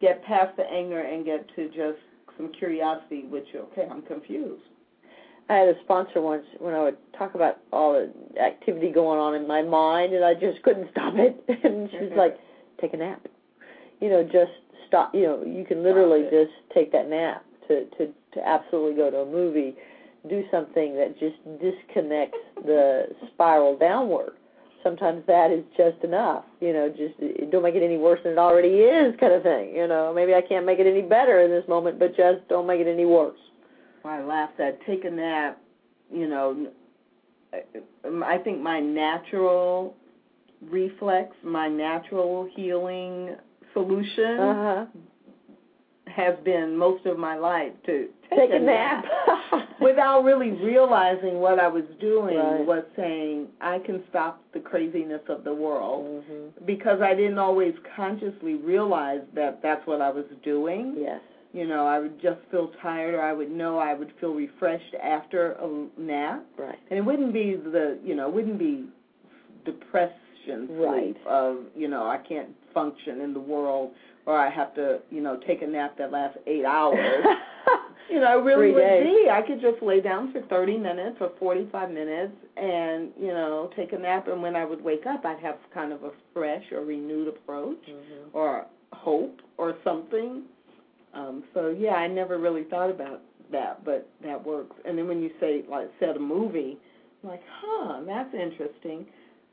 get 0.02 0.24
past 0.24 0.56
the 0.58 0.64
anger 0.64 1.02
and 1.02 1.26
get 1.26 1.48
to 1.56 1.68
just 1.68 2.00
some 2.38 2.52
curiosity, 2.54 3.26
which 3.26 3.48
okay, 3.56 3.88
I'm 3.90 4.02
confused. 4.04 4.64
I 5.50 5.56
had 5.56 5.68
a 5.68 5.74
sponsor 5.84 6.22
once 6.22 6.46
when 6.60 6.76
I 6.76 6.84
would 6.84 6.98
talk 7.18 7.34
about 7.34 7.58
all 7.74 7.94
the 7.94 8.40
activity 8.40 8.92
going 8.92 9.20
on 9.20 9.34
in 9.34 9.48
my 9.48 9.64
mind, 9.64 10.14
and 10.14 10.24
I 10.24 10.36
just 10.36 10.62
couldn't 10.64 10.90
stop 10.92 11.16
it. 11.16 11.44
And 11.64 11.90
she's 11.92 12.16
like, 12.16 12.38
"Take 12.80 12.94
a 12.94 12.98
nap." 12.98 13.28
You 14.00 14.10
know, 14.10 14.24
just 14.24 14.52
stop. 14.88 15.14
You 15.14 15.24
know, 15.24 15.44
you 15.44 15.66
can 15.66 15.84
literally 15.84 16.24
just 16.30 16.54
take 16.74 16.92
that 16.92 17.10
nap 17.10 17.44
to 17.68 17.86
to 17.98 18.14
to 18.34 18.48
absolutely 18.48 18.96
go 18.96 19.10
to 19.10 19.18
a 19.18 19.26
movie, 19.26 19.76
do 20.28 20.44
something 20.52 20.96
that 20.96 21.18
just 21.20 21.38
disconnects 21.62 22.38
the 22.66 23.08
spiral 23.34 23.78
downward. 23.78 24.34
Sometimes 24.84 25.24
that 25.28 25.52
is 25.52 25.64
just 25.76 26.04
enough. 26.04 26.46
You 26.62 26.74
know, 26.74 26.90
just 26.90 27.16
don't 27.52 27.64
make 27.64 27.76
it 27.76 27.84
any 27.84 27.98
worse 27.98 28.20
than 28.24 28.34
it 28.34 28.38
already 28.38 28.76
is, 28.80 29.14
kind 29.20 29.34
of 29.34 29.44
thing. 29.44 29.76
You 29.76 29.88
know, 29.88 30.14
maybe 30.14 30.34
I 30.34 30.42
can't 30.42 30.66
make 30.66 30.80
it 30.80 30.88
any 30.88 31.02
better 31.02 31.42
in 31.42 31.52
this 31.52 31.68
moment, 31.68 32.00
but 32.00 32.16
just 32.16 32.48
don't 32.48 32.66
make 32.66 32.80
it 32.80 32.88
any 32.88 33.06
worse. 33.06 33.38
I 34.06 34.22
laughed 34.22 34.60
at 34.60 34.80
take 34.86 35.06
a 35.06 35.10
nap. 35.10 35.62
You 36.12 36.28
know, 36.28 36.68
I 38.24 38.38
think 38.38 38.62
my 38.62 38.80
natural 38.80 39.96
reflex, 40.70 41.36
my 41.44 41.68
natural 41.68 42.50
healing 42.56 43.36
solution 43.74 44.40
Uh 44.40 44.86
huh. 46.16 46.22
has 46.24 46.36
been 46.44 46.78
most 46.78 47.06
of 47.06 47.18
my 47.18 47.36
life 47.38 47.72
to 47.86 48.08
Take 48.36 48.52
a 48.54 48.60
nap. 48.60 49.04
without 49.82 50.24
really 50.24 50.52
realizing 50.52 51.40
what 51.40 51.60
I 51.60 51.68
was 51.68 51.84
doing 52.00 52.38
Right. 52.38 52.66
was 52.66 52.84
saying 52.96 53.48
I 53.60 53.80
can 53.80 54.04
stop 54.10 54.44
the 54.54 54.60
craziness 54.60 55.22
of 55.30 55.44
the 55.44 55.54
world 55.54 56.24
hmm 56.28 56.48
because 56.66 57.02
I 57.02 57.16
didn't 57.16 57.40
always 57.40 57.74
consciously 57.96 58.56
realize 58.56 59.22
that 59.34 59.62
that's 59.64 59.86
what 59.88 60.02
I 60.02 60.10
was 60.12 60.26
doing. 60.44 60.96
Yes. 61.00 61.22
You 61.54 61.66
know, 61.68 61.88
I 61.88 61.98
would 61.98 62.22
just 62.22 62.40
feel 62.52 62.72
tired 62.82 63.16
or 63.16 63.22
I 63.22 63.34
would 63.34 63.50
know 63.50 63.80
I 63.80 63.94
would 63.96 64.12
feel 64.20 64.34
refreshed 64.36 64.94
after 65.02 65.54
a 65.54 65.88
nap. 66.00 66.46
Right. 66.58 66.78
And 66.90 67.00
it 67.00 67.02
wouldn't 67.04 67.34
be 67.34 67.56
the, 67.56 67.98
you 68.04 68.14
know, 68.16 68.28
it 68.28 68.34
wouldn't 68.34 68.60
be 68.60 68.86
depression 69.66 70.16
sleep 70.68 70.78
Right. 70.80 71.18
of, 71.28 71.58
you 71.76 71.88
know, 71.88 72.08
I 72.08 72.18
can't 72.18 72.50
function 72.74 73.22
in 73.22 73.34
the 73.34 73.40
world 73.40 73.92
or 74.26 74.38
I 74.38 74.50
have 74.50 74.74
to, 74.76 75.00
you 75.10 75.22
know, 75.22 75.38
take 75.48 75.62
a 75.62 75.68
nap 75.68 75.98
that 75.98 76.12
lasts 76.12 76.38
8 76.48 76.66
hours. 76.66 77.26
You 78.10 78.20
know, 78.20 78.40
it 78.40 78.44
really 78.44 78.72
Three 78.72 78.74
would 78.74 78.82
days. 78.82 79.04
be. 79.06 79.30
I 79.30 79.42
could 79.44 79.62
just 79.62 79.84
lay 79.84 80.02
down 80.02 80.34
for 80.34 80.42
30 80.42 80.78
minutes 80.80 81.18
or 81.22 81.32
45 81.38 81.92
minutes 81.92 82.34
and, 82.58 83.12
you 83.20 83.28
know, 83.28 83.70
take 83.76 83.94
a 83.94 84.00
nap. 84.00 84.28
And 84.28 84.42
when 84.42 84.56
I 84.56 84.66
would 84.66 84.84
wake 84.84 85.06
up, 85.06 85.26
I'd 85.26 85.38
have 85.42 85.58
kind 85.72 85.94
of 85.94 86.04
a 86.04 86.10
fresh 86.34 86.64
or 86.72 86.82
renewed 86.84 87.28
approach 87.28 87.78
Mhm. 87.88 88.30
or 88.34 88.66
hope 88.94 89.42
or 89.60 89.76
something. 89.84 90.42
Um, 91.14 91.44
so, 91.54 91.70
yeah, 91.70 91.94
I 91.98 92.08
never 92.08 92.40
really 92.40 92.64
thought 92.64 92.90
about 92.90 93.22
that, 93.52 93.86
but 93.86 94.08
that 94.24 94.44
works. 94.44 94.76
And 94.86 94.98
then 94.98 95.08
when 95.08 95.22
you 95.22 95.30
say, 95.40 95.64
like, 95.70 95.92
set 96.00 96.16
a 96.18 96.20
movie, 96.20 96.80
I'm 97.24 97.30
like, 97.30 97.44
huh, 97.62 98.02
that's 98.08 98.34
interesting 98.34 99.06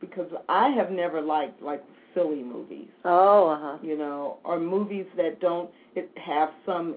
because 0.09 0.31
I 0.49 0.69
have 0.71 0.91
never 0.91 1.21
liked, 1.21 1.63
like, 1.63 1.83
silly 2.15 2.43
movies 2.43 2.89
Oh, 3.05 3.49
uh 3.49 3.59
huh. 3.61 3.79
you 3.83 3.97
know, 3.99 4.39
or 4.45 4.59
movies 4.59 5.07
that 5.17 5.39
don't 5.41 5.69
it 5.95 6.11
have 6.17 6.49
some 6.65 6.95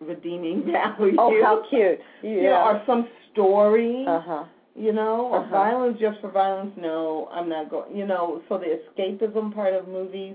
redeeming 0.00 0.64
value. 0.72 1.16
Oh, 1.18 1.32
how 1.42 1.62
cute. 1.70 1.98
You 2.22 2.42
know, 2.44 2.62
or 2.64 2.82
some 2.86 3.08
story, 3.32 4.04
Uh 4.06 4.20
huh. 4.20 4.44
you 4.74 4.92
know, 4.92 5.26
or 5.32 5.38
Uh-huh. 5.40 5.50
violence 5.50 5.98
just 5.98 6.20
for 6.20 6.30
violence. 6.30 6.72
No, 6.76 7.28
I'm 7.32 7.48
not 7.48 7.70
going. 7.70 7.96
You 7.96 8.06
know, 8.06 8.42
so 8.48 8.58
the 8.58 8.78
escapism 8.78 9.54
part 9.54 9.74
of 9.74 9.88
movies 9.88 10.34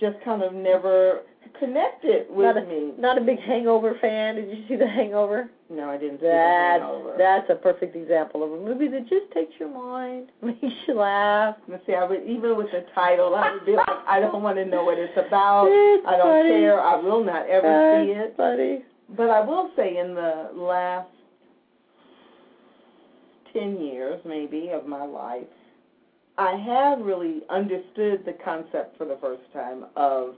just 0.00 0.16
kind 0.24 0.42
of 0.42 0.54
never 0.54 1.20
connected 1.60 2.26
with 2.30 2.56
Not 2.56 2.56
a, 2.56 2.66
me. 2.66 2.92
not 2.98 3.18
a 3.18 3.20
big 3.20 3.38
Hangover 3.40 3.96
fan. 4.00 4.36
Did 4.36 4.48
you 4.48 4.64
see 4.68 4.76
The 4.76 4.88
Hangover? 4.88 5.50
No, 5.70 5.88
I 5.88 5.96
didn't 5.96 6.20
see 6.20 6.26
That's 6.26 6.84
that's 7.16 7.50
a 7.50 7.54
perfect 7.54 7.96
example 7.96 8.42
of 8.44 8.52
a 8.52 8.56
movie 8.56 8.88
that 8.88 9.08
just 9.08 9.32
takes 9.32 9.52
your 9.58 9.70
mind, 9.70 10.28
makes 10.42 10.60
you 10.86 10.94
laugh. 10.94 11.56
Let's 11.68 11.86
see, 11.86 11.94
I 11.94 12.04
would 12.04 12.22
even 12.24 12.56
with 12.56 12.70
the 12.70 12.84
title, 12.94 13.34
I 13.34 13.52
would 13.52 13.64
be 13.64 13.72
like, 13.72 13.88
I 14.08 14.20
don't 14.20 14.42
want 14.42 14.56
to 14.58 14.64
know 14.64 14.84
what 14.84 14.98
it's 14.98 15.16
about. 15.16 15.68
It's 15.70 16.06
I 16.06 16.16
don't 16.18 16.28
funny. 16.28 16.48
care. 16.50 16.80
I 16.80 16.96
will 16.96 17.24
not 17.24 17.48
ever 17.48 18.04
see 18.04 18.12
it. 18.12 18.34
funny. 18.36 18.84
But 19.16 19.30
I 19.30 19.40
will 19.40 19.70
say, 19.76 19.96
in 19.98 20.14
the 20.14 20.50
last 20.54 21.08
ten 23.52 23.80
years, 23.80 24.20
maybe, 24.26 24.68
of 24.70 24.86
my 24.86 25.04
life, 25.04 25.44
I 26.36 26.56
have 26.56 27.00
really 27.00 27.42
understood 27.48 28.24
the 28.26 28.34
concept 28.44 28.98
for 28.98 29.06
the 29.06 29.16
first 29.20 29.42
time 29.52 29.86
of 29.96 30.34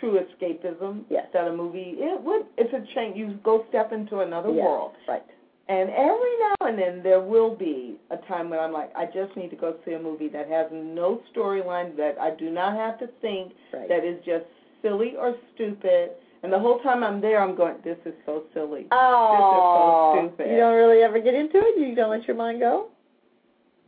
true 0.00 0.18
escapism. 0.20 1.04
Yes. 1.10 1.26
That 1.32 1.48
a 1.48 1.52
movie, 1.56 1.94
it 1.98 2.20
would, 2.22 2.46
it's 2.56 2.72
a 2.72 2.94
change. 2.94 3.16
You 3.16 3.38
go 3.44 3.64
step 3.68 3.92
into 3.92 4.20
another 4.20 4.50
Yes, 4.50 4.64
world. 4.64 4.92
Right. 5.08 5.22
And 5.68 5.90
every 5.90 6.38
now 6.38 6.68
and 6.68 6.78
then 6.78 7.02
there 7.02 7.20
will 7.20 7.56
be 7.56 7.96
a 8.10 8.16
time 8.28 8.50
when 8.50 8.60
I'm 8.60 8.72
like, 8.72 8.90
I 8.94 9.06
just 9.06 9.36
need 9.36 9.50
to 9.50 9.56
go 9.56 9.74
see 9.84 9.94
a 9.94 9.98
movie 9.98 10.28
that 10.28 10.48
has 10.48 10.66
no 10.72 11.20
storyline, 11.34 11.96
that 11.96 12.16
I 12.20 12.30
do 12.36 12.50
not 12.50 12.76
have 12.76 12.98
to 13.00 13.08
think, 13.20 13.52
Right. 13.72 13.88
that 13.88 14.04
is 14.04 14.16
just 14.24 14.44
silly 14.82 15.14
or 15.18 15.34
stupid. 15.54 16.10
And 16.44 16.52
the 16.52 16.58
whole 16.58 16.78
time 16.80 17.02
I'm 17.02 17.20
there, 17.20 17.40
I'm 17.42 17.56
going, 17.56 17.76
this 17.82 17.96
is 18.04 18.14
so 18.24 18.44
silly. 18.54 18.86
Oh, 18.92 20.12
This 20.14 20.28
is 20.28 20.30
so 20.30 20.36
stupid. 20.36 20.52
you 20.52 20.58
don't 20.58 20.74
really 20.76 21.02
ever 21.02 21.18
get 21.18 21.34
into 21.34 21.58
it. 21.58 21.80
You 21.80 21.94
don't 21.96 22.10
let 22.10 22.28
your 22.28 22.36
mind 22.36 22.60
go. 22.60 22.88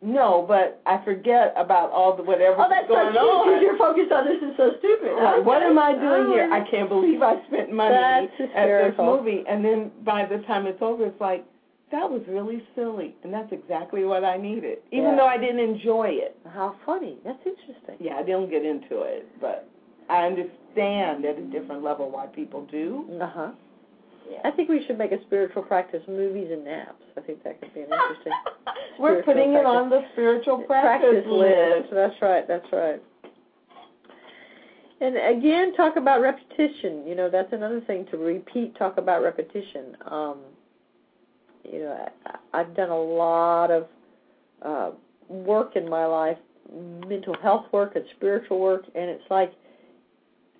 No, 0.01 0.45
but 0.47 0.81
I 0.87 1.03
forget 1.05 1.53
about 1.57 1.91
all 1.91 2.17
the 2.17 2.23
whatever 2.23 2.57
Oh, 2.59 2.69
that's 2.71 2.87
so 2.87 2.95
going 2.95 3.13
cute 3.13 3.45
because 3.45 3.63
you're 3.63 3.79
focused 3.79 4.13
on 4.13 4.25
this 4.27 4.39
is 4.39 4.57
so 4.57 4.71
stupid. 4.79 5.11
Like, 5.21 5.45
what 5.45 5.63
am 5.63 5.79
I 5.79 5.93
doing 5.93 6.29
here? 6.33 6.49
I 6.53 6.63
can't 6.71 6.89
believe 6.89 7.21
I 7.23 7.45
spent 7.49 7.73
money 7.73 7.95
at 7.97 8.31
this 8.67 8.95
movie. 8.97 9.45
And 9.49 9.65
then 9.65 9.91
by 10.05 10.25
the 10.25 10.39
time 10.47 10.67
it's 10.67 10.81
over, 10.81 11.07
it's 11.07 11.21
like, 11.21 11.45
that 11.91 12.09
was 12.09 12.21
really 12.29 12.63
silly, 12.75 13.17
and 13.25 13.33
that's 13.33 13.51
exactly 13.51 14.05
what 14.05 14.23
I 14.23 14.37
needed, 14.37 14.79
even 14.93 15.11
Yeah. 15.11 15.17
though 15.17 15.27
I 15.27 15.39
didn't 15.39 15.61
enjoy 15.61 16.09
it. 16.09 16.37
How 16.47 16.77
funny. 16.85 17.17
That's 17.25 17.39
interesting. 17.47 17.97
Yeah, 17.99 18.19
I 18.19 18.23
didn't 18.23 18.51
get 18.51 18.65
into 18.65 19.03
it, 19.03 19.27
but 19.41 19.67
I 20.11 20.27
understand 20.27 21.25
at 21.25 21.39
a 21.39 21.43
different 21.51 21.83
level 21.83 22.11
why 22.11 22.27
people 22.27 22.67
do. 22.71 23.07
Uh 23.19 23.27
huh. 23.27 23.51
Yeah. 24.31 24.39
I 24.45 24.51
think 24.51 24.69
we 24.69 24.85
should 24.87 24.99
make 24.99 25.13
a 25.13 25.23
spiritual 25.27 25.63
practice 25.63 26.03
movies 26.07 26.49
and 26.51 26.65
naps. 26.65 27.03
I 27.17 27.21
think 27.21 27.43
that 27.45 27.61
could 27.61 27.73
be 27.75 27.81
an 27.81 27.87
interesting 27.87 28.33
We're 28.99 29.23
putting 29.23 29.55
it 29.55 29.65
on 29.65 29.91
the 29.91 30.03
spiritual 30.13 30.59
practice, 30.59 31.25
list. 31.27 31.89
That's 31.93 32.15
right. 32.21 32.47
That's 32.47 32.67
right. 32.73 33.03
And 35.01 35.17
again, 35.17 35.75
talk 35.75 35.97
about 35.97 36.21
repetition. 36.21 37.07
You 37.07 37.15
know, 37.15 37.31
that's 37.31 37.53
another 37.53 37.81
thing 37.83 38.07
to 38.11 38.17
repeat. 38.17 38.77
Talk 38.77 38.99
about 38.99 39.23
repetition. 39.23 39.97
Um, 40.11 40.39
you 41.65 41.81
know, 41.81 42.09
I, 42.27 42.61
I've 42.61 42.75
done 42.75 42.91
a 42.91 43.01
lot 43.01 43.71
of 43.71 43.87
uh, 44.63 44.91
work 45.29 45.77
in 45.77 45.89
my 45.89 46.05
life, 46.05 46.39
mental 47.07 47.37
health 47.41 47.67
work 47.73 47.95
and 47.95 48.05
spiritual 48.17 48.59
work, 48.59 48.85
and 48.95 49.09
it's 49.09 49.25
like 49.31 49.53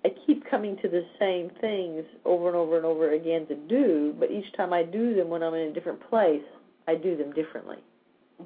I 0.05 0.09
keep 0.25 0.49
coming 0.49 0.77
to 0.81 0.87
the 0.87 1.03
same 1.19 1.51
things 1.59 2.03
over 2.23 2.47
and 2.47 2.55
over 2.55 2.77
and 2.77 2.85
over 2.85 3.13
again 3.13 3.45
to 3.47 3.55
do, 3.55 4.15
but 4.19 4.31
each 4.31 4.45
time 4.55 4.71
I 4.71 4.83
do 4.83 5.13
them 5.13 5.29
when 5.29 5.43
I'm 5.43 5.53
in 5.53 5.69
a 5.69 5.73
different 5.73 5.99
place, 6.09 6.43
I 6.87 6.95
do 6.95 7.17
them 7.17 7.33
differently. 7.33 7.77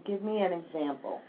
Give 0.05 0.23
me 0.23 0.41
an 0.41 0.51
example. 0.53 1.21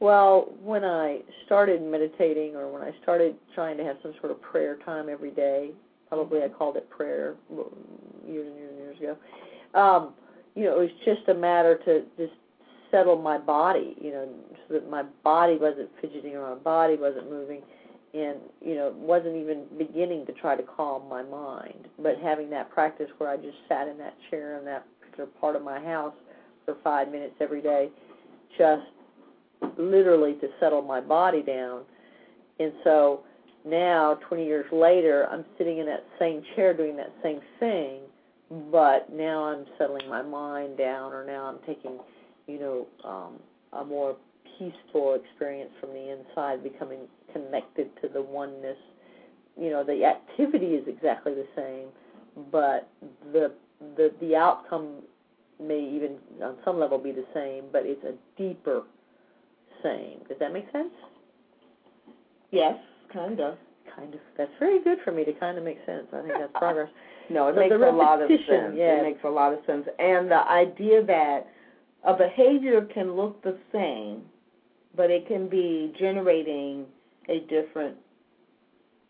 Well, 0.00 0.52
when 0.62 0.84
I 0.84 1.20
started 1.46 1.82
meditating 1.82 2.56
or 2.56 2.70
when 2.70 2.82
I 2.82 2.92
started 3.02 3.36
trying 3.54 3.78
to 3.78 3.84
have 3.84 3.96
some 4.02 4.12
sort 4.20 4.32
of 4.32 4.42
prayer 4.42 4.76
time 4.84 5.08
every 5.08 5.30
day, 5.30 5.70
probably 6.08 6.42
I 6.42 6.48
called 6.48 6.76
it 6.76 6.88
prayer 6.90 7.36
years 7.50 8.46
and 8.46 8.56
years 8.56 8.70
and 8.70 8.78
years 8.78 8.96
ago. 8.98 9.80
Um, 9.80 10.12
you 10.54 10.64
know, 10.64 10.78
it 10.78 10.80
was 10.80 10.90
just 11.04 11.28
a 11.28 11.34
matter 11.34 11.80
to 11.86 12.02
just 12.18 12.34
settle 12.90 13.16
my 13.16 13.38
body, 13.38 13.96
you 14.00 14.10
know, 14.10 14.28
so 14.68 14.74
that 14.74 14.90
my 14.90 15.02
body 15.22 15.56
wasn't 15.56 15.88
fidgeting 16.00 16.36
or 16.36 16.54
my 16.54 16.60
body 16.62 16.96
wasn't 16.96 17.30
moving 17.30 17.62
and, 18.14 18.38
you 18.64 18.76
know, 18.76 18.94
wasn't 18.96 19.36
even 19.36 19.64
beginning 19.76 20.24
to 20.26 20.32
try 20.32 20.54
to 20.54 20.62
calm 20.62 21.08
my 21.08 21.22
mind. 21.22 21.88
But 21.98 22.14
having 22.22 22.48
that 22.50 22.70
practice 22.70 23.08
where 23.18 23.28
I 23.28 23.36
just 23.36 23.56
sat 23.68 23.88
in 23.88 23.98
that 23.98 24.14
chair 24.30 24.58
in 24.58 24.64
that 24.66 24.86
particular 25.00 25.28
part 25.40 25.56
of 25.56 25.62
my 25.62 25.80
house 25.80 26.14
for 26.64 26.76
five 26.84 27.10
minutes 27.10 27.34
every 27.40 27.60
day, 27.60 27.88
just 28.56 28.82
literally 29.78 30.34
to 30.34 30.48
settle 30.60 30.82
my 30.82 31.00
body 31.00 31.42
down. 31.42 31.82
And 32.60 32.72
so 32.84 33.24
now, 33.64 34.18
20 34.28 34.44
years 34.44 34.66
later, 34.72 35.26
I'm 35.30 35.44
sitting 35.58 35.78
in 35.78 35.86
that 35.86 36.04
same 36.18 36.42
chair 36.54 36.74
doing 36.74 36.96
that 36.96 37.12
same 37.22 37.40
thing, 37.58 38.00
but 38.70 39.12
now 39.12 39.44
I'm 39.44 39.64
settling 39.78 40.08
my 40.08 40.22
mind 40.22 40.76
down, 40.76 41.12
or 41.12 41.24
now 41.24 41.46
I'm 41.46 41.58
taking, 41.66 41.98
you 42.46 42.60
know, 42.60 42.86
um, 43.04 43.40
a 43.72 43.84
more 43.84 44.16
peaceful 44.58 45.14
experience 45.14 45.70
from 45.80 45.90
the 45.90 46.10
inside, 46.16 46.62
becoming 46.62 47.00
connected 47.32 47.88
to 48.02 48.08
the 48.08 48.22
oneness. 48.22 48.78
You 49.60 49.70
know, 49.70 49.84
the 49.84 50.04
activity 50.04 50.74
is 50.74 50.86
exactly 50.88 51.34
the 51.34 51.46
same, 51.56 51.88
but 52.50 52.88
the 53.32 53.52
the 53.96 54.12
the 54.20 54.34
outcome 54.36 55.02
may 55.62 55.78
even 55.80 56.16
on 56.42 56.56
some 56.64 56.78
level 56.80 56.98
be 56.98 57.12
the 57.12 57.24
same, 57.32 57.64
but 57.72 57.82
it's 57.84 58.02
a 58.04 58.14
deeper 58.40 58.82
same. 59.82 60.18
Does 60.28 60.38
that 60.40 60.52
make 60.52 60.70
sense? 60.72 60.90
Yes, 62.50 62.76
kind 63.12 63.40
of. 63.40 63.56
Kind 63.94 64.14
of. 64.14 64.20
That's 64.36 64.50
very 64.58 64.82
good 64.82 64.98
for 65.04 65.12
me 65.12 65.24
to 65.24 65.32
kind 65.34 65.58
of 65.58 65.64
make 65.64 65.78
sense. 65.86 66.06
I 66.12 66.22
think 66.22 66.34
that's 66.38 66.52
progress. 66.54 66.88
No, 67.30 67.48
it 67.48 67.54
So 67.54 67.60
makes 67.60 67.72
a 67.74 67.90
lot 67.90 68.20
of 68.20 68.28
sense. 68.28 68.74
yeah. 68.76 69.00
It 69.00 69.02
makes 69.02 69.24
a 69.24 69.30
lot 69.30 69.54
of 69.54 69.60
sense. 69.66 69.86
And 69.98 70.30
the 70.30 70.46
idea 70.46 71.02
that 71.06 71.46
a 72.04 72.12
behavior 72.12 72.82
can 72.92 73.16
look 73.16 73.42
the 73.42 73.56
same, 73.72 74.20
but 74.96 75.10
it 75.10 75.26
can 75.26 75.48
be 75.48 75.92
generating 75.98 76.86
a 77.28 77.40
different 77.48 77.96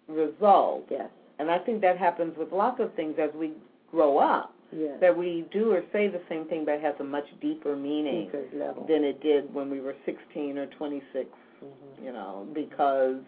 result. 0.08 0.84
Yes. 0.90 1.10
And 1.38 1.50
I 1.50 1.58
think 1.58 1.80
that 1.80 1.98
happens 1.98 2.36
with 2.38 2.52
lots 2.52 2.80
of 2.80 2.92
things 2.94 3.16
as 3.18 3.30
we 3.34 3.52
grow 3.90 4.18
up. 4.18 4.52
Yes. 4.72 4.98
That 5.00 5.16
we 5.16 5.46
do 5.52 5.72
or 5.72 5.82
say 5.92 6.08
the 6.08 6.20
same 6.28 6.46
thing, 6.46 6.64
but 6.64 6.74
it 6.74 6.80
has 6.82 6.94
a 6.98 7.04
much 7.04 7.26
deeper 7.40 7.76
meaning 7.76 8.26
Deeper 8.26 8.44
level. 8.52 8.84
than 8.88 9.04
it 9.04 9.20
did 9.22 9.52
when 9.54 9.70
we 9.70 9.80
were 9.80 9.94
16 10.04 10.58
or 10.58 10.66
26 10.66 11.28
Mhm. 11.62 12.04
you 12.04 12.12
know, 12.12 12.46
because 12.52 13.20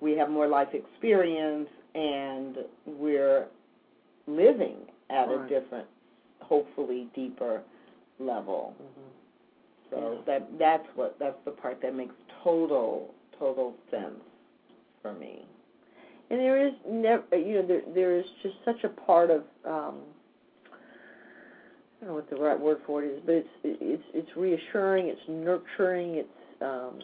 we 0.00 0.12
have 0.16 0.30
more 0.30 0.46
life 0.48 0.72
experience 0.72 1.68
and 1.94 2.64
we're 2.86 3.46
living 4.26 4.76
at 5.10 5.30
a 5.30 5.46
different, 5.48 5.86
hopefully 6.40 7.08
deeper 7.14 7.62
level. 8.18 8.74
Mhm. 8.80 9.10
So 9.94 10.18
that 10.26 10.48
that's 10.58 10.86
what 10.96 11.16
that's 11.20 11.36
the 11.44 11.52
part 11.52 11.80
that 11.82 11.94
makes 11.94 12.14
total 12.42 13.14
total 13.38 13.74
sense 13.90 14.20
for 15.02 15.14
me. 15.14 15.44
And 16.30 16.40
there 16.40 16.66
is 16.66 16.72
never, 16.88 17.22
you 17.36 17.54
know, 17.54 17.66
there 17.66 17.82
there 17.94 18.18
is 18.18 18.24
just 18.42 18.56
such 18.64 18.82
a 18.84 18.88
part 18.88 19.30
of 19.30 19.42
um, 19.64 20.00
I 22.02 22.06
don't 22.06 22.08
know 22.08 22.14
what 22.14 22.28
the 22.28 22.36
right 22.36 22.58
word 22.58 22.78
for 22.86 23.04
it 23.04 23.08
is, 23.08 23.20
but 23.24 23.34
it's 23.34 23.48
it's 23.62 24.02
it's 24.12 24.36
reassuring, 24.36 25.06
it's 25.06 25.20
nurturing, 25.28 26.16
it's 26.16 26.28
um, 26.60 26.98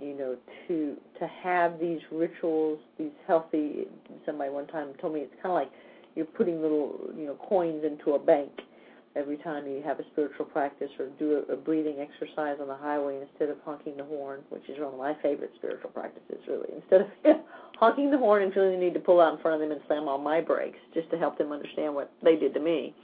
you 0.00 0.16
know 0.16 0.36
to 0.68 0.96
to 1.18 1.26
have 1.42 1.78
these 1.78 2.00
rituals, 2.10 2.78
these 2.98 3.10
healthy. 3.26 3.84
Somebody 4.24 4.50
one 4.50 4.66
time 4.68 4.88
told 5.00 5.14
me 5.14 5.20
it's 5.20 5.34
kind 5.42 5.52
of 5.52 5.52
like 5.52 5.72
you're 6.14 6.24
putting 6.24 6.62
little 6.62 6.98
you 7.16 7.26
know 7.26 7.34
coins 7.48 7.84
into 7.84 8.12
a 8.12 8.18
bank 8.18 8.50
every 9.14 9.36
time 9.38 9.66
you 9.66 9.82
have 9.84 10.00
a 10.00 10.04
spiritual 10.12 10.46
practice 10.46 10.90
or 10.98 11.08
do 11.18 11.42
a, 11.48 11.52
a 11.52 11.56
breathing 11.56 11.96
exercise 12.00 12.56
on 12.60 12.68
the 12.68 12.76
highway 12.76 13.20
instead 13.20 13.50
of 13.50 13.56
honking 13.64 13.96
the 13.96 14.04
horn, 14.04 14.40
which 14.50 14.62
is 14.68 14.78
one 14.78 14.92
of 14.92 14.98
my 14.98 15.14
favorite 15.22 15.52
spiritual 15.56 15.90
practices, 15.90 16.38
really. 16.48 16.68
Instead 16.76 17.02
of 17.02 17.08
honking 17.78 18.10
the 18.10 18.18
horn 18.18 18.42
and 18.42 18.52
feeling 18.52 18.72
the 18.72 18.78
need 18.78 18.94
to 18.94 19.00
pull 19.00 19.20
out 19.20 19.34
in 19.34 19.40
front 19.40 19.60
of 19.60 19.68
them 19.68 19.76
and 19.76 19.80
slam 19.86 20.08
on 20.08 20.22
my 20.22 20.40
brakes 20.40 20.78
just 20.94 21.10
to 21.10 21.18
help 21.18 21.36
them 21.38 21.52
understand 21.52 21.94
what 21.94 22.10
they 22.22 22.36
did 22.36 22.54
to 22.54 22.60
me. 22.60 22.94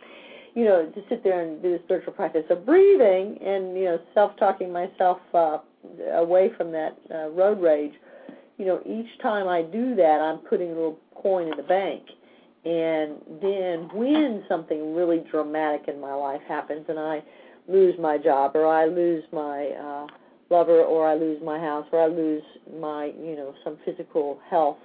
You 0.55 0.65
know, 0.65 0.87
to 0.87 1.03
sit 1.09 1.23
there 1.23 1.43
and 1.43 1.63
do 1.63 1.73
the 1.73 1.81
spiritual 1.85 2.15
practice 2.15 2.45
of 2.51 2.65
breathing 2.65 3.39
and, 3.45 3.77
you 3.77 3.85
know, 3.85 4.01
self 4.15 4.33
talking 4.39 4.73
myself 4.73 5.19
uh, 5.35 5.59
away 6.15 6.51
from 6.57 6.73
that 6.73 6.99
uh, 7.15 7.29
road 7.29 7.61
rage. 7.61 7.93
You 8.57 8.65
know, 8.65 8.81
each 8.85 9.21
time 9.23 9.47
I 9.47 9.63
do 9.63 9.95
that, 9.95 10.21
I'm 10.21 10.39
putting 10.39 10.69
a 10.69 10.75
little 10.75 10.99
coin 11.15 11.49
in 11.49 11.57
the 11.57 11.63
bank. 11.63 12.03
And 12.65 13.17
then 13.41 13.89
when 13.95 14.45
something 14.49 14.95
really 14.95 15.25
dramatic 15.31 15.89
in 15.89 16.01
my 16.01 16.13
life 16.15 16.43
happens 16.49 16.87
and 16.89 16.99
I 16.99 17.23
lose 17.69 17.95
my 17.99 18.19
job 18.19 18.53
or 18.55 18.67
I 18.67 18.87
lose 18.87 19.25
my 19.33 19.69
uh, 19.69 20.07
lover 20.51 20.83
or 20.83 21.07
I 21.07 21.15
lose 21.15 21.41
my 21.43 21.59
house 21.59 21.87
or 21.93 22.03
I 22.03 22.07
lose 22.07 22.43
my, 22.81 23.07
you 23.07 23.37
know, 23.37 23.55
some 23.63 23.79
physical 23.85 24.41
health, 24.51 24.79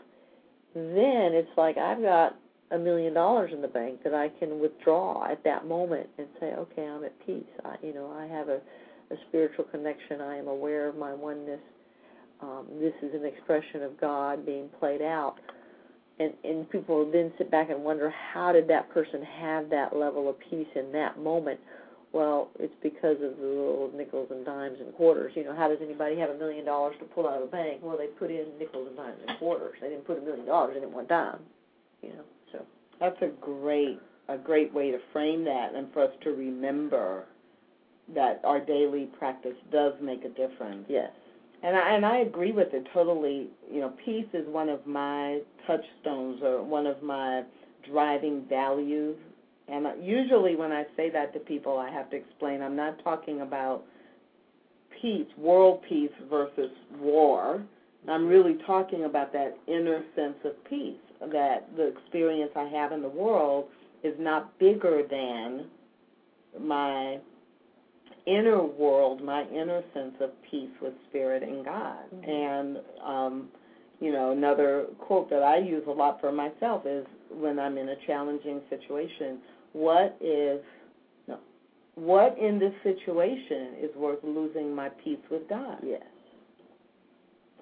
then 0.76 1.34
it's 1.34 1.50
like 1.58 1.78
I've 1.78 2.02
got 2.02 2.36
a 2.72 2.78
million 2.78 3.14
dollars 3.14 3.52
in 3.54 3.62
the 3.62 3.68
bank 3.68 4.04
that 4.04 4.14
I 4.14 4.30
can 4.40 4.60
withdraw 4.60 5.32
at 5.32 5.44
that 5.44 5.68
moment 5.68 6.08
and 6.18 6.28
say, 6.40 6.54
okay, 6.54 6.88
I'm 6.88 7.04
at 7.04 7.26
peace. 7.26 7.44
I, 7.64 7.76
you 7.84 7.94
know, 7.94 8.12
I 8.12 8.26
have 8.26 8.50
a, 8.50 8.60
a 9.12 9.18
spiritual 9.30 9.66
connection. 9.66 10.22
I 10.22 10.38
am 10.38 10.48
aware 10.48 10.88
of 10.88 10.98
my 10.98 11.14
oneness. 11.14 11.60
Um, 12.42 12.66
this 12.80 12.94
is 13.02 13.14
an 13.14 13.26
expression 13.26 13.84
of 13.84 14.00
God 14.00 14.46
being 14.46 14.70
played 14.80 15.02
out. 15.02 15.36
And, 16.20 16.34
and 16.44 16.70
people 16.70 17.10
then 17.12 17.34
sit 17.38 17.50
back 17.50 17.70
and 17.72 17.84
wonder, 17.84 18.10
how 18.34 18.52
did 18.52 18.68
that 18.68 18.90
person 18.92 19.24
have 19.24 19.70
that 19.72 19.96
level 19.96 20.30
of 20.30 20.36
peace 20.40 20.68
in 20.76 20.92
that 20.92 21.18
moment? 21.20 21.60
Well, 22.12 22.50
it's 22.60 22.76
because 22.84 23.16
of 23.16 23.38
the 23.38 23.48
little 23.48 23.92
nickels 23.96 24.28
and 24.30 24.46
dimes 24.46 24.78
and 24.80 24.94
quarters. 24.94 25.34
You 25.36 25.44
know, 25.44 25.56
how 25.56 25.68
does 25.68 25.80
anybody 25.82 26.16
have 26.20 26.30
a 26.30 26.38
million 26.38 26.64
dollars 26.66 26.96
to 27.00 27.06
pull 27.06 27.28
out 27.28 27.42
of 27.42 27.50
the 27.50 27.58
bank? 27.58 27.80
Well, 27.82 27.98
they 27.98 28.06
put 28.06 28.30
in 28.30 28.46
nickels 28.60 28.88
and 28.88 28.96
dimes 28.96 29.18
and 29.28 29.40
quarters. 29.40 29.76
They 29.82 29.90
didn't 29.90 30.06
put 30.06 30.20
a 30.20 30.22
million 30.22 30.46
dollars 30.46 30.78
in 30.78 30.84
it 30.84 30.90
one 30.92 31.08
time. 31.08 31.40
You 32.04 32.10
know, 32.10 32.24
so 32.52 32.66
That's 33.00 33.20
a 33.24 33.30
great 33.42 34.00
a 34.30 34.38
great 34.38 34.74
way 34.74 34.92
to 34.92 35.00
frame 35.12 35.44
that 35.44 35.74
and 35.76 35.92
for 35.92 36.04
us 36.04 36.12
to 36.24 36.30
remember 36.30 37.26
that 38.14 38.40
our 38.44 38.60
daily 38.60 39.06
practice 39.18 39.56
does 39.72 39.94
make 40.02 40.24
a 40.24 40.30
difference. 40.30 40.86
yes, 40.88 41.12
And 41.64 41.78
I 41.78 41.96
and 41.96 42.06
I 42.06 42.18
agree 42.20 42.52
with 42.52 42.74
it 42.74 42.86
totally. 42.94 43.48
You 43.72 43.82
know, 43.82 43.94
peace 44.06 44.28
is 44.34 44.46
one 44.48 44.70
of 44.70 44.86
my 44.86 45.40
touchstones 45.66 46.42
or 46.44 46.62
one 46.62 46.86
of 46.86 47.02
my 47.02 47.44
driving 47.90 48.46
values. 48.50 49.18
And 49.70 49.88
usually 50.02 50.58
when 50.58 50.74
I 50.74 50.84
say 50.98 51.10
that 51.12 51.34
to 51.34 51.40
people, 51.40 51.78
I 51.78 51.90
have 51.90 52.10
to 52.10 52.18
explain 52.18 52.62
I'm 52.62 52.76
not 52.76 53.02
talking 53.04 53.42
about 53.42 53.84
peace, 55.02 55.28
world 55.38 55.82
peace 55.88 56.12
versus 56.30 56.72
war. 57.00 57.64
I'm 58.10 58.28
really 58.28 58.58
talking 58.68 59.06
about 59.06 59.32
that 59.32 59.58
inner 59.68 60.04
sense 60.16 60.36
of 60.44 60.52
peace, 60.70 60.98
that 61.32 61.70
the 61.78 61.88
experience 61.88 62.52
I 62.58 62.66
have 62.66 62.92
in 62.92 63.02
the 63.02 63.08
world 63.08 63.68
is 64.04 64.14
not 64.20 64.58
bigger 64.60 65.04
than 65.10 65.68
my 66.60 67.20
inner 68.26 68.64
world, 68.64 69.24
my 69.24 69.44
inner 69.50 69.82
sense 69.94 70.16
of 70.22 70.32
peace 70.50 70.72
with 70.82 70.94
spirit 71.10 71.44
and 71.44 71.66
God. 71.66 72.10
Mhm. 72.14 72.30
And 72.30 72.78
um, 73.04 73.50
you 74.00 74.12
know, 74.12 74.32
another 74.32 74.88
quote 75.00 75.30
that 75.30 75.44
I 75.44 75.58
use 75.58 75.84
a 75.88 75.92
lot 75.92 76.20
for 76.20 76.32
myself 76.32 76.86
is 76.86 77.06
when 77.30 77.60
I'm 77.60 77.78
in 77.78 77.90
a 77.90 77.96
challenging 78.06 78.62
situation, 78.70 79.40
what 79.72 80.18
is 80.20 80.62
no, 81.28 81.38
what 81.96 82.38
in 82.38 82.60
this 82.60 82.74
situation 82.84 83.76
is 83.82 83.96
worth 83.96 84.20
losing 84.24 84.74
my 84.76 84.90
peace 85.04 85.24
with 85.30 85.48
God? 85.48 85.78
Yes. 85.84 86.04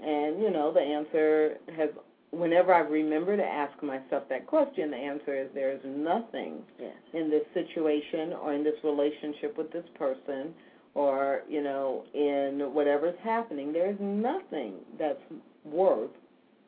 And, 0.03 0.41
you 0.41 0.49
know, 0.49 0.73
the 0.73 0.79
answer 0.79 1.57
has, 1.77 1.89
whenever 2.31 2.73
I 2.73 2.79
remember 2.79 3.35
to 3.37 3.43
ask 3.45 3.81
myself 3.83 4.23
that 4.29 4.47
question, 4.47 4.91
the 4.91 4.97
answer 4.97 5.35
is 5.39 5.49
there 5.53 5.71
is 5.71 5.81
nothing 5.85 6.63
Yes. 6.79 6.93
in 7.13 7.29
this 7.29 7.43
situation 7.53 8.33
or 8.33 8.53
in 8.53 8.63
this 8.63 8.75
relationship 8.83 9.57
with 9.57 9.71
this 9.71 9.85
person 9.95 10.53
or, 10.93 11.43
you 11.49 11.61
know, 11.61 12.03
in 12.13 12.73
whatever's 12.73 13.17
happening. 13.23 13.71
There 13.71 13.89
is 13.89 13.97
nothing 13.99 14.75
that's 14.97 15.21
worth 15.65 16.11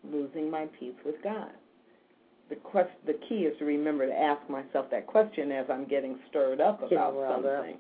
losing 0.04 0.50
my 0.50 0.66
peace 0.80 0.96
with 1.06 1.16
God. 1.24 1.52
The 2.50 2.56
quest, 2.58 2.92
the 3.06 3.18
key 3.28 3.46
is 3.46 3.58
to 3.60 3.66
remember 3.66 4.06
to 4.06 4.14
ask 4.14 4.48
myself 4.50 4.88
that 4.92 5.08
question 5.08 5.52
as 5.52 5.66
I'm 5.70 5.86
getting 5.86 6.20
stirred 6.30 6.60
up 6.62 6.82
Getting 6.82 6.98
about 6.98 7.18
up. 7.18 7.42
something. 7.44 7.78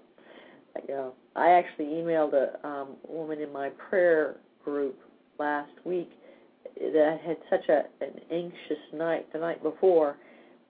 I 0.76 0.80
know. 0.92 1.14
I 1.36 1.52
actually 1.52 1.86
emailed 1.86 2.34
a 2.34 2.66
um, 2.68 2.96
woman 3.08 3.40
in 3.42 3.52
my 3.52 3.70
prayer 3.90 4.38
group 4.64 4.98
last 5.38 5.72
week 5.84 6.10
that 6.76 7.20
had 7.26 7.38
such 7.50 7.70
a 7.70 7.84
an 8.04 8.20
anxious 8.32 8.84
night 8.94 9.32
the 9.34 9.40
night 9.40 9.62
before, 9.64 10.18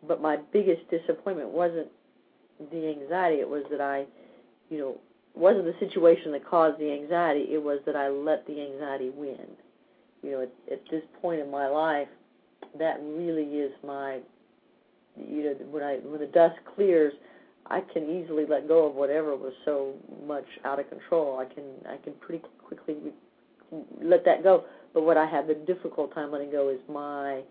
but 0.08 0.22
my 0.22 0.38
biggest 0.52 0.82
disappointment 0.90 1.50
wasn't 1.50 1.88
the 2.72 2.88
anxiety. 2.90 3.38
It 3.40 3.50
was 3.50 3.64
that 3.72 3.82
I, 3.82 4.06
you 4.70 4.78
know, 4.78 4.98
wasn't 5.36 5.66
the 5.66 5.76
situation 5.80 6.32
that 6.34 6.46
caused 6.46 6.80
the 6.80 6.92
anxiety. 6.92 7.48
It 7.52 7.62
was 7.62 7.80
that 7.86 7.96
I 7.96 8.10
let 8.10 8.46
the 8.48 8.62
anxiety 8.62 9.10
win. 9.10 9.48
You 10.22 10.32
know, 10.32 10.42
at, 10.44 10.52
at 10.72 10.82
this 10.92 11.04
point 11.22 11.42
in 11.42 11.50
my 11.50 11.68
life, 11.68 12.08
that 12.80 13.00
really 13.02 13.44
is 13.44 13.72
my, 13.86 14.20
you 15.18 15.44
know, 15.44 15.56
when 15.72 15.84
I 15.84 15.98
when 15.98 16.20
the 16.20 16.28
dust 16.28 16.56
clears, 16.76 17.14
I 17.68 17.82
can 17.94 18.04
easily 18.10 18.46
let 18.48 18.68
go 18.68 18.88
of 18.88 18.96
whatever 18.96 19.36
was 19.36 19.54
so 19.66 19.94
much 20.26 20.46
out 20.66 20.80
of 20.80 20.90
control. 20.90 21.40
I 21.40 21.46
can 21.46 21.64
I 21.88 21.98
can 21.98 22.14
pretty 22.20 22.44
quickly 22.64 22.96
let 24.02 24.24
that 24.26 24.44
go. 24.44 24.66
But 24.94 25.04
what 25.04 25.18
I 25.18 25.26
have 25.26 25.48
the 25.48 25.56
difficult 25.56 26.14
time 26.14 26.32
letting 26.32 26.52
go 26.52 26.70
is 26.70 26.80
my 26.90 27.42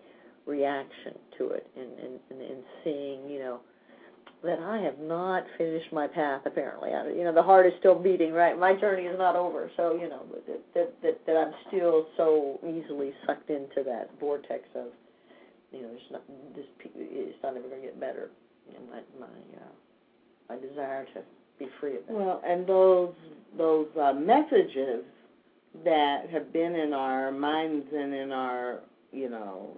reaction 0.45 1.13
to 1.37 1.49
it 1.49 1.67
and 1.75 1.87
and, 1.99 2.19
and, 2.29 2.41
and 2.41 2.63
seeing 2.83 3.29
you 3.29 3.39
know 3.39 3.59
that 4.43 4.59
I 4.59 4.77
have 4.79 4.99
not 4.99 5.45
finished 5.57 5.91
my 5.93 6.05
path. 6.05 6.41
Apparently, 6.45 6.89
I, 6.91 7.07
you 7.07 7.23
know 7.23 7.33
the 7.33 7.43
heart 7.43 7.65
is 7.65 7.73
still 7.79 7.97
beating. 7.97 8.33
Right, 8.33 8.57
my 8.59 8.75
journey 8.75 9.03
is 9.03 9.17
not 9.17 9.35
over. 9.35 9.71
So 9.77 9.95
you 9.95 10.09
know 10.09 10.25
that 10.75 11.01
that 11.01 11.25
that, 11.25 11.37
I'm 11.37 11.53
still 11.67 12.07
so 12.17 12.59
easily 12.61 13.13
sucked 13.25 13.49
into 13.49 13.83
that 13.85 14.09
vortex 14.19 14.63
of 14.75 14.87
you 15.71 15.81
know 15.81 15.89
it's 15.93 16.11
not 16.11 16.23
this 16.55 16.65
it's 16.95 17.37
not 17.41 17.55
ever 17.55 17.67
going 17.67 17.81
to 17.81 17.87
get 17.87 17.99
better. 17.99 18.31
Know, 18.71 18.79
my 18.91 19.01
my 19.19 19.33
uh, 19.61 19.71
my 20.49 20.67
desire 20.67 21.05
to 21.13 21.21
be 21.59 21.67
free 21.79 21.97
of 21.97 22.07
that. 22.07 22.13
Well, 22.13 22.41
and 22.45 22.67
those 22.67 23.13
those 23.57 23.87
uh, 23.99 24.13
messages 24.13 25.05
that 25.83 26.29
have 26.31 26.53
been 26.53 26.75
in 26.75 26.93
our 26.93 27.31
minds 27.31 27.85
and 27.93 28.13
in 28.13 28.31
our 28.31 28.79
you 29.11 29.29
know 29.29 29.75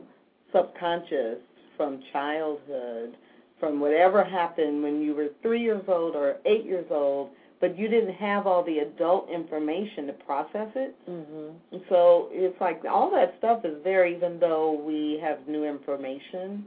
subconscious 0.53 1.39
from 1.77 2.01
childhood, 2.13 3.15
from 3.59 3.79
whatever 3.79 4.23
happened 4.23 4.81
when 4.83 5.01
you 5.01 5.13
were 5.13 5.27
three 5.41 5.61
years 5.61 5.83
old 5.87 6.15
or 6.15 6.37
eight 6.45 6.63
years 6.65 6.85
old, 6.89 7.29
but 7.59 7.77
you 7.77 7.87
didn't 7.87 8.13
have 8.13 8.47
all 8.47 8.63
the 8.63 8.79
adult 8.79 9.29
information 9.29 10.07
to 10.07 10.13
process 10.13 10.69
it. 10.75 10.95
Mhm. 11.09 11.55
So 11.89 12.29
it's 12.31 12.59
like 12.61 12.83
all 12.85 13.09
that 13.11 13.37
stuff 13.39 13.65
is 13.65 13.81
there, 13.83 14.05
even 14.05 14.39
though 14.39 14.71
we 14.71 15.17
have 15.19 15.47
new 15.47 15.65
information. 15.65 16.65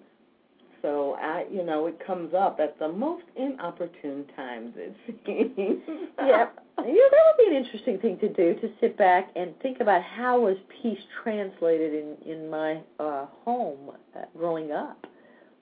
So 0.83 1.17
I, 1.21 1.45
you 1.51 1.65
know, 1.65 1.87
it 1.87 1.99
comes 2.05 2.35
up 2.35 2.59
at 2.61 2.79
the 2.79 2.89
most 2.89 3.25
inopportune 3.37 4.25
times. 4.37 4.75
It 4.77 4.95
seems. 5.07 5.57
yeah, 6.19 6.47
you 6.79 6.95
know, 6.95 7.09
that 7.11 7.23
would 7.27 7.51
be 7.51 7.57
an 7.57 7.65
interesting 7.65 7.99
thing 7.99 8.19
to 8.21 8.29
do 8.29 8.61
to 8.61 8.71
sit 8.81 8.97
back 8.97 9.31
and 9.35 9.59
think 9.61 9.81
about 9.81 10.03
how 10.03 10.41
was 10.41 10.57
peace 10.83 10.99
translated 11.23 11.95
in 11.95 12.31
in 12.31 12.51
my 12.51 12.81
uh, 13.01 13.27
home 13.45 13.91
uh, 14.17 14.21
growing 14.37 14.73
up. 14.73 15.07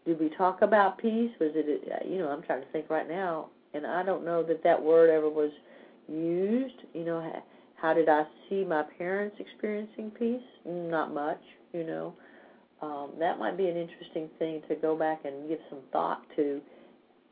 Did 0.05 0.21
we 0.21 0.29
talk 0.37 0.63
about 0.63 0.99
peace? 0.99 1.31
Was 1.41 1.53
it, 1.55 1.89
uh, 1.91 2.09
you 2.09 2.19
know, 2.19 2.29
I'm 2.29 2.43
trying 2.43 2.63
to 2.63 2.69
think 2.69 2.91
right 2.91 3.09
now, 3.09 3.49
and 3.75 3.87
I 3.87 4.03
don't 4.03 4.25
know 4.25 4.43
that 4.45 4.63
that 4.63 4.81
word 4.81 5.11
ever 5.11 5.29
was 5.29 5.51
used. 6.09 6.77
You 6.95 7.05
know, 7.05 7.43
how 7.77 7.95
did 7.95 8.09
I 8.09 8.25
see 8.49 8.65
my 8.65 8.85
parents 8.99 9.37
experiencing 9.39 10.11
peace? 10.11 10.43
Not 10.65 11.13
much, 11.13 11.41
you 11.73 11.85
know. 11.85 12.15
Um, 12.83 13.11
that 13.19 13.39
might 13.39 13.57
be 13.57 13.69
an 13.69 13.77
interesting 13.77 14.29
thing 14.39 14.63
to 14.69 14.75
go 14.75 14.97
back 14.97 15.25
and 15.25 15.49
give 15.49 15.59
some 15.71 15.79
thought 15.93 16.23
to. 16.37 16.61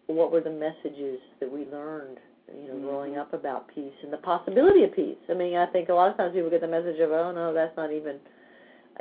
What 0.07 0.33
were 0.33 0.41
the 0.41 0.51
messages 0.51 1.19
that 1.41 1.51
we 1.51 1.65
learned, 1.67 2.19
you 2.49 2.69
know, 2.69 2.79
growing 2.79 3.15
Mhm. 3.15 3.21
up 3.21 3.33
about 3.33 3.69
peace 3.69 3.95
and 4.03 4.13
the 4.13 4.19
possibility 4.19 4.85
of 4.85 4.93
peace? 4.93 5.19
I 5.29 5.35
mean, 5.35 5.57
I 5.57 5.67
think 5.67 5.89
a 5.89 5.95
lot 5.95 6.11
of 6.11 6.17
times 6.17 6.35
people 6.35 6.51
get 6.51 6.61
the 6.61 6.69
message 6.69 7.01
of, 7.01 7.11
oh 7.11 7.33
no, 7.33 7.53
that's 7.53 7.77
not 7.77 7.91
even. 7.91 8.21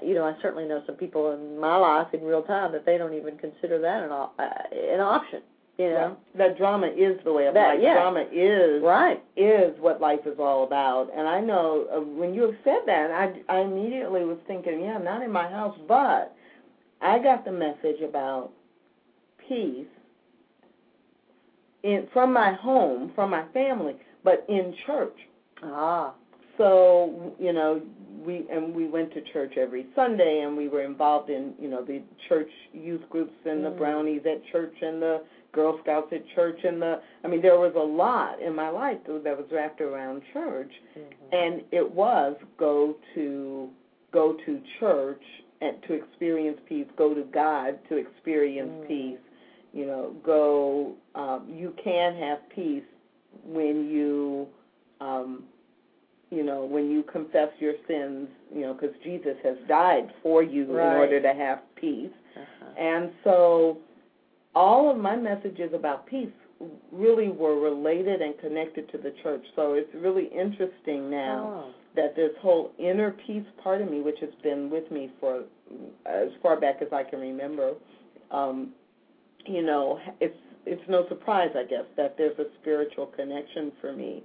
You 0.01 0.15
know, 0.15 0.25
I 0.25 0.33
certainly 0.41 0.65
know 0.65 0.81
some 0.87 0.95
people 0.95 1.31
in 1.31 1.59
my 1.59 1.75
life 1.75 2.13
in 2.13 2.23
real 2.23 2.41
time 2.41 2.71
that 2.71 2.83
they 2.83 2.97
don't 2.97 3.13
even 3.13 3.37
consider 3.37 3.77
that 3.79 4.03
an 4.03 4.11
op- 4.11 4.39
uh, 4.39 4.49
an 4.73 4.99
option. 4.99 5.43
You 5.79 5.89
know, 5.89 5.95
Right. 6.07 6.17
that 6.35 6.57
drama 6.57 6.87
is 6.87 7.19
the 7.23 7.33
way 7.33 7.47
of 7.47 7.55
That- 7.55 7.75
life. 7.75 7.81
yeah. 7.81 7.95
Drama 7.95 8.25
is 8.31 8.83
right? 8.83 9.19
is 9.35 9.77
what 9.79 9.99
life 9.99 10.25
is 10.27 10.37
all 10.39 10.63
about. 10.63 11.09
And 11.15 11.27
I 11.27 11.39
know 11.41 11.87
uh, 11.91 11.99
when 11.99 12.33
you 12.35 12.43
have 12.43 12.55
said 12.63 12.81
that, 12.85 13.09
I 13.11 13.33
I 13.49 13.59
immediately 13.61 14.23
was 14.23 14.37
thinking, 14.45 14.81
yeah, 14.81 14.99
not 14.99 15.23
in 15.23 15.31
my 15.31 15.47
house, 15.47 15.75
but 15.87 16.31
I 17.01 17.17
got 17.19 17.43
the 17.43 17.51
message 17.51 18.01
about 18.01 18.51
peace 19.49 19.87
in 21.83 22.07
from 22.13 22.31
my 22.31 22.53
home, 22.53 23.11
from 23.15 23.29
my 23.31 23.43
family, 23.53 23.95
but 24.23 24.45
in 24.47 24.73
church. 24.85 25.17
Ah, 25.63 26.13
So 26.57 27.33
you 27.39 27.51
know, 27.51 27.81
we 28.23 28.45
and 28.51 28.75
we 28.75 28.85
went 28.87 29.11
to 29.13 29.21
church 29.21 29.57
every 29.57 29.87
Sunday, 29.95 30.41
and 30.41 30.55
we 30.55 30.67
were 30.67 30.83
involved 30.83 31.29
in 31.31 31.55
you 31.59 31.67
know 31.67 31.83
the 31.83 32.01
church 32.29 32.51
youth 32.73 33.01
groups 33.09 33.33
and 33.45 33.65
the 33.65 33.71
Mm. 33.71 33.77
brownies 33.77 34.25
at 34.25 34.43
church 34.45 34.75
and 34.81 35.01
the 35.01 35.21
Girl 35.53 35.79
Scouts 35.83 36.11
at 36.11 36.23
church 36.35 36.59
and 36.63 36.81
the 36.81 36.99
I 37.23 37.27
mean 37.27 37.41
there 37.41 37.57
was 37.59 37.73
a 37.75 37.79
lot 37.79 38.41
in 38.41 38.55
my 38.55 38.69
life 38.69 38.97
that 39.07 39.37
was 39.37 39.45
wrapped 39.51 39.81
around 39.81 40.21
church, 40.33 40.71
mhm. 40.97 41.03
and 41.31 41.61
it 41.71 41.89
was 41.89 42.35
go 42.57 42.95
to 43.15 43.69
go 44.11 44.33
to 44.45 44.61
church 44.79 45.23
and 45.61 45.77
to 45.87 45.93
experience 45.93 46.59
peace, 46.67 46.87
go 46.97 47.13
to 47.13 47.23
God 47.33 47.79
to 47.89 47.95
experience 47.97 48.71
Mm. 48.83 48.87
peace. 48.87 49.19
You 49.73 49.85
know, 49.87 50.15
go. 50.23 50.93
Um, 51.15 51.51
you 51.53 51.73
can 51.83 52.15
have 52.15 52.47
peace 52.49 52.83
when 53.45 53.89
you 53.89 54.47
um, 55.01 55.43
you 56.29 56.43
know, 56.43 56.65
when 56.65 56.89
you 56.89 57.03
confess 57.03 57.49
your 57.59 57.73
sins, 57.87 58.27
you 58.53 58.61
know, 58.61 58.73
because 58.73 58.95
Jesus 59.03 59.37
has 59.43 59.55
died 59.67 60.11
for 60.23 60.41
you 60.41 60.65
Right. 60.65 60.91
in 60.93 60.97
order 60.97 61.21
to 61.21 61.33
have 61.33 61.59
peace. 61.75 62.11
Uh-huh. 62.35 62.65
And 62.77 63.11
so 63.23 63.77
all 64.55 64.89
of 64.91 64.97
my 64.97 65.15
messages 65.15 65.71
about 65.73 66.05
peace 66.05 66.29
really 66.91 67.29
were 67.29 67.59
related 67.59 68.21
and 68.21 68.37
connected 68.39 68.89
to 68.91 68.97
the 68.97 69.11
church. 69.23 69.43
So 69.55 69.73
it's 69.73 69.93
really 69.95 70.25
interesting 70.27 71.09
now 71.09 71.51
Oh. 71.53 71.73
that 71.95 72.15
this 72.15 72.31
whole 72.41 72.71
inner 72.79 73.11
peace 73.27 73.45
part 73.63 73.81
of 73.81 73.89
me, 73.89 74.01
which 74.01 74.19
has 74.19 74.33
been 74.41 74.69
with 74.69 74.89
me 74.91 75.11
for 75.19 75.43
as 76.05 76.29
far 76.41 76.59
back 76.59 76.81
as 76.81 76.87
I 76.91 77.03
can 77.03 77.19
remember, 77.19 77.73
um, 78.31 78.71
you 79.45 79.61
know, 79.61 79.99
it's 80.21 80.37
it's 80.65 80.81
no 80.87 81.05
surprise, 81.09 81.49
I 81.55 81.63
guess, 81.65 81.83
that 81.97 82.15
there's 82.17 82.39
a 82.39 82.45
spiritual 82.61 83.07
connection 83.07 83.73
for 83.81 83.91
me 83.91 84.23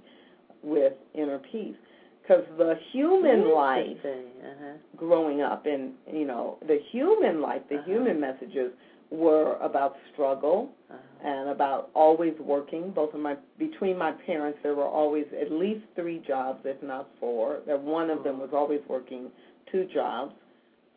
with 0.63 0.93
inner 1.13 1.39
peace, 1.51 1.75
because 2.21 2.43
the 2.57 2.75
human 2.93 3.49
life 3.53 3.97
Uh-huh. 4.05 4.73
growing 4.95 5.41
up 5.41 5.65
and 5.65 5.91
you 6.11 6.25
know 6.25 6.57
the 6.67 6.77
human 6.91 7.41
life 7.41 7.61
the 7.69 7.75
Uh-huh. 7.75 7.85
human 7.91 8.19
messages 8.19 8.71
were 9.11 9.55
about 9.57 9.95
struggle 10.13 10.69
Uh-huh. 10.91 11.27
and 11.27 11.49
about 11.49 11.89
always 11.93 12.33
working. 12.39 12.91
Both 12.91 13.13
of 13.13 13.19
my 13.19 13.35
between 13.57 13.97
my 13.97 14.11
parents 14.11 14.59
there 14.63 14.75
were 14.75 14.87
always 14.87 15.25
at 15.39 15.51
least 15.51 15.83
three 15.95 16.19
jobs 16.27 16.59
if 16.65 16.81
not 16.83 17.09
four 17.19 17.61
that 17.67 17.79
one 17.79 18.09
of 18.09 18.23
them 18.23 18.39
was 18.39 18.49
always 18.53 18.81
working 18.87 19.31
two 19.71 19.85
jobs. 19.93 20.33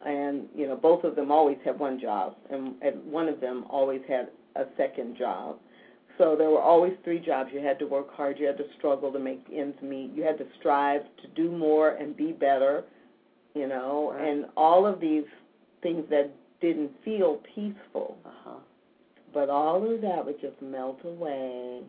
And 0.05 0.49
you 0.55 0.67
know 0.69 0.77
both 0.77 1.05
of 1.05 1.17
them 1.17 1.31
always 1.31 1.59
had 1.65 1.79
one 1.79 1.99
job 2.01 2.37
and, 2.51 2.75
and 2.83 3.05
one 3.05 3.29
of 3.29 3.41
them 3.41 3.65
always 3.71 4.03
had 4.09 4.29
a 4.57 4.65
second 4.77 5.17
job. 5.17 5.57
So 6.19 6.37
there 6.37 6.51
were 6.51 6.61
always 6.61 6.93
three 7.05 7.19
jobs. 7.21 7.51
You 7.53 7.61
had 7.61 7.79
to 7.79 7.87
work 7.87 8.15
hard. 8.15 8.39
You 8.39 8.47
had 8.47 8.59
to 8.59 8.67
struggle 8.79 9.11
to 9.13 9.19
make 9.19 9.43
ends 9.53 9.81
meet. 9.83 10.13
You 10.15 10.23
had 10.23 10.39
to 10.39 10.47
strive 10.59 11.03
to 11.23 11.29
do 11.35 11.51
more 11.51 11.91
and 11.93 12.17
be 12.17 12.33
better 12.33 12.85
you 13.55 13.69
know? 13.69 14.13
Right. 14.15 14.29
and 14.29 14.47
all 14.57 14.87
of 14.87 14.99
these 15.01 15.25
things 15.83 16.05
that 16.11 16.31
didn't 16.63 16.91
feel 17.05 17.41
peaceful 17.55 18.17
Uh-huh. 18.25 18.59
but 19.35 19.51
all 19.51 19.77
of 19.93 20.01
that 20.01 20.25
would 20.25 20.41
just 20.41 20.61
melt 20.63 21.01
away 21.05 21.83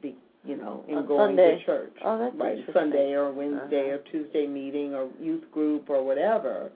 be 0.00 0.16
you 0.44 0.56
know 0.56 0.84
in 0.88 0.98
On 0.98 1.06
going 1.06 1.28
Sunday. 1.36 1.58
to 1.58 1.64
church 1.66 1.92
Oh, 2.04 2.18
that's 2.18 2.36
right 2.36 2.58
sunday 2.72 3.12
or 3.12 3.30
wednesday 3.32 3.92
Uh-huh. 3.92 3.98
or 3.98 4.12
tuesday 4.12 4.46
meeting 4.46 4.94
or 4.94 5.10
youth 5.20 5.44
group 5.52 5.90
or 5.90 6.02
whatever 6.04 6.70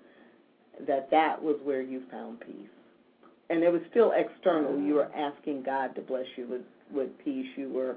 that 0.87 1.11
that 1.11 1.41
was 1.43 1.57
where 1.64 1.83
you 1.83 2.03
found 2.11 2.41
peace 2.41 2.75
and 3.51 3.62
it 3.62 3.70
was 3.73 3.83
still 3.91 4.12
external 4.16 4.79
you 4.81 4.95
were 4.95 5.11
asking 5.14 5.62
god 5.62 5.95
to 5.95 6.01
bless 6.03 6.27
you 6.37 6.47
with 6.49 6.62
with 6.93 7.11
peace 7.25 7.47
you 7.57 7.68
were 7.70 7.97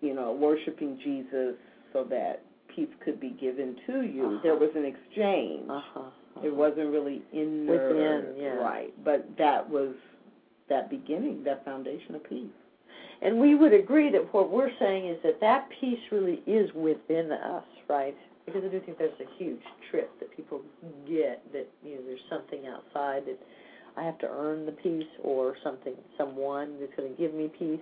you 0.00 0.14
know, 0.14 0.30
worshiping 0.32 0.96
Jesus 1.02 1.56
so 1.92 2.04
that 2.04 2.42
peace 2.72 2.86
could 3.04 3.18
be 3.18 3.30
given 3.30 3.74
to 3.88 4.02
you. 4.02 4.26
Uh-huh. 4.26 4.38
There 4.44 4.54
was 4.54 4.70
an 4.76 4.84
exchange. 4.84 5.68
Uh-huh. 5.68 6.02
It 6.44 6.54
wasn't 6.54 6.90
really 6.90 7.22
inner, 7.32 7.88
Within, 7.88 8.34
yeah. 8.36 8.48
right? 8.54 8.92
But 9.04 9.28
that 9.38 9.68
was 9.68 9.94
that 10.68 10.90
beginning, 10.90 11.44
that 11.44 11.64
foundation 11.64 12.14
of 12.14 12.24
peace. 12.24 12.46
And 13.20 13.40
we 13.40 13.54
would 13.54 13.72
agree 13.72 14.10
that 14.12 14.32
what 14.32 14.50
we're 14.50 14.70
saying 14.78 15.08
is 15.08 15.18
that 15.24 15.40
that 15.40 15.68
peace 15.80 15.98
really 16.12 16.40
is 16.46 16.70
within 16.74 17.32
us, 17.32 17.64
right? 17.88 18.16
Because 18.46 18.62
I 18.64 18.68
do 18.68 18.80
think 18.80 18.98
there's 18.98 19.18
a 19.20 19.38
huge 19.42 19.60
trip 19.90 20.10
that 20.20 20.34
people 20.36 20.60
get 21.06 21.42
that 21.52 21.68
you 21.84 21.96
know 21.96 22.00
there's 22.06 22.20
something 22.30 22.66
outside 22.66 23.26
that 23.26 23.38
I 23.96 24.04
have 24.04 24.18
to 24.20 24.28
earn 24.28 24.64
the 24.64 24.72
peace 24.72 25.08
or 25.22 25.56
something, 25.64 25.94
someone 26.16 26.76
that's 26.80 26.92
going 26.96 27.14
to 27.14 27.18
give 27.20 27.34
me 27.34 27.50
peace. 27.58 27.80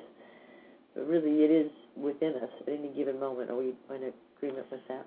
But 0.95 1.07
really, 1.07 1.45
it 1.45 1.51
is 1.51 1.71
within 1.97 2.35
us 2.37 2.49
at 2.67 2.73
any 2.73 2.89
given 2.97 3.21
moment. 3.21 3.51
Are 3.51 3.57
we 3.57 3.75
in 3.91 4.13
agreement 4.39 4.67
with 4.71 4.81
that? 4.89 5.07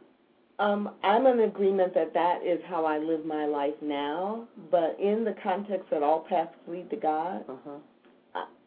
Um, 0.60 0.89
I'm 1.03 1.26
in 1.26 1.39
agreement 1.41 1.93
that 1.93 2.14
that 2.14 2.45
is 2.45 2.60
how 2.68 2.86
I 2.86 2.97
live 2.97 3.26
my 3.26 3.45
life 3.45 3.76
now, 3.82 4.45
but 4.70 4.97
in 4.99 5.24
the 5.24 5.34
context 5.41 5.89
that 5.89 6.03
all 6.03 6.26
paths 6.28 6.51
lead 6.68 6.89
to 6.89 6.97
God, 6.97 7.45
Uh-huh. 7.49 7.78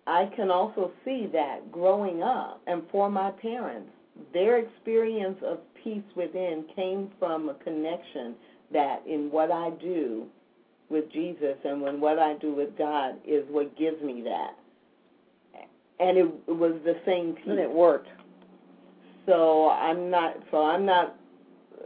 I 0.05 0.27
can 0.35 0.51
also 0.51 0.91
see 1.05 1.29
that 1.33 1.71
growing 1.71 2.25
up, 2.25 2.61
and 2.67 2.83
for 2.91 3.09
my 3.09 3.31
parents, 3.31 3.89
their 4.33 4.59
experience 4.59 5.39
of 5.45 5.59
peace 5.85 6.03
within 6.17 6.65
came 6.75 7.09
from 7.21 7.49
a 7.49 7.55
connection 7.55 8.35
that 8.73 9.07
in 9.07 9.31
what 9.31 9.53
I 9.53 9.71
do 9.71 10.27
with 10.89 11.09
Jesus 11.13 11.57
and 11.65 11.81
when 11.81 12.01
what 12.01 12.19
I 12.19 12.35
do 12.35 12.53
with 12.53 12.77
God 12.77 13.15
is 13.25 13.45
what 13.49 13.77
gives 13.79 14.03
me 14.03 14.23
that. 14.23 14.55
And 16.01 16.19
it, 16.19 16.27
it 16.49 16.57
was 16.57 16.75
the 16.85 16.97
same 17.07 17.35
peace. 17.35 17.45
And 17.47 17.61
it 17.61 17.71
worked. 17.71 18.09
So 19.27 19.69
I'm 19.71 20.11
not. 20.11 20.37
So 20.51 20.65
I'm 20.65 20.85
not. 20.85 21.15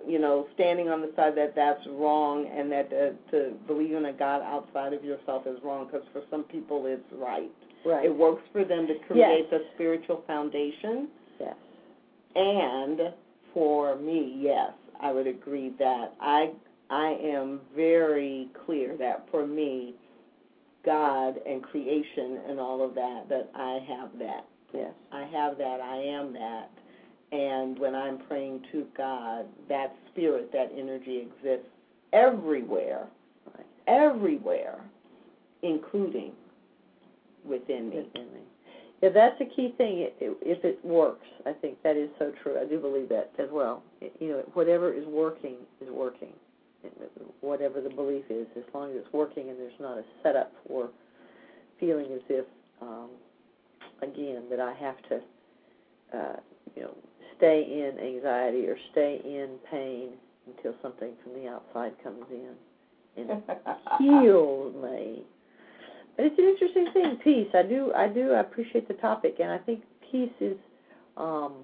You 0.07 0.19
know, 0.19 0.47
standing 0.55 0.89
on 0.89 1.01
the 1.01 1.13
side 1.17 1.37
that 1.37 1.55
that's 1.55 1.81
wrong, 1.89 2.47
and 2.47 2.71
that 2.73 2.87
uh, 2.93 3.31
to 3.31 3.53
believe 3.67 3.95
in 3.95 4.07
a 4.07 4.13
God 4.13 4.43
outside 4.43 4.93
of 4.93 5.05
yourself 5.05 5.47
is 5.47 5.59
wrong, 5.63 5.87
because 5.87 6.07
for 6.13 6.23
some 6.31 6.45
people 6.45 6.87
it's 6.87 7.03
right. 7.13 7.51
Right. 7.85 8.07
It 8.07 8.17
works 8.17 8.43
for 8.53 8.65
them 8.65 8.87
to 8.89 8.95
create 9.07 9.49
the 9.51 9.61
spiritual 9.75 10.25
foundation, 10.27 11.09
yes. 11.39 11.55
and 12.35 13.01
for 13.55 13.97
me, 13.97 14.37
yes, 14.41 14.73
I 15.01 15.13
would 15.13 15.27
agree 15.27 15.73
that 15.79 16.15
I 16.21 16.51
I 16.91 17.17
am 17.23 17.61
very 17.75 18.49
clear 18.65 18.97
that 18.99 19.27
for 19.31 19.47
me, 19.47 19.95
God 20.85 21.35
and 21.47 21.63
creation 21.63 22.39
and 22.49 22.61
all 22.61 22.85
of 22.85 22.95
that, 22.95 23.29
that 23.29 23.51
I 23.55 23.81
have 23.89 24.11
that. 24.19 24.47
Yes. 24.73 24.93
I 25.13 25.25
have 25.25 25.59
that. 25.59 25.81
I 25.81 25.97
am 25.97 26.33
that. 26.33 26.71
And 27.33 27.79
when 27.79 27.95
I'm 27.95 28.19
praying 28.29 28.63
to 28.73 28.87
God, 28.97 29.47
that 29.69 29.95
spirit, 30.13 30.53
that 30.53 30.71
energy 30.77 31.19
exists 31.19 31.69
everywhere, 32.13 33.07
Right. 33.57 33.67
everywhere, 33.87 34.81
including 35.63 36.33
within 37.45 37.91
me. 37.91 37.97
Within 37.97 38.33
me. 38.33 38.41
Yeah, 39.03 39.11
that's 39.11 39.39
a 39.41 39.45
key 39.45 39.75
thing. 39.77 40.09
If 40.21 40.65
it 40.65 40.83
works, 40.85 41.27
I 41.45 41.53
think 41.53 41.83
that 41.83 41.97
is 41.97 42.09
so 42.19 42.33
true. 42.43 42.59
I 42.59 42.65
do 42.65 42.79
believe 42.79 43.09
that 43.11 43.31
as 43.39 43.51
well. 43.51 43.83
It, 44.01 44.15
you 44.21 44.29
know, 44.29 44.39
whatever 44.55 44.93
is 44.93 45.07
working 45.07 45.57
is 45.81 45.91
working. 45.91 46.33
Whatever 47.41 47.81
the 47.81 47.91
belief 47.91 48.25
is, 48.31 48.47
as 48.57 48.63
long 48.73 48.91
as 48.93 48.99
it's 48.99 49.13
working 49.13 49.49
and 49.51 49.59
there's 49.59 49.79
not 49.81 49.99
a 49.99 50.05
setup 50.23 50.53
for 50.67 50.89
feeling 51.81 52.07
as 52.15 52.21
if, 52.29 52.47
um, 52.81 53.11
again, 54.03 54.45
that 54.51 54.61
I 54.61 54.73
have 54.75 54.97
to, 55.09 55.21
uh, 56.17 56.37
you 56.75 56.83
know, 56.83 56.95
stay 57.37 57.63
in 57.63 57.99
anxiety 58.05 58.67
or 58.67 58.77
stay 58.93 59.21
in 59.25 59.57
pain 59.71 60.11
until 60.47 60.75
something 60.83 61.13
from 61.23 61.35
the 61.35 61.49
outside 61.49 61.93
comes 62.03 62.25
in 62.31 62.55
and 63.17 63.43
heals 63.99 64.75
me. 64.83 65.23
But 66.17 66.27
it's 66.27 66.39
an 66.39 66.45
interesting 66.45 66.87
thing, 66.93 67.19
peace. 67.23 67.49
I 67.55 67.63
do, 67.63 67.93
I 67.95 68.09
do 68.09 68.33
I 68.33 68.41
appreciate 68.41 68.89
the 68.89 68.95
topic, 68.95 69.37
and 69.41 69.51
I 69.51 69.59
think 69.59 69.83
peace 70.11 70.31
is 70.41 70.57
um, 71.17 71.57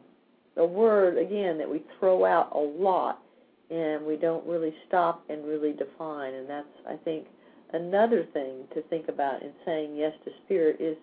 a 0.57 0.65
word 0.65 1.19
again 1.19 1.59
that 1.59 1.69
we 1.69 1.83
throw 1.99 2.25
out 2.25 2.53
a 2.55 2.59
lot, 2.59 3.23
and 3.71 4.05
we 4.05 4.17
don't 4.17 4.47
really 4.47 4.75
stop 4.89 5.25
and 5.29 5.45
really 5.47 5.73
define. 5.73 6.35
And 6.35 6.49
that's, 6.49 6.67
I 6.89 6.97
think, 6.97 7.27
another 7.73 8.27
thing 8.33 8.65
to 8.75 8.83
think 8.83 9.09
about 9.09 9.43
in 9.43 9.53
saying 9.65 9.97
yes 9.97 10.13
to 10.25 10.31
spirit 10.45 10.77
is, 10.81 10.97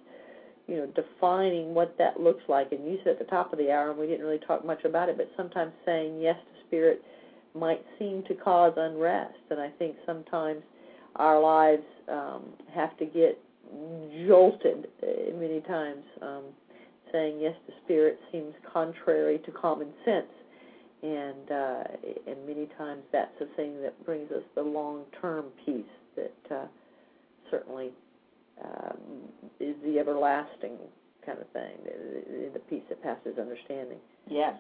you 0.69 0.77
know, 0.77 0.85
defining 0.87 1.73
what 1.73 1.97
that 1.97 2.19
looks 2.19 2.43
like. 2.47 2.71
And 2.71 2.85
you 2.85 2.99
said 3.03 3.13
at 3.13 3.19
the 3.19 3.25
top 3.25 3.51
of 3.51 3.59
the 3.59 3.71
hour, 3.71 3.89
and 3.89 3.99
we 3.99 4.05
didn't 4.07 4.25
really 4.25 4.39
talk 4.45 4.63
much 4.63 4.85
about 4.85 5.09
it, 5.09 5.17
but 5.17 5.31
sometimes 5.35 5.71
saying 5.85 6.21
yes 6.21 6.35
to 6.35 6.67
spirit 6.67 7.01
might 7.55 7.83
seem 7.97 8.23
to 8.27 8.35
cause 8.35 8.73
unrest, 8.77 9.33
and 9.49 9.59
I 9.59 9.69
think 9.79 9.95
sometimes 10.05 10.61
our 11.15 11.41
lives 11.41 11.83
um, 12.07 12.43
have 12.73 12.95
to 12.99 13.05
get 13.05 13.39
jolted 14.27 14.87
uh, 15.01 15.37
many 15.37 15.61
times. 15.61 16.03
Um, 16.21 16.43
saying 17.11 17.39
yes 17.39 17.55
to 17.67 17.73
spirit 17.83 18.19
seems 18.31 18.53
contrary 18.71 19.39
to 19.39 19.51
common 19.51 19.87
sense, 20.05 20.27
and 21.01 21.51
uh, 21.51 21.83
and 22.27 22.47
many 22.47 22.67
times 22.77 23.01
that's 23.11 23.31
the 23.39 23.47
thing 23.55 23.81
that 23.81 24.05
brings 24.05 24.31
us 24.31 24.43
the 24.53 24.61
long-term 24.61 25.45
peace 25.65 25.83
that 26.15 26.55
uh, 26.55 26.67
certainly 27.49 27.89
um, 28.63 28.97
is 29.59 29.75
the 29.83 29.99
everlasting 29.99 30.77
kind 31.25 31.39
of 31.39 31.49
thing, 31.49 31.73
the, 31.83 32.49
the 32.53 32.59
peace 32.59 32.83
that 32.89 33.01
passes 33.03 33.37
understanding. 33.39 33.97
Yes. 34.27 34.55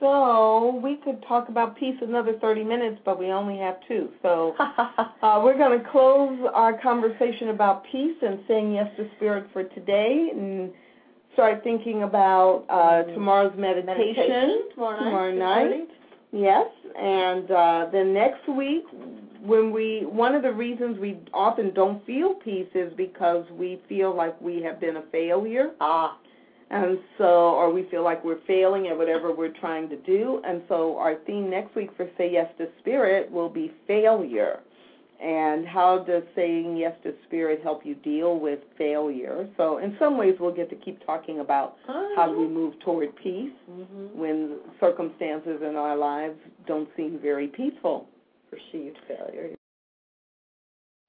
So 0.00 0.80
we 0.82 0.96
could 1.04 1.24
talk 1.26 1.48
about 1.48 1.76
peace 1.76 1.96
another 2.00 2.38
30 2.40 2.62
minutes, 2.62 3.00
but 3.04 3.18
we 3.18 3.26
only 3.26 3.58
have 3.58 3.76
two. 3.88 4.10
So 4.22 4.54
uh, 4.58 5.40
we're 5.42 5.58
going 5.58 5.78
to 5.78 5.90
close 5.90 6.38
our 6.54 6.80
conversation 6.80 7.48
about 7.48 7.84
peace 7.90 8.16
and 8.22 8.40
saying 8.46 8.74
yes 8.74 8.88
to 8.96 9.08
spirit 9.16 9.46
for 9.52 9.64
today, 9.64 10.28
and 10.32 10.70
start 11.32 11.62
thinking 11.64 12.04
about 12.04 12.64
uh, 12.68 13.02
tomorrow's 13.12 13.56
meditation, 13.58 13.96
Meditation 13.96 14.68
tomorrow 14.74 14.98
night. 14.98 15.04
tomorrow 15.04 15.34
night. 15.34 15.88
Yes, 16.30 16.66
and 16.96 17.50
uh, 17.50 17.86
then 17.90 18.12
next 18.12 18.46
week, 18.48 18.84
when 19.42 19.72
we 19.72 20.04
one 20.04 20.34
of 20.34 20.42
the 20.42 20.52
reasons 20.52 20.98
we 20.98 21.18
often 21.32 21.72
don't 21.74 22.04
feel 22.06 22.34
peace 22.34 22.68
is 22.74 22.92
because 22.96 23.44
we 23.50 23.80
feel 23.88 24.14
like 24.14 24.38
we 24.40 24.62
have 24.62 24.80
been 24.80 24.96
a 24.96 25.02
failure. 25.12 25.70
Ah, 25.80 26.18
And 26.70 26.98
so, 27.16 27.24
or 27.24 27.72
we 27.72 27.84
feel 27.90 28.04
like 28.04 28.22
we're 28.24 28.44
failing 28.46 28.88
at 28.88 28.96
whatever 28.96 29.34
we're 29.34 29.56
trying 29.58 29.88
to 29.88 29.96
do. 29.96 30.42
And 30.46 30.62
so, 30.68 30.98
our 30.98 31.14
theme 31.26 31.48
next 31.48 31.74
week 31.74 31.90
for 31.96 32.08
Say 32.18 32.32
Yes 32.32 32.50
to 32.58 32.68
Spirit 32.80 33.30
will 33.30 33.48
be 33.48 33.72
failure. 33.86 34.60
And 35.20 35.66
how 35.66 36.04
does 36.06 36.22
saying 36.36 36.76
yes 36.76 36.94
to 37.02 37.12
Spirit 37.26 37.60
help 37.62 37.84
you 37.84 37.96
deal 37.96 38.38
with 38.38 38.60
failure? 38.76 39.48
So, 39.56 39.78
in 39.78 39.96
some 39.98 40.16
ways, 40.16 40.36
we'll 40.38 40.54
get 40.54 40.70
to 40.70 40.76
keep 40.76 41.04
talking 41.04 41.40
about 41.40 41.76
how 42.14 42.26
do 42.30 42.38
we 42.38 42.46
move 42.46 42.78
toward 42.84 43.16
peace 43.16 43.50
mm-hmm. 43.68 44.18
when 44.18 44.58
circumstances 44.78 45.60
in 45.68 45.74
our 45.74 45.96
lives 45.96 46.38
don't 46.66 46.88
seem 46.96 47.18
very 47.20 47.48
peaceful. 47.48 48.06
Perceived 48.50 48.96
failure. 49.06 49.50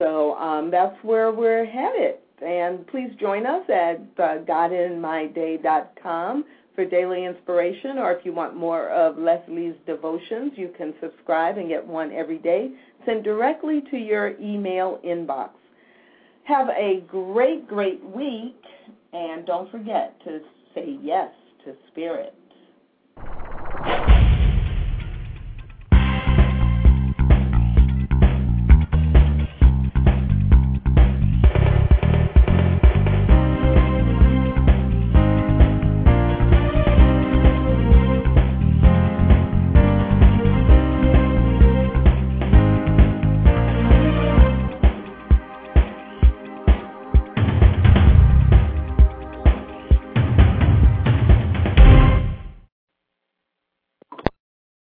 So 0.02 0.36
um, 0.36 0.70
that's 0.72 0.96
where 1.04 1.32
we're 1.32 1.66
headed. 1.66 2.16
And 2.42 2.88
please 2.88 3.12
join 3.20 3.46
us 3.46 3.64
at 3.70 4.00
uh, 4.18 4.38
GodInMyDay.com 4.48 6.46
for 6.74 6.86
daily 6.86 7.26
inspiration, 7.26 7.98
or 7.98 8.14
if 8.14 8.26
you 8.26 8.32
want 8.32 8.56
more 8.56 8.88
of 8.90 9.18
Lesley's 9.18 9.76
devotions, 9.86 10.54
you 10.56 10.74
can 10.78 10.94
subscribe 11.02 11.58
and 11.58 11.68
get 11.68 11.86
one 11.86 12.14
every 12.14 12.38
day 12.38 12.72
sent 13.06 13.24
directly 13.24 13.82
to 13.92 13.98
your 13.98 14.40
email 14.40 15.02
inbox. 15.06 15.50
Have 16.44 16.70
a 16.70 17.02
great, 17.08 17.68
great 17.68 18.02
week, 18.04 18.62
and 19.12 19.46
don't 19.46 19.70
forget 19.70 20.18
to 20.24 20.40
say 20.74 20.98
yes 21.02 21.30
to 21.66 21.76
Spirit. 21.92 22.34